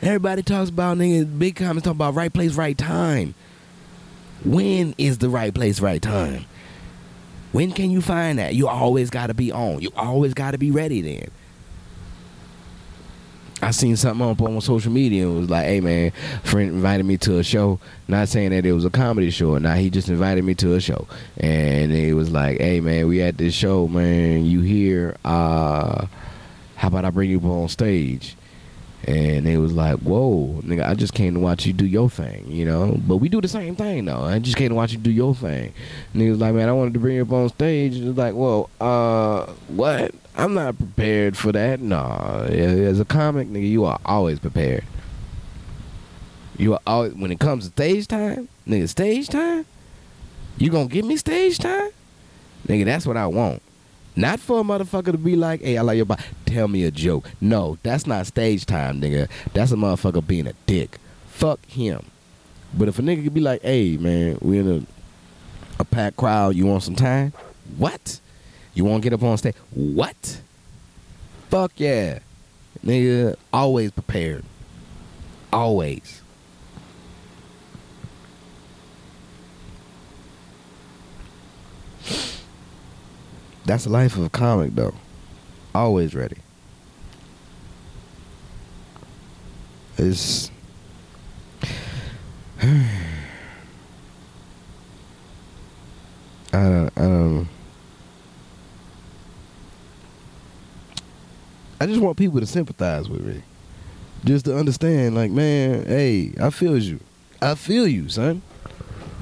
Everybody 0.00 0.42
talks 0.42 0.70
about 0.70 0.98
nigga, 0.98 1.38
big 1.38 1.56
comments 1.56 1.84
talk 1.84 1.94
about 1.94 2.14
right 2.14 2.32
place, 2.32 2.54
right 2.54 2.76
time. 2.76 3.34
When 4.44 4.94
is 4.98 5.18
the 5.18 5.28
right 5.28 5.54
place, 5.54 5.80
right 5.80 6.00
time? 6.00 6.46
When 7.52 7.72
can 7.72 7.90
you 7.90 8.00
find 8.00 8.38
that? 8.38 8.54
You 8.54 8.66
always 8.68 9.10
gotta 9.10 9.34
be 9.34 9.52
on. 9.52 9.80
You 9.80 9.90
always 9.96 10.34
gotta 10.34 10.58
be 10.58 10.70
ready 10.70 11.00
then. 11.00 11.28
I 13.64 13.70
seen 13.70 13.96
something 13.96 14.26
up 14.28 14.42
on 14.42 14.60
social 14.60 14.92
media 14.92 15.26
and 15.26 15.40
was 15.40 15.50
like, 15.50 15.64
hey 15.64 15.80
man, 15.80 16.12
friend 16.42 16.70
invited 16.70 17.06
me 17.06 17.16
to 17.18 17.38
a 17.38 17.42
show. 17.42 17.80
Not 18.08 18.28
saying 18.28 18.50
that 18.50 18.66
it 18.66 18.72
was 18.72 18.84
a 18.84 18.90
comedy 18.90 19.30
show. 19.30 19.56
Now 19.56 19.74
he 19.74 19.88
just 19.88 20.08
invited 20.08 20.44
me 20.44 20.54
to 20.56 20.74
a 20.74 20.80
show. 20.80 21.06
And 21.38 21.90
it 21.90 22.12
was 22.12 22.30
like, 22.30 22.60
hey 22.60 22.80
man, 22.80 23.08
we 23.08 23.22
at 23.22 23.38
this 23.38 23.54
show, 23.54 23.88
man. 23.88 24.44
You 24.44 24.60
here? 24.60 25.16
Uh 25.24 26.06
how 26.76 26.88
about 26.88 27.06
I 27.06 27.10
bring 27.10 27.30
you 27.30 27.38
up 27.38 27.44
on 27.46 27.68
stage? 27.68 28.36
And 29.06 29.46
it 29.46 29.58
was 29.58 29.74
like, 29.74 29.98
whoa, 29.98 30.60
nigga, 30.62 30.88
I 30.88 30.94
just 30.94 31.12
came 31.12 31.34
to 31.34 31.40
watch 31.40 31.66
you 31.66 31.74
do 31.74 31.84
your 31.84 32.08
thing, 32.08 32.50
you 32.50 32.64
know? 32.64 32.98
But 33.06 33.18
we 33.18 33.28
do 33.28 33.40
the 33.40 33.48
same 33.48 33.76
thing, 33.76 34.06
though. 34.06 34.22
I 34.22 34.38
just 34.38 34.56
came 34.56 34.70
to 34.70 34.74
watch 34.74 34.92
you 34.92 34.98
do 34.98 35.10
your 35.10 35.34
thing. 35.34 35.74
He 36.14 36.30
was 36.30 36.40
like, 36.40 36.54
man, 36.54 36.70
I 36.70 36.72
wanted 36.72 36.94
to 36.94 37.00
bring 37.00 37.16
you 37.16 37.22
up 37.22 37.32
on 37.32 37.50
stage. 37.50 37.96
And 37.96 38.04
it 38.04 38.08
was 38.08 38.16
like, 38.16 38.34
well, 38.34 38.70
uh, 38.80 39.52
what? 39.68 40.14
I'm 40.36 40.54
not 40.54 40.78
prepared 40.78 41.36
for 41.36 41.52
that. 41.52 41.80
Nah, 41.80 42.44
as 42.44 42.98
a 42.98 43.04
comic, 43.04 43.48
nigga, 43.48 43.68
you 43.68 43.84
are 43.84 44.00
always 44.06 44.38
prepared. 44.38 44.84
You 46.56 46.74
are 46.74 46.80
always, 46.86 47.14
when 47.14 47.30
it 47.30 47.40
comes 47.40 47.66
to 47.66 47.72
stage 47.72 48.08
time, 48.08 48.48
nigga, 48.66 48.88
stage 48.88 49.28
time, 49.28 49.66
you 50.56 50.70
gonna 50.70 50.86
give 50.86 51.04
me 51.04 51.16
stage 51.16 51.58
time? 51.58 51.90
Nigga, 52.66 52.86
that's 52.86 53.06
what 53.06 53.16
I 53.16 53.26
want. 53.26 53.60
Not 54.16 54.38
for 54.38 54.60
a 54.60 54.62
motherfucker 54.62 55.12
to 55.12 55.18
be 55.18 55.34
like, 55.34 55.60
hey, 55.60 55.76
I 55.76 55.82
like 55.82 55.96
your 55.96 56.06
body. 56.06 56.22
Tell 56.46 56.68
me 56.68 56.84
a 56.84 56.90
joke. 56.90 57.30
No, 57.40 57.78
that's 57.82 58.06
not 58.06 58.26
stage 58.26 58.64
time, 58.64 59.00
nigga. 59.00 59.28
That's 59.52 59.72
a 59.72 59.76
motherfucker 59.76 60.24
being 60.24 60.46
a 60.46 60.52
dick. 60.66 60.98
Fuck 61.26 61.64
him. 61.66 62.04
But 62.76 62.88
if 62.88 62.98
a 62.98 63.02
nigga 63.02 63.24
could 63.24 63.34
be 63.34 63.40
like, 63.40 63.62
hey, 63.62 63.96
man, 63.96 64.38
we 64.40 64.58
in 64.58 64.70
a, 64.70 65.80
a 65.80 65.84
packed 65.84 66.16
crowd, 66.16 66.54
you 66.54 66.66
want 66.66 66.84
some 66.84 66.94
time? 66.94 67.32
What? 67.76 68.20
You 68.74 68.84
want 68.84 69.02
to 69.02 69.10
get 69.10 69.14
up 69.14 69.22
on 69.22 69.36
stage? 69.38 69.56
What? 69.72 70.40
Fuck 71.50 71.72
yeah. 71.76 72.20
Nigga, 72.84 73.36
always 73.52 73.90
prepared. 73.90 74.44
Always. 75.52 76.23
That's 83.64 83.84
the 83.84 83.90
life 83.90 84.16
of 84.16 84.24
a 84.24 84.28
comic, 84.28 84.74
though. 84.74 84.94
Always 85.74 86.14
ready. 86.14 86.36
It's. 89.96 90.50
I 92.62 92.88
don't. 96.52 96.92
I 96.96 97.00
don't. 97.02 97.48
I 101.80 101.86
just 101.86 102.00
want 102.00 102.16
people 102.16 102.40
to 102.40 102.46
sympathize 102.46 103.08
with 103.08 103.22
me, 103.22 103.42
just 104.24 104.44
to 104.44 104.56
understand. 104.56 105.14
Like, 105.14 105.30
man, 105.30 105.84
hey, 105.86 106.34
I 106.40 106.50
feel 106.50 106.78
you. 106.78 107.00
I 107.42 107.54
feel 107.54 107.86
you, 107.86 108.08
son 108.08 108.42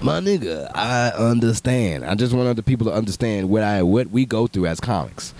my 0.03 0.21
nigga, 0.21 0.71
I 0.75 1.11
understand. 1.11 2.05
I 2.05 2.15
just 2.15 2.33
want 2.33 2.49
other 2.49 2.63
people 2.63 2.87
to 2.87 2.93
understand 2.93 3.49
what 3.49 3.63
I 3.63 3.83
what 3.83 4.11
we 4.11 4.27
go 4.27 4.47
through 4.47 4.67
as 4.67 4.81
comics, 4.81 5.33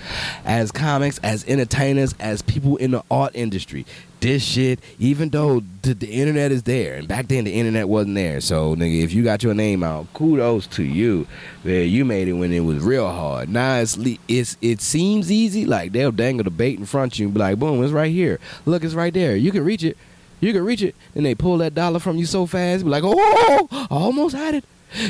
as 0.45 0.71
comics, 0.71 1.19
as 1.19 1.45
entertainers, 1.47 2.15
as 2.21 2.43
people 2.43 2.77
in 2.77 2.93
the 2.93 3.03
art 3.11 3.33
industry. 3.35 3.85
This 4.21 4.45
shit, 4.45 4.79
even 5.01 5.31
though 5.31 5.65
the, 5.83 5.95
the 5.95 6.07
internet 6.07 6.53
is 6.53 6.63
there, 6.63 6.95
and 6.95 7.09
back 7.09 7.27
then 7.27 7.43
the 7.43 7.53
internet 7.53 7.89
wasn't 7.89 8.15
there. 8.15 8.41
So, 8.41 8.77
nigga, 8.77 9.03
if 9.03 9.13
you 9.13 9.25
got 9.25 9.43
your 9.43 9.53
name 9.53 9.83
out, 9.83 10.07
kudos 10.15 10.69
to 10.69 10.85
you. 10.85 11.27
Man, 11.65 11.89
you 11.89 12.05
made 12.05 12.29
it 12.29 12.35
when 12.35 12.53
it 12.53 12.61
was 12.61 12.85
real 12.85 13.09
hard. 13.09 13.49
Now 13.49 13.79
it's 13.79 13.99
it's 14.29 14.57
it 14.61 14.81
seems 14.81 15.33
easy. 15.33 15.67
Like 15.67 15.91
they'll 15.91 16.13
dangle 16.13 16.45
the 16.45 16.51
bait 16.51 16.79
in 16.79 16.87
front 16.87 17.15
of 17.15 17.19
you 17.19 17.27
and 17.27 17.35
be 17.35 17.41
like, 17.41 17.59
boom, 17.59 17.83
it's 17.83 17.93
right 17.93 18.13
here. 18.13 18.39
Look, 18.65 18.85
it's 18.85 18.95
right 18.95 19.13
there. 19.13 19.35
You 19.35 19.51
can 19.51 19.65
reach 19.65 19.83
it. 19.83 19.97
You 20.43 20.53
can 20.53 20.63
reach 20.65 20.83
it, 20.83 20.95
and 21.15 21.25
they 21.25 21.35
pull 21.35 21.57
that 21.59 21.75
dollar 21.75 21.99
from 21.99 22.19
you 22.19 22.27
so 22.27 22.45
fast. 22.45 22.85
Be 22.85 22.91
like, 22.91 23.05
oh, 23.07 23.69
I 23.73 23.87
almost 23.91 24.35
had 24.35 24.57
it. 24.57 24.65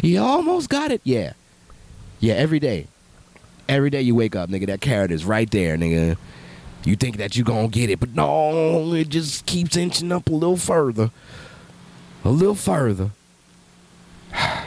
You 0.05 0.21
almost 0.21 0.69
got 0.69 0.93
it. 0.93 1.01
Yeah, 1.03 1.33
yeah. 2.21 2.35
Every 2.35 2.61
day, 2.61 2.87
Every 3.69 3.91
day 3.91 4.03
you 4.03 4.15
wake 4.15 4.35
up, 4.37 4.51
nigga, 4.51 4.67
that 4.67 4.81
carrot 4.81 5.11
is 5.11 5.25
right 5.25 5.51
there, 5.51 5.77
nigga. 5.77 6.17
You 6.85 6.97
think 6.97 7.17
that 7.17 7.37
you 7.37 7.45
gonna 7.45 7.69
get 7.69 7.91
it, 7.91 8.01
but 8.01 8.15
no, 8.15 8.93
it 8.93 9.09
just 9.09 9.47
keeps 9.47 9.77
inching 9.77 10.11
up 10.11 10.29
a 10.29 10.33
little 10.33 10.57
further. 10.57 11.11
A 12.25 12.31
little 12.31 12.55
further. 12.55 13.13
I 14.35 14.67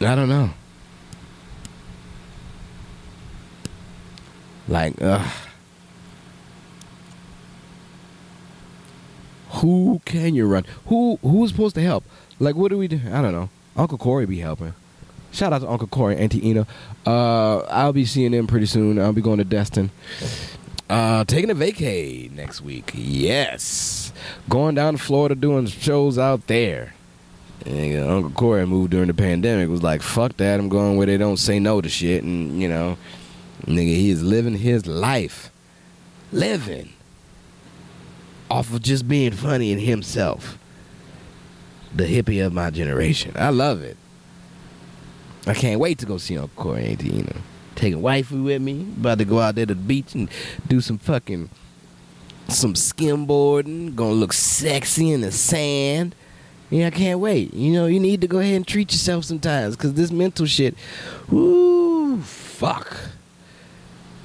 don't 0.00 0.28
know. 0.28 0.50
Like, 4.68 5.00
ugh. 5.00 5.45
Who 9.56 10.00
can 10.04 10.34
you 10.34 10.46
run? 10.46 10.64
Who 10.86 11.18
who's 11.22 11.50
supposed 11.50 11.74
to 11.76 11.82
help? 11.82 12.04
Like, 12.38 12.56
what 12.56 12.70
do 12.70 12.78
we 12.78 12.88
do? 12.88 13.00
I 13.10 13.22
don't 13.22 13.32
know. 13.32 13.48
Uncle 13.76 13.98
Corey 13.98 14.26
be 14.26 14.38
helping. 14.40 14.74
Shout 15.32 15.52
out 15.52 15.60
to 15.60 15.68
Uncle 15.68 15.88
Corey, 15.88 16.16
Auntie 16.16 16.48
Ina. 16.48 16.66
Uh, 17.06 17.58
I'll 17.58 17.92
be 17.92 18.04
seeing 18.06 18.32
them 18.32 18.46
pretty 18.46 18.66
soon. 18.66 18.98
I'll 18.98 19.12
be 19.12 19.20
going 19.20 19.38
to 19.38 19.44
Destin. 19.44 19.90
Uh, 20.88 21.24
taking 21.24 21.50
a 21.50 21.54
vacay 21.54 22.30
next 22.30 22.60
week. 22.60 22.92
Yes. 22.94 24.12
Going 24.48 24.74
down 24.74 24.94
to 24.94 24.98
Florida 24.98 25.34
doing 25.34 25.66
shows 25.66 26.16
out 26.18 26.46
there. 26.46 26.94
And 27.64 28.08
Uncle 28.08 28.30
Corey 28.30 28.66
moved 28.66 28.92
during 28.92 29.08
the 29.08 29.14
pandemic. 29.14 29.68
Was 29.68 29.82
like, 29.82 30.00
fuck 30.00 30.36
that. 30.36 30.60
I'm 30.60 30.68
going 30.68 30.96
where 30.96 31.06
they 31.06 31.16
don't 31.16 31.38
say 31.38 31.58
no 31.58 31.80
to 31.80 31.88
shit. 31.88 32.22
And, 32.22 32.60
you 32.60 32.68
know, 32.68 32.96
nigga, 33.66 33.94
he 33.94 34.10
is 34.10 34.22
living 34.22 34.56
his 34.56 34.86
life. 34.86 35.50
Living. 36.32 36.92
Off 38.50 38.72
of 38.72 38.82
just 38.82 39.08
being 39.08 39.32
funny 39.32 39.72
in 39.72 39.78
himself. 39.78 40.58
The 41.94 42.04
hippie 42.04 42.44
of 42.44 42.52
my 42.52 42.70
generation. 42.70 43.32
I 43.36 43.50
love 43.50 43.82
it. 43.82 43.96
I 45.46 45.54
can't 45.54 45.80
wait 45.80 45.98
to 45.98 46.06
go 46.06 46.18
see 46.18 46.36
Uncle 46.36 46.62
Corey, 46.62 46.96
know? 47.00 47.26
Taking 47.74 48.02
wifey 48.02 48.36
with 48.36 48.62
me. 48.62 48.86
About 48.98 49.18
to 49.18 49.24
go 49.24 49.38
out 49.38 49.54
there 49.54 49.66
to 49.66 49.74
the 49.74 49.80
beach 49.80 50.14
and 50.14 50.28
do 50.66 50.80
some 50.80 50.98
fucking 50.98 51.50
some 52.48 52.74
skimboarding. 52.74 53.94
Gonna 53.94 54.12
look 54.12 54.32
sexy 54.32 55.12
in 55.12 55.20
the 55.20 55.32
sand. 55.32 56.14
Yeah, 56.70 56.88
I 56.88 56.90
can't 56.90 57.20
wait. 57.20 57.54
You 57.54 57.72
know, 57.72 57.86
you 57.86 58.00
need 58.00 58.20
to 58.22 58.26
go 58.26 58.40
ahead 58.40 58.54
and 58.54 58.66
treat 58.66 58.90
yourself 58.90 59.24
sometimes, 59.24 59.76
cause 59.76 59.94
this 59.94 60.10
mental 60.10 60.46
shit, 60.46 60.74
whoo, 61.28 62.20
fuck. 62.22 62.96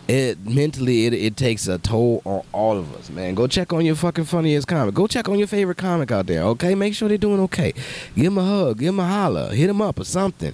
It 0.08 0.46
mentally, 0.46 1.06
it, 1.06 1.14
it 1.14 1.38
takes 1.38 1.68
a 1.68 1.78
toll 1.78 2.22
on 2.26 2.44
all 2.52 2.78
of 2.78 2.94
us, 2.96 3.10
man. 3.10 3.36
Go 3.36 3.48
check 3.48 3.72
on 3.72 3.86
your 3.86 3.96
fucking 3.96 4.26
funniest 4.26 4.68
comic. 4.68 4.94
Go 4.94 5.08
check 5.08 5.30
on 5.30 5.38
your 5.38 5.48
favorite 5.48 5.78
comic 5.78 6.12
out 6.12 6.28
there, 6.28 6.44
okay? 6.44 6.76
Make 6.76 6.96
sure 6.96 7.08
they're 7.08 7.18
doing 7.18 7.40
okay. 7.42 7.74
Give 8.16 8.26
them 8.26 8.38
a 8.38 8.44
hug, 8.44 8.80
give 8.80 8.88
them 8.88 9.00
a 9.00 9.08
holler, 9.08 9.54
hit 9.54 9.68
them 9.68 9.82
up 9.82 10.00
or 10.00 10.04
something. 10.04 10.54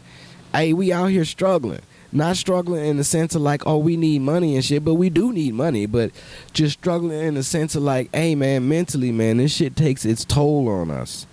Hey, 0.53 0.73
we 0.73 0.91
out 0.91 1.07
here 1.07 1.25
struggling. 1.25 1.81
Not 2.11 2.37
struggling 2.37 2.85
in 2.85 2.97
the 2.97 3.03
sense 3.03 3.35
of 3.35 3.41
like, 3.41 3.65
oh, 3.65 3.77
we 3.77 3.97
need 3.97 4.21
money 4.21 4.55
and 4.55 4.63
shit, 4.63 4.85
but 4.85 4.93
we 4.93 5.09
do 5.09 5.33
need 5.33 5.53
money. 5.53 5.85
But 5.85 6.11
just 6.53 6.79
struggling 6.79 7.19
in 7.19 7.33
the 7.33 7.43
sense 7.43 7.75
of 7.75 7.83
like, 7.83 8.09
hey, 8.13 8.33
man, 8.35 8.67
mentally, 8.67 9.11
man, 9.11 9.37
this 9.37 9.53
shit 9.53 9.75
takes 9.75 10.05
its 10.05 10.23
toll 10.23 10.69
on 10.69 10.89
us. 10.89 11.27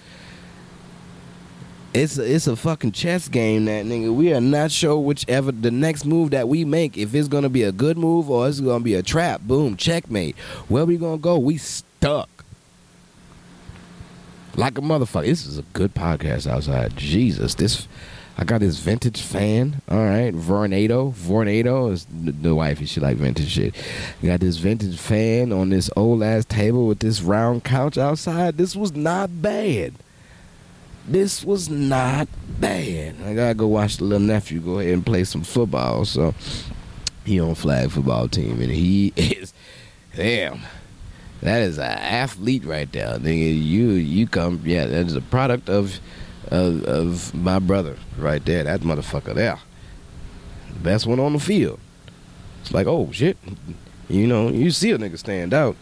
It's 1.95 2.18
a, 2.18 2.34
it's 2.34 2.49
a 2.49 2.57
fucking 2.57 2.90
chess 2.90 3.28
game 3.28 3.66
that 3.66 3.86
nigga. 3.86 4.12
We 4.12 4.34
are 4.34 4.40
not 4.40 4.72
sure 4.72 4.99
whichever 4.99 5.53
the 5.53 5.70
next 5.70 6.05
move 6.05 6.32
that 6.32 6.49
we 6.49 6.64
make, 6.64 6.99
if 6.99 7.14
it's 7.14 7.28
gonna 7.28 7.49
be 7.49 7.62
a 7.62 7.70
good 7.70 7.97
move 7.97 8.28
or 8.28 8.49
it's 8.49 8.59
gonna 8.59 8.82
be 8.82 8.95
a 8.95 9.03
trap. 9.03 9.42
Boom, 9.42 9.76
checkmate. 9.76 10.36
Where 10.68 10.84
we 10.84 10.97
gonna 10.97 11.18
go? 11.18 11.38
We 11.38 11.57
stuck. 11.57 12.28
Like 14.57 14.76
a 14.76 14.80
motherfucker. 14.80 15.26
This 15.26 15.47
is 15.47 15.59
a 15.59 15.62
good 15.72 15.95
podcast 15.95 16.51
outside. 16.51 16.97
Jesus, 16.97 17.55
this 17.55 17.86
I 18.36 18.42
got 18.42 18.61
this 18.61 18.78
vintage 18.78 19.20
fan. 19.22 19.80
All 19.88 20.05
right, 20.05 20.34
Vornado. 20.34 21.12
Vornado 21.14 21.92
is 21.92 22.07
the, 22.11 22.55
wifey. 22.55 22.86
She 22.86 22.99
like 22.99 23.16
vintage 23.16 23.51
shit. 23.51 23.74
got 24.20 24.40
this 24.40 24.57
vintage 24.57 24.99
fan 24.99 25.53
on 25.53 25.70
this 25.70 25.88
old 25.95 26.24
ass 26.24 26.45
table 26.45 26.88
with 26.88 26.99
this 26.99 27.22
round 27.22 27.62
couch 27.62 27.97
outside. 27.97 28.57
This 28.57 28.74
was 28.74 28.92
not 28.92 29.40
bad. 29.40 29.95
This 31.07 31.44
was 31.44 31.68
not 31.68 32.28
bad. 32.61 33.16
I 33.24 33.34
gotta 33.34 33.55
go 33.55 33.66
watch 33.66 33.98
the 33.98 34.05
little 34.05 34.26
nephew 34.26 34.61
go 34.61 34.78
ahead 34.78 34.94
and 34.94 35.05
play 35.05 35.24
some 35.24 35.42
football. 35.42 36.05
So 36.07 36.34
he 37.24 37.40
on 37.40 37.55
flag 37.55 37.90
football 37.90 38.28
team, 38.28 38.62
and 38.62 38.70
he 38.70 39.12
is 39.16 39.52
damn. 40.16 40.61
That 41.42 41.61
is 41.61 41.76
an 41.76 41.84
athlete 41.84 42.64
right 42.64 42.90
there, 42.90 43.18
nigga. 43.18 43.62
You 43.62 43.90
you 43.90 44.26
come, 44.26 44.62
yeah. 44.64 44.86
That 44.86 45.07
is 45.07 45.14
a 45.14 45.20
product 45.20 45.68
of 45.68 46.00
of, 46.48 46.84
of 46.84 47.34
my 47.34 47.59
brother 47.59 47.96
right 48.16 48.44
there. 48.44 48.64
That 48.64 48.80
motherfucker 48.80 49.34
there, 49.34 49.59
the 50.72 50.78
best 50.78 51.07
one 51.07 51.20
on 51.20 51.34
the 51.34 51.38
field. 51.38 51.80
It's 52.62 52.72
like, 52.72 52.86
oh 52.86 53.11
shit, 53.12 53.36
you 54.09 54.26
know, 54.26 54.48
you 54.48 54.70
see 54.70 54.90
a 54.92 54.96
nigga 54.96 55.18
stand 55.18 55.52
out. 55.52 55.76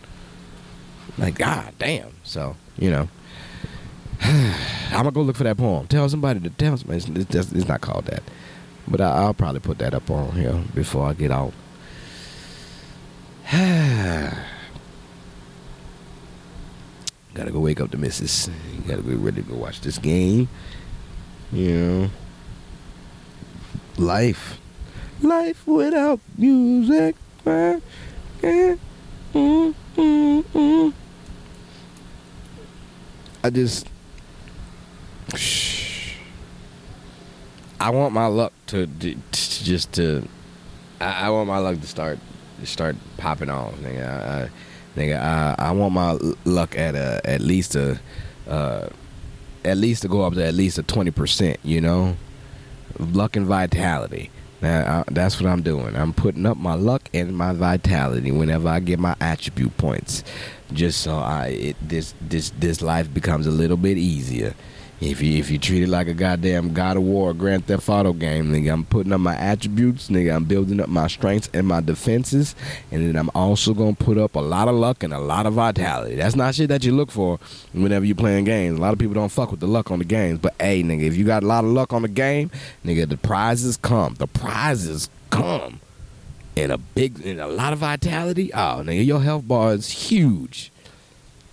Like, 1.16 1.36
god 1.36 1.74
damn. 1.78 2.12
So 2.24 2.56
you 2.76 2.90
know. 2.90 3.08
I'm 4.92 5.04
gonna 5.04 5.12
go 5.12 5.22
look 5.22 5.36
for 5.36 5.44
that 5.44 5.56
poem. 5.56 5.86
Tell 5.86 6.08
somebody 6.08 6.40
to 6.40 6.50
tell 6.50 6.76
somebody. 6.76 6.98
It's, 6.98 7.30
just, 7.30 7.52
it's 7.52 7.66
not 7.66 7.80
called 7.80 8.04
that, 8.06 8.22
but 8.86 9.00
I, 9.00 9.24
will 9.24 9.34
probably 9.34 9.60
put 9.60 9.78
that 9.78 9.94
up 9.94 10.10
on 10.10 10.32
here 10.32 10.62
before 10.74 11.06
I 11.06 11.14
get 11.14 11.30
out. 11.30 11.54
Gotta 17.34 17.50
go 17.50 17.60
wake 17.60 17.80
up 17.80 17.90
the 17.90 17.96
missus. 17.96 18.50
gotta 18.86 19.02
be 19.02 19.14
ready 19.14 19.42
to 19.42 19.48
go 19.48 19.54
watch 19.56 19.80
this 19.80 19.96
game. 19.96 20.50
You 21.50 21.70
know, 21.70 22.10
life, 23.96 24.58
life 25.22 25.66
without 25.66 26.20
music, 26.36 27.16
man. 27.46 27.80
Mm, 28.42 28.78
mm, 29.96 30.42
mm. 30.42 30.92
I 33.42 33.50
just 33.50 33.88
I 37.80 37.90
want 37.90 38.14
my 38.14 38.26
luck 38.26 38.52
to, 38.68 38.86
to, 38.86 39.16
just 39.32 39.92
to. 39.94 40.26
I, 41.00 41.26
I, 41.26 41.30
want 41.30 41.48
my 41.48 41.58
luck 41.58 41.80
to 41.80 41.86
start 41.86 42.18
start 42.64 42.96
popping 43.16 43.50
off, 43.50 43.74
nigga. 43.76 44.08
I, 44.08 44.42
I, 44.42 44.50
nigga, 44.96 45.20
I, 45.20 45.54
I 45.58 45.72
want 45.72 45.92
my 45.92 46.12
luck 46.44 46.78
at 46.78 46.94
a 46.94 47.20
at 47.24 47.40
least 47.40 47.74
a 47.74 47.98
uh, 48.46 48.88
at 49.64 49.76
least 49.76 50.02
to 50.02 50.08
go 50.08 50.22
up 50.22 50.34
to 50.34 50.44
at 50.44 50.54
least 50.54 50.78
a 50.78 50.82
twenty 50.84 51.10
percent. 51.10 51.58
You 51.64 51.80
know, 51.80 52.16
luck 52.98 53.36
and 53.36 53.46
vitality. 53.46 54.30
Now, 54.60 55.00
I, 55.00 55.12
that's 55.12 55.40
what 55.40 55.50
I'm 55.50 55.62
doing. 55.62 55.96
I'm 55.96 56.12
putting 56.12 56.46
up 56.46 56.56
my 56.56 56.74
luck 56.74 57.10
and 57.12 57.36
my 57.36 57.52
vitality 57.52 58.30
whenever 58.30 58.68
I 58.68 58.78
get 58.78 59.00
my 59.00 59.16
attribute 59.20 59.76
points, 59.76 60.22
just 60.72 61.00
so 61.00 61.16
I 61.16 61.46
it, 61.48 61.76
this 61.82 62.14
this 62.20 62.50
this 62.50 62.80
life 62.80 63.12
becomes 63.12 63.48
a 63.48 63.50
little 63.50 63.76
bit 63.76 63.98
easier. 63.98 64.54
If 65.02 65.20
you 65.20 65.36
if 65.36 65.50
you 65.50 65.58
treat 65.58 65.82
it 65.82 65.88
like 65.88 66.06
a 66.06 66.14
goddamn 66.14 66.74
God 66.74 66.96
of 66.96 67.02
War 67.02 67.34
Grand 67.34 67.66
Theft 67.66 67.88
Auto 67.88 68.12
game, 68.12 68.52
nigga, 68.52 68.72
I'm 68.72 68.84
putting 68.84 69.12
up 69.12 69.20
my 69.20 69.36
attributes, 69.36 70.08
nigga, 70.10 70.32
I'm 70.32 70.44
building 70.44 70.78
up 70.78 70.88
my 70.88 71.08
strengths 71.08 71.50
and 71.52 71.66
my 71.66 71.80
defenses, 71.80 72.54
and 72.92 73.08
then 73.08 73.16
I'm 73.16 73.28
also 73.34 73.74
gonna 73.74 73.94
put 73.94 74.16
up 74.16 74.36
a 74.36 74.40
lot 74.40 74.68
of 74.68 74.76
luck 74.76 75.02
and 75.02 75.12
a 75.12 75.18
lot 75.18 75.44
of 75.44 75.54
vitality. 75.54 76.14
That's 76.14 76.36
not 76.36 76.54
shit 76.54 76.68
that 76.68 76.84
you 76.84 76.92
look 76.92 77.10
for 77.10 77.40
whenever 77.72 78.04
you're 78.04 78.14
playing 78.14 78.44
games. 78.44 78.78
A 78.78 78.80
lot 78.80 78.92
of 78.92 79.00
people 79.00 79.14
don't 79.14 79.32
fuck 79.32 79.50
with 79.50 79.58
the 79.58 79.66
luck 79.66 79.90
on 79.90 79.98
the 79.98 80.04
games, 80.04 80.38
but 80.38 80.54
hey, 80.60 80.84
nigga, 80.84 81.02
if 81.02 81.16
you 81.16 81.24
got 81.24 81.42
a 81.42 81.46
lot 81.46 81.64
of 81.64 81.70
luck 81.70 81.92
on 81.92 82.02
the 82.02 82.08
game, 82.08 82.52
nigga, 82.84 83.08
the 83.08 83.16
prizes 83.16 83.76
come. 83.76 84.14
The 84.14 84.28
prizes 84.28 85.10
come. 85.30 85.80
And 86.56 86.70
a 86.70 86.78
big 86.78 87.26
and 87.26 87.40
a 87.40 87.48
lot 87.48 87.72
of 87.72 87.80
vitality. 87.80 88.54
Oh, 88.54 88.84
nigga, 88.84 89.04
your 89.04 89.20
health 89.20 89.48
bar 89.48 89.72
is 89.72 89.88
huge. 89.88 90.70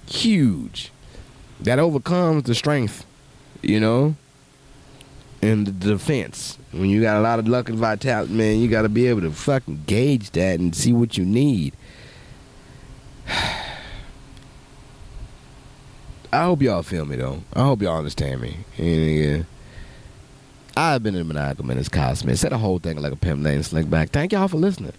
Huge. 0.05 0.91
That 1.59 1.79
overcomes 1.79 2.43
the 2.43 2.53
strength 2.53 3.07
you 3.61 3.79
know, 3.79 4.15
in 5.41 5.63
the 5.63 5.71
defense. 5.71 6.57
When 6.71 6.89
you 6.89 7.01
got 7.01 7.17
a 7.17 7.21
lot 7.21 7.39
of 7.39 7.47
luck 7.47 7.69
and 7.69 7.77
vitality, 7.77 8.33
man, 8.33 8.59
you 8.59 8.67
got 8.67 8.83
to 8.83 8.89
be 8.89 9.07
able 9.07 9.21
to 9.21 9.31
fucking 9.31 9.83
gauge 9.87 10.31
that 10.31 10.59
and 10.59 10.75
see 10.75 10.93
what 10.93 11.17
you 11.17 11.25
need. 11.25 11.73
I 16.31 16.43
hope 16.43 16.61
y'all 16.61 16.83
feel 16.83 17.05
me 17.05 17.15
though. 17.15 17.41
I 17.53 17.61
hope 17.61 17.81
y'all 17.81 17.97
understand 17.97 18.41
me. 18.41 18.57
Yeah. 18.77 19.43
I've 20.77 21.01
been 21.01 21.15
in 21.15 21.27
Maniacal 21.27 21.65
Menace 21.65 21.89
Cosmic. 21.89 22.37
Said 22.37 22.51
the 22.51 22.57
whole 22.57 22.79
thing 22.79 23.01
like 23.01 23.11
a 23.11 23.15
pimp 23.15 23.41
named 23.41 23.65
Slick 23.65 23.89
back. 23.89 24.11
Thank 24.11 24.31
y'all 24.31 24.47
for 24.47 24.57
listening. 24.57 24.93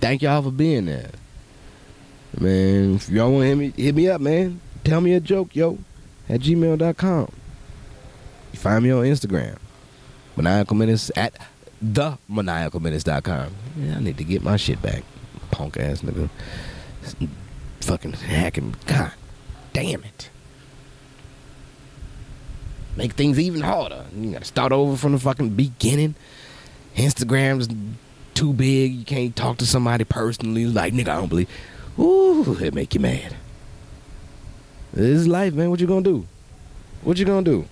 Thank 0.00 0.22
y'all 0.22 0.42
for 0.42 0.50
being 0.50 0.84
there. 0.84 1.10
Man, 2.38 2.94
if 2.96 3.08
y'all 3.08 3.32
want 3.32 3.42
to 3.42 3.48
hit 3.48 3.56
me, 3.56 3.72
hit 3.76 3.94
me 3.94 4.08
up, 4.08 4.20
man. 4.20 4.60
Tell 4.84 5.00
me 5.00 5.14
a 5.14 5.20
joke, 5.20 5.56
yo, 5.56 5.78
at 6.28 6.40
gmail.com. 6.40 7.32
You 8.52 8.58
find 8.58 8.84
me 8.84 8.90
on 8.90 9.04
Instagram. 9.04 9.56
Maniacal 10.36 10.76
Menace 10.76 11.10
at 11.16 11.34
the 11.80 12.16
maniacalmenace.com. 12.30 13.54
Yeah, 13.78 13.96
I 13.96 14.00
need 14.00 14.18
to 14.18 14.24
get 14.24 14.42
my 14.42 14.56
shit 14.56 14.80
back. 14.80 15.02
Punk 15.50 15.76
ass 15.76 16.02
nigga. 16.02 16.30
Fucking 17.80 18.12
hacking. 18.12 18.76
God 18.86 19.12
damn 19.72 20.04
it. 20.04 20.30
Make 22.96 23.12
things 23.12 23.38
even 23.40 23.62
harder. 23.62 24.04
You 24.14 24.32
gotta 24.32 24.44
start 24.44 24.72
over 24.72 24.96
from 24.96 25.12
the 25.12 25.18
fucking 25.18 25.50
beginning. 25.50 26.14
Instagram's 26.96 27.68
too 28.34 28.52
big. 28.52 28.92
You 28.92 29.04
can't 29.04 29.34
talk 29.34 29.58
to 29.58 29.66
somebody 29.66 30.04
personally. 30.04 30.66
Like 30.66 30.92
nigga, 30.92 31.08
I 31.08 31.16
don't 31.16 31.28
believe. 31.28 31.48
Ooh, 31.98 32.56
it 32.60 32.74
make 32.74 32.94
you 32.94 33.00
mad. 33.00 33.34
This 34.92 35.20
is 35.20 35.28
life, 35.28 35.54
man. 35.54 35.70
What 35.70 35.80
you 35.80 35.86
gonna 35.86 36.02
do? 36.02 36.26
What 37.02 37.18
you 37.18 37.24
gonna 37.24 37.42
do? 37.42 37.66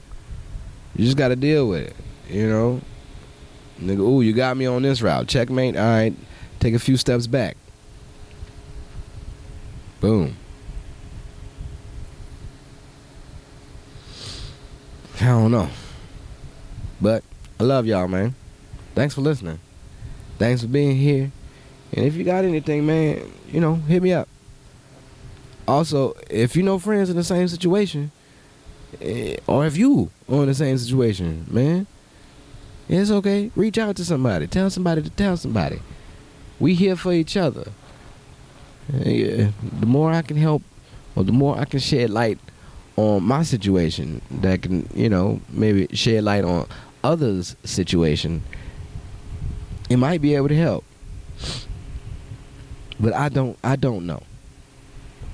You 0.96 1.04
just 1.04 1.16
gotta 1.16 1.36
deal 1.36 1.68
with 1.68 1.88
it. 1.88 1.96
You 2.28 2.48
know, 2.48 2.80
nigga. 3.80 4.00
Ooh, 4.00 4.20
you 4.20 4.32
got 4.32 4.56
me 4.56 4.66
on 4.66 4.82
this 4.82 5.02
route. 5.02 5.28
Checkmate. 5.28 5.76
All 5.76 5.82
right, 5.82 6.14
take 6.58 6.74
a 6.74 6.78
few 6.78 6.96
steps 6.96 7.26
back. 7.26 7.56
Boom. 10.00 10.36
I 15.20 15.26
don't 15.26 15.50
know. 15.50 15.68
But 17.00 17.22
I 17.58 17.64
love 17.64 17.86
y'all, 17.86 18.08
man. 18.08 18.34
Thanks 18.94 19.14
for 19.14 19.20
listening. 19.20 19.58
Thanks 20.38 20.62
for 20.62 20.68
being 20.68 20.96
here. 20.96 21.30
And 21.92 22.06
if 22.06 22.14
you 22.14 22.24
got 22.24 22.44
anything, 22.44 22.86
man, 22.86 23.30
you 23.50 23.60
know, 23.60 23.74
hit 23.74 24.02
me 24.02 24.12
up. 24.12 24.28
Also, 25.68 26.14
if 26.30 26.56
you 26.56 26.62
know 26.62 26.78
friends 26.78 27.10
in 27.10 27.16
the 27.16 27.24
same 27.24 27.48
situation, 27.48 28.10
Eh, 29.00 29.36
or 29.46 29.66
if 29.66 29.76
you 29.76 30.10
are 30.28 30.42
in 30.42 30.46
the 30.46 30.54
same 30.54 30.76
situation, 30.76 31.46
man, 31.48 31.86
it's 32.88 33.10
okay. 33.10 33.50
Reach 33.54 33.78
out 33.78 33.96
to 33.96 34.04
somebody. 34.04 34.46
Tell 34.46 34.68
somebody 34.70 35.02
to 35.02 35.10
tell 35.10 35.36
somebody. 35.36 35.80
We 36.58 36.74
here 36.74 36.96
for 36.96 37.12
each 37.12 37.36
other. 37.36 37.70
Yeah, 38.92 39.50
the 39.78 39.86
more 39.86 40.10
I 40.12 40.22
can 40.22 40.36
help, 40.36 40.62
or 41.14 41.22
the 41.22 41.32
more 41.32 41.56
I 41.56 41.64
can 41.64 41.78
shed 41.78 42.10
light 42.10 42.38
on 42.96 43.22
my 43.22 43.44
situation, 43.44 44.20
that 44.30 44.62
can 44.62 44.88
you 44.94 45.08
know 45.08 45.40
maybe 45.50 45.86
shed 45.94 46.24
light 46.24 46.44
on 46.44 46.66
others' 47.04 47.56
situation, 47.64 48.42
it 49.88 49.96
might 49.96 50.20
be 50.20 50.34
able 50.34 50.48
to 50.48 50.56
help. 50.56 50.84
But 52.98 53.14
I 53.14 53.28
don't. 53.28 53.56
I 53.62 53.76
don't 53.76 54.06
know. 54.06 54.22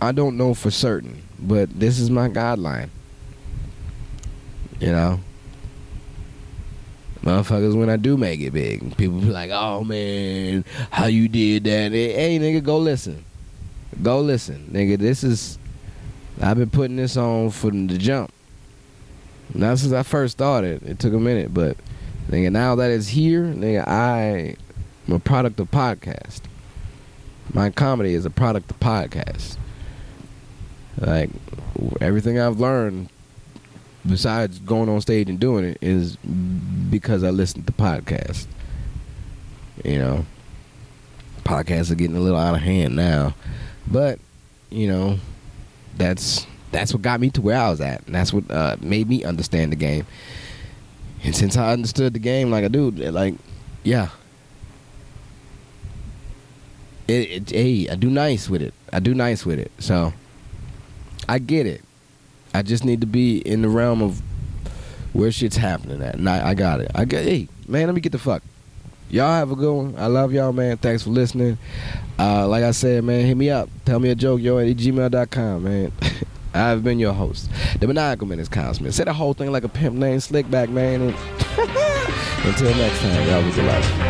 I 0.00 0.12
don't 0.12 0.36
know 0.36 0.52
for 0.52 0.70
certain, 0.70 1.22
but 1.38 1.80
this 1.80 1.98
is 1.98 2.10
my 2.10 2.28
guideline. 2.28 2.90
You 4.80 4.92
know, 4.92 5.20
motherfuckers, 7.22 7.78
when 7.78 7.88
I 7.88 7.96
do 7.96 8.16
make 8.16 8.40
it 8.40 8.52
big, 8.52 8.96
people 8.96 9.20
be 9.20 9.30
like, 9.30 9.50
"Oh 9.50 9.82
man, 9.84 10.64
how 10.90 11.06
you 11.06 11.28
did 11.28 11.64
that?" 11.64 11.92
Hey, 11.92 12.38
nigga, 12.38 12.62
go 12.62 12.78
listen. 12.78 13.24
Go 14.02 14.20
listen, 14.20 14.68
nigga. 14.72 14.98
This 14.98 15.24
is 15.24 15.58
I've 16.40 16.58
been 16.58 16.70
putting 16.70 16.96
this 16.96 17.16
on 17.16 17.50
for 17.50 17.70
the 17.70 17.96
jump. 17.96 18.30
Not 19.54 19.78
since 19.78 19.92
I 19.92 20.02
first 20.02 20.32
started. 20.32 20.82
It 20.82 20.98
took 20.98 21.14
a 21.14 21.18
minute, 21.18 21.54
but 21.54 21.76
nigga, 22.28 22.52
now 22.52 22.74
that 22.74 22.90
it's 22.90 23.08
here, 23.08 23.44
nigga, 23.44 23.86
I 23.88 24.56
am 25.08 25.14
a 25.14 25.18
product 25.18 25.58
of 25.60 25.70
podcast. 25.70 26.42
My 27.54 27.70
comedy 27.70 28.12
is 28.14 28.26
a 28.26 28.30
product 28.30 28.70
of 28.70 28.80
podcast. 28.80 29.56
Like 30.98 31.30
everything 32.00 32.38
I've 32.38 32.60
learned 32.60 33.08
besides 34.08 34.58
going 34.60 34.88
on 34.88 35.00
stage 35.00 35.28
and 35.28 35.38
doing 35.38 35.64
it 35.64 35.78
is 35.80 36.16
because 36.16 37.24
I 37.24 37.30
listen 37.30 37.62
to 37.64 37.72
podcasts. 37.72 38.46
You 39.84 39.98
know, 39.98 40.26
podcasts 41.44 41.90
are 41.90 41.94
getting 41.96 42.16
a 42.16 42.20
little 42.20 42.38
out 42.38 42.54
of 42.54 42.60
hand 42.60 42.96
now. 42.96 43.34
But 43.86 44.18
you 44.70 44.88
know, 44.88 45.18
that's 45.96 46.46
that's 46.72 46.92
what 46.92 47.02
got 47.02 47.20
me 47.20 47.30
to 47.30 47.40
where 47.40 47.58
I 47.58 47.70
was 47.70 47.80
at, 47.80 48.04
and 48.06 48.14
that's 48.14 48.32
what 48.32 48.50
uh, 48.50 48.76
made 48.80 49.08
me 49.08 49.24
understand 49.24 49.72
the 49.72 49.76
game. 49.76 50.06
And 51.22 51.34
since 51.34 51.56
I 51.56 51.72
understood 51.72 52.12
the 52.12 52.18
game 52.18 52.50
like 52.50 52.64
I 52.64 52.68
do, 52.68 52.90
like 52.90 53.34
yeah, 53.82 54.08
it, 57.08 57.12
it, 57.12 57.50
hey, 57.50 57.88
I 57.88 57.94
do 57.94 58.10
nice 58.10 58.48
with 58.48 58.62
it. 58.62 58.74
I 58.92 59.00
do 59.00 59.14
nice 59.14 59.46
with 59.46 59.58
it. 59.58 59.70
So 59.78 60.12
I 61.28 61.38
get 61.38 61.66
it. 61.66 61.82
I 62.56 62.62
just 62.62 62.84
need 62.84 63.02
to 63.02 63.06
be 63.06 63.38
in 63.38 63.60
the 63.60 63.68
realm 63.68 64.00
of 64.00 64.22
where 65.12 65.30
shit's 65.30 65.56
happening 65.56 66.02
at, 66.02 66.14
and 66.14 66.28
I, 66.28 66.48
I 66.50 66.54
got 66.54 66.80
it. 66.80 66.90
I 66.94 67.04
got 67.04 67.22
hey 67.22 67.48
man, 67.68 67.86
let 67.86 67.94
me 67.94 68.00
get 68.00 68.12
the 68.12 68.18
fuck. 68.18 68.42
Y'all 69.10 69.28
have 69.28 69.50
a 69.50 69.54
good 69.54 69.72
one. 69.72 69.94
I 69.98 70.06
love 70.06 70.32
y'all, 70.32 70.52
man. 70.52 70.78
Thanks 70.78 71.02
for 71.02 71.10
listening. 71.10 71.58
Uh, 72.18 72.48
like 72.48 72.64
I 72.64 72.70
said, 72.70 73.04
man, 73.04 73.24
hit 73.26 73.36
me 73.36 73.50
up. 73.50 73.68
Tell 73.84 74.00
me 74.00 74.10
a 74.10 74.14
joke, 74.14 74.40
yo, 74.40 74.58
at 74.58 74.74
gmail.com, 74.74 75.64
man. 75.64 75.92
I've 76.54 76.82
been 76.82 76.98
your 76.98 77.12
host. 77.12 77.50
The 77.78 77.86
Maniacal 77.86 78.26
Menace 78.26 78.48
Kyle 78.48 78.72
Smith. 78.72 78.94
Say 78.94 79.04
the 79.04 79.12
whole 79.12 79.34
thing 79.34 79.52
like 79.52 79.64
a 79.64 79.68
pimp 79.68 79.96
named 79.96 80.22
Slickback, 80.22 80.70
man. 80.70 81.02
Until 82.46 82.74
next 82.74 83.00
time, 83.00 83.28
y'all 83.28 83.44
was 83.44 83.58
alive. 83.58 84.05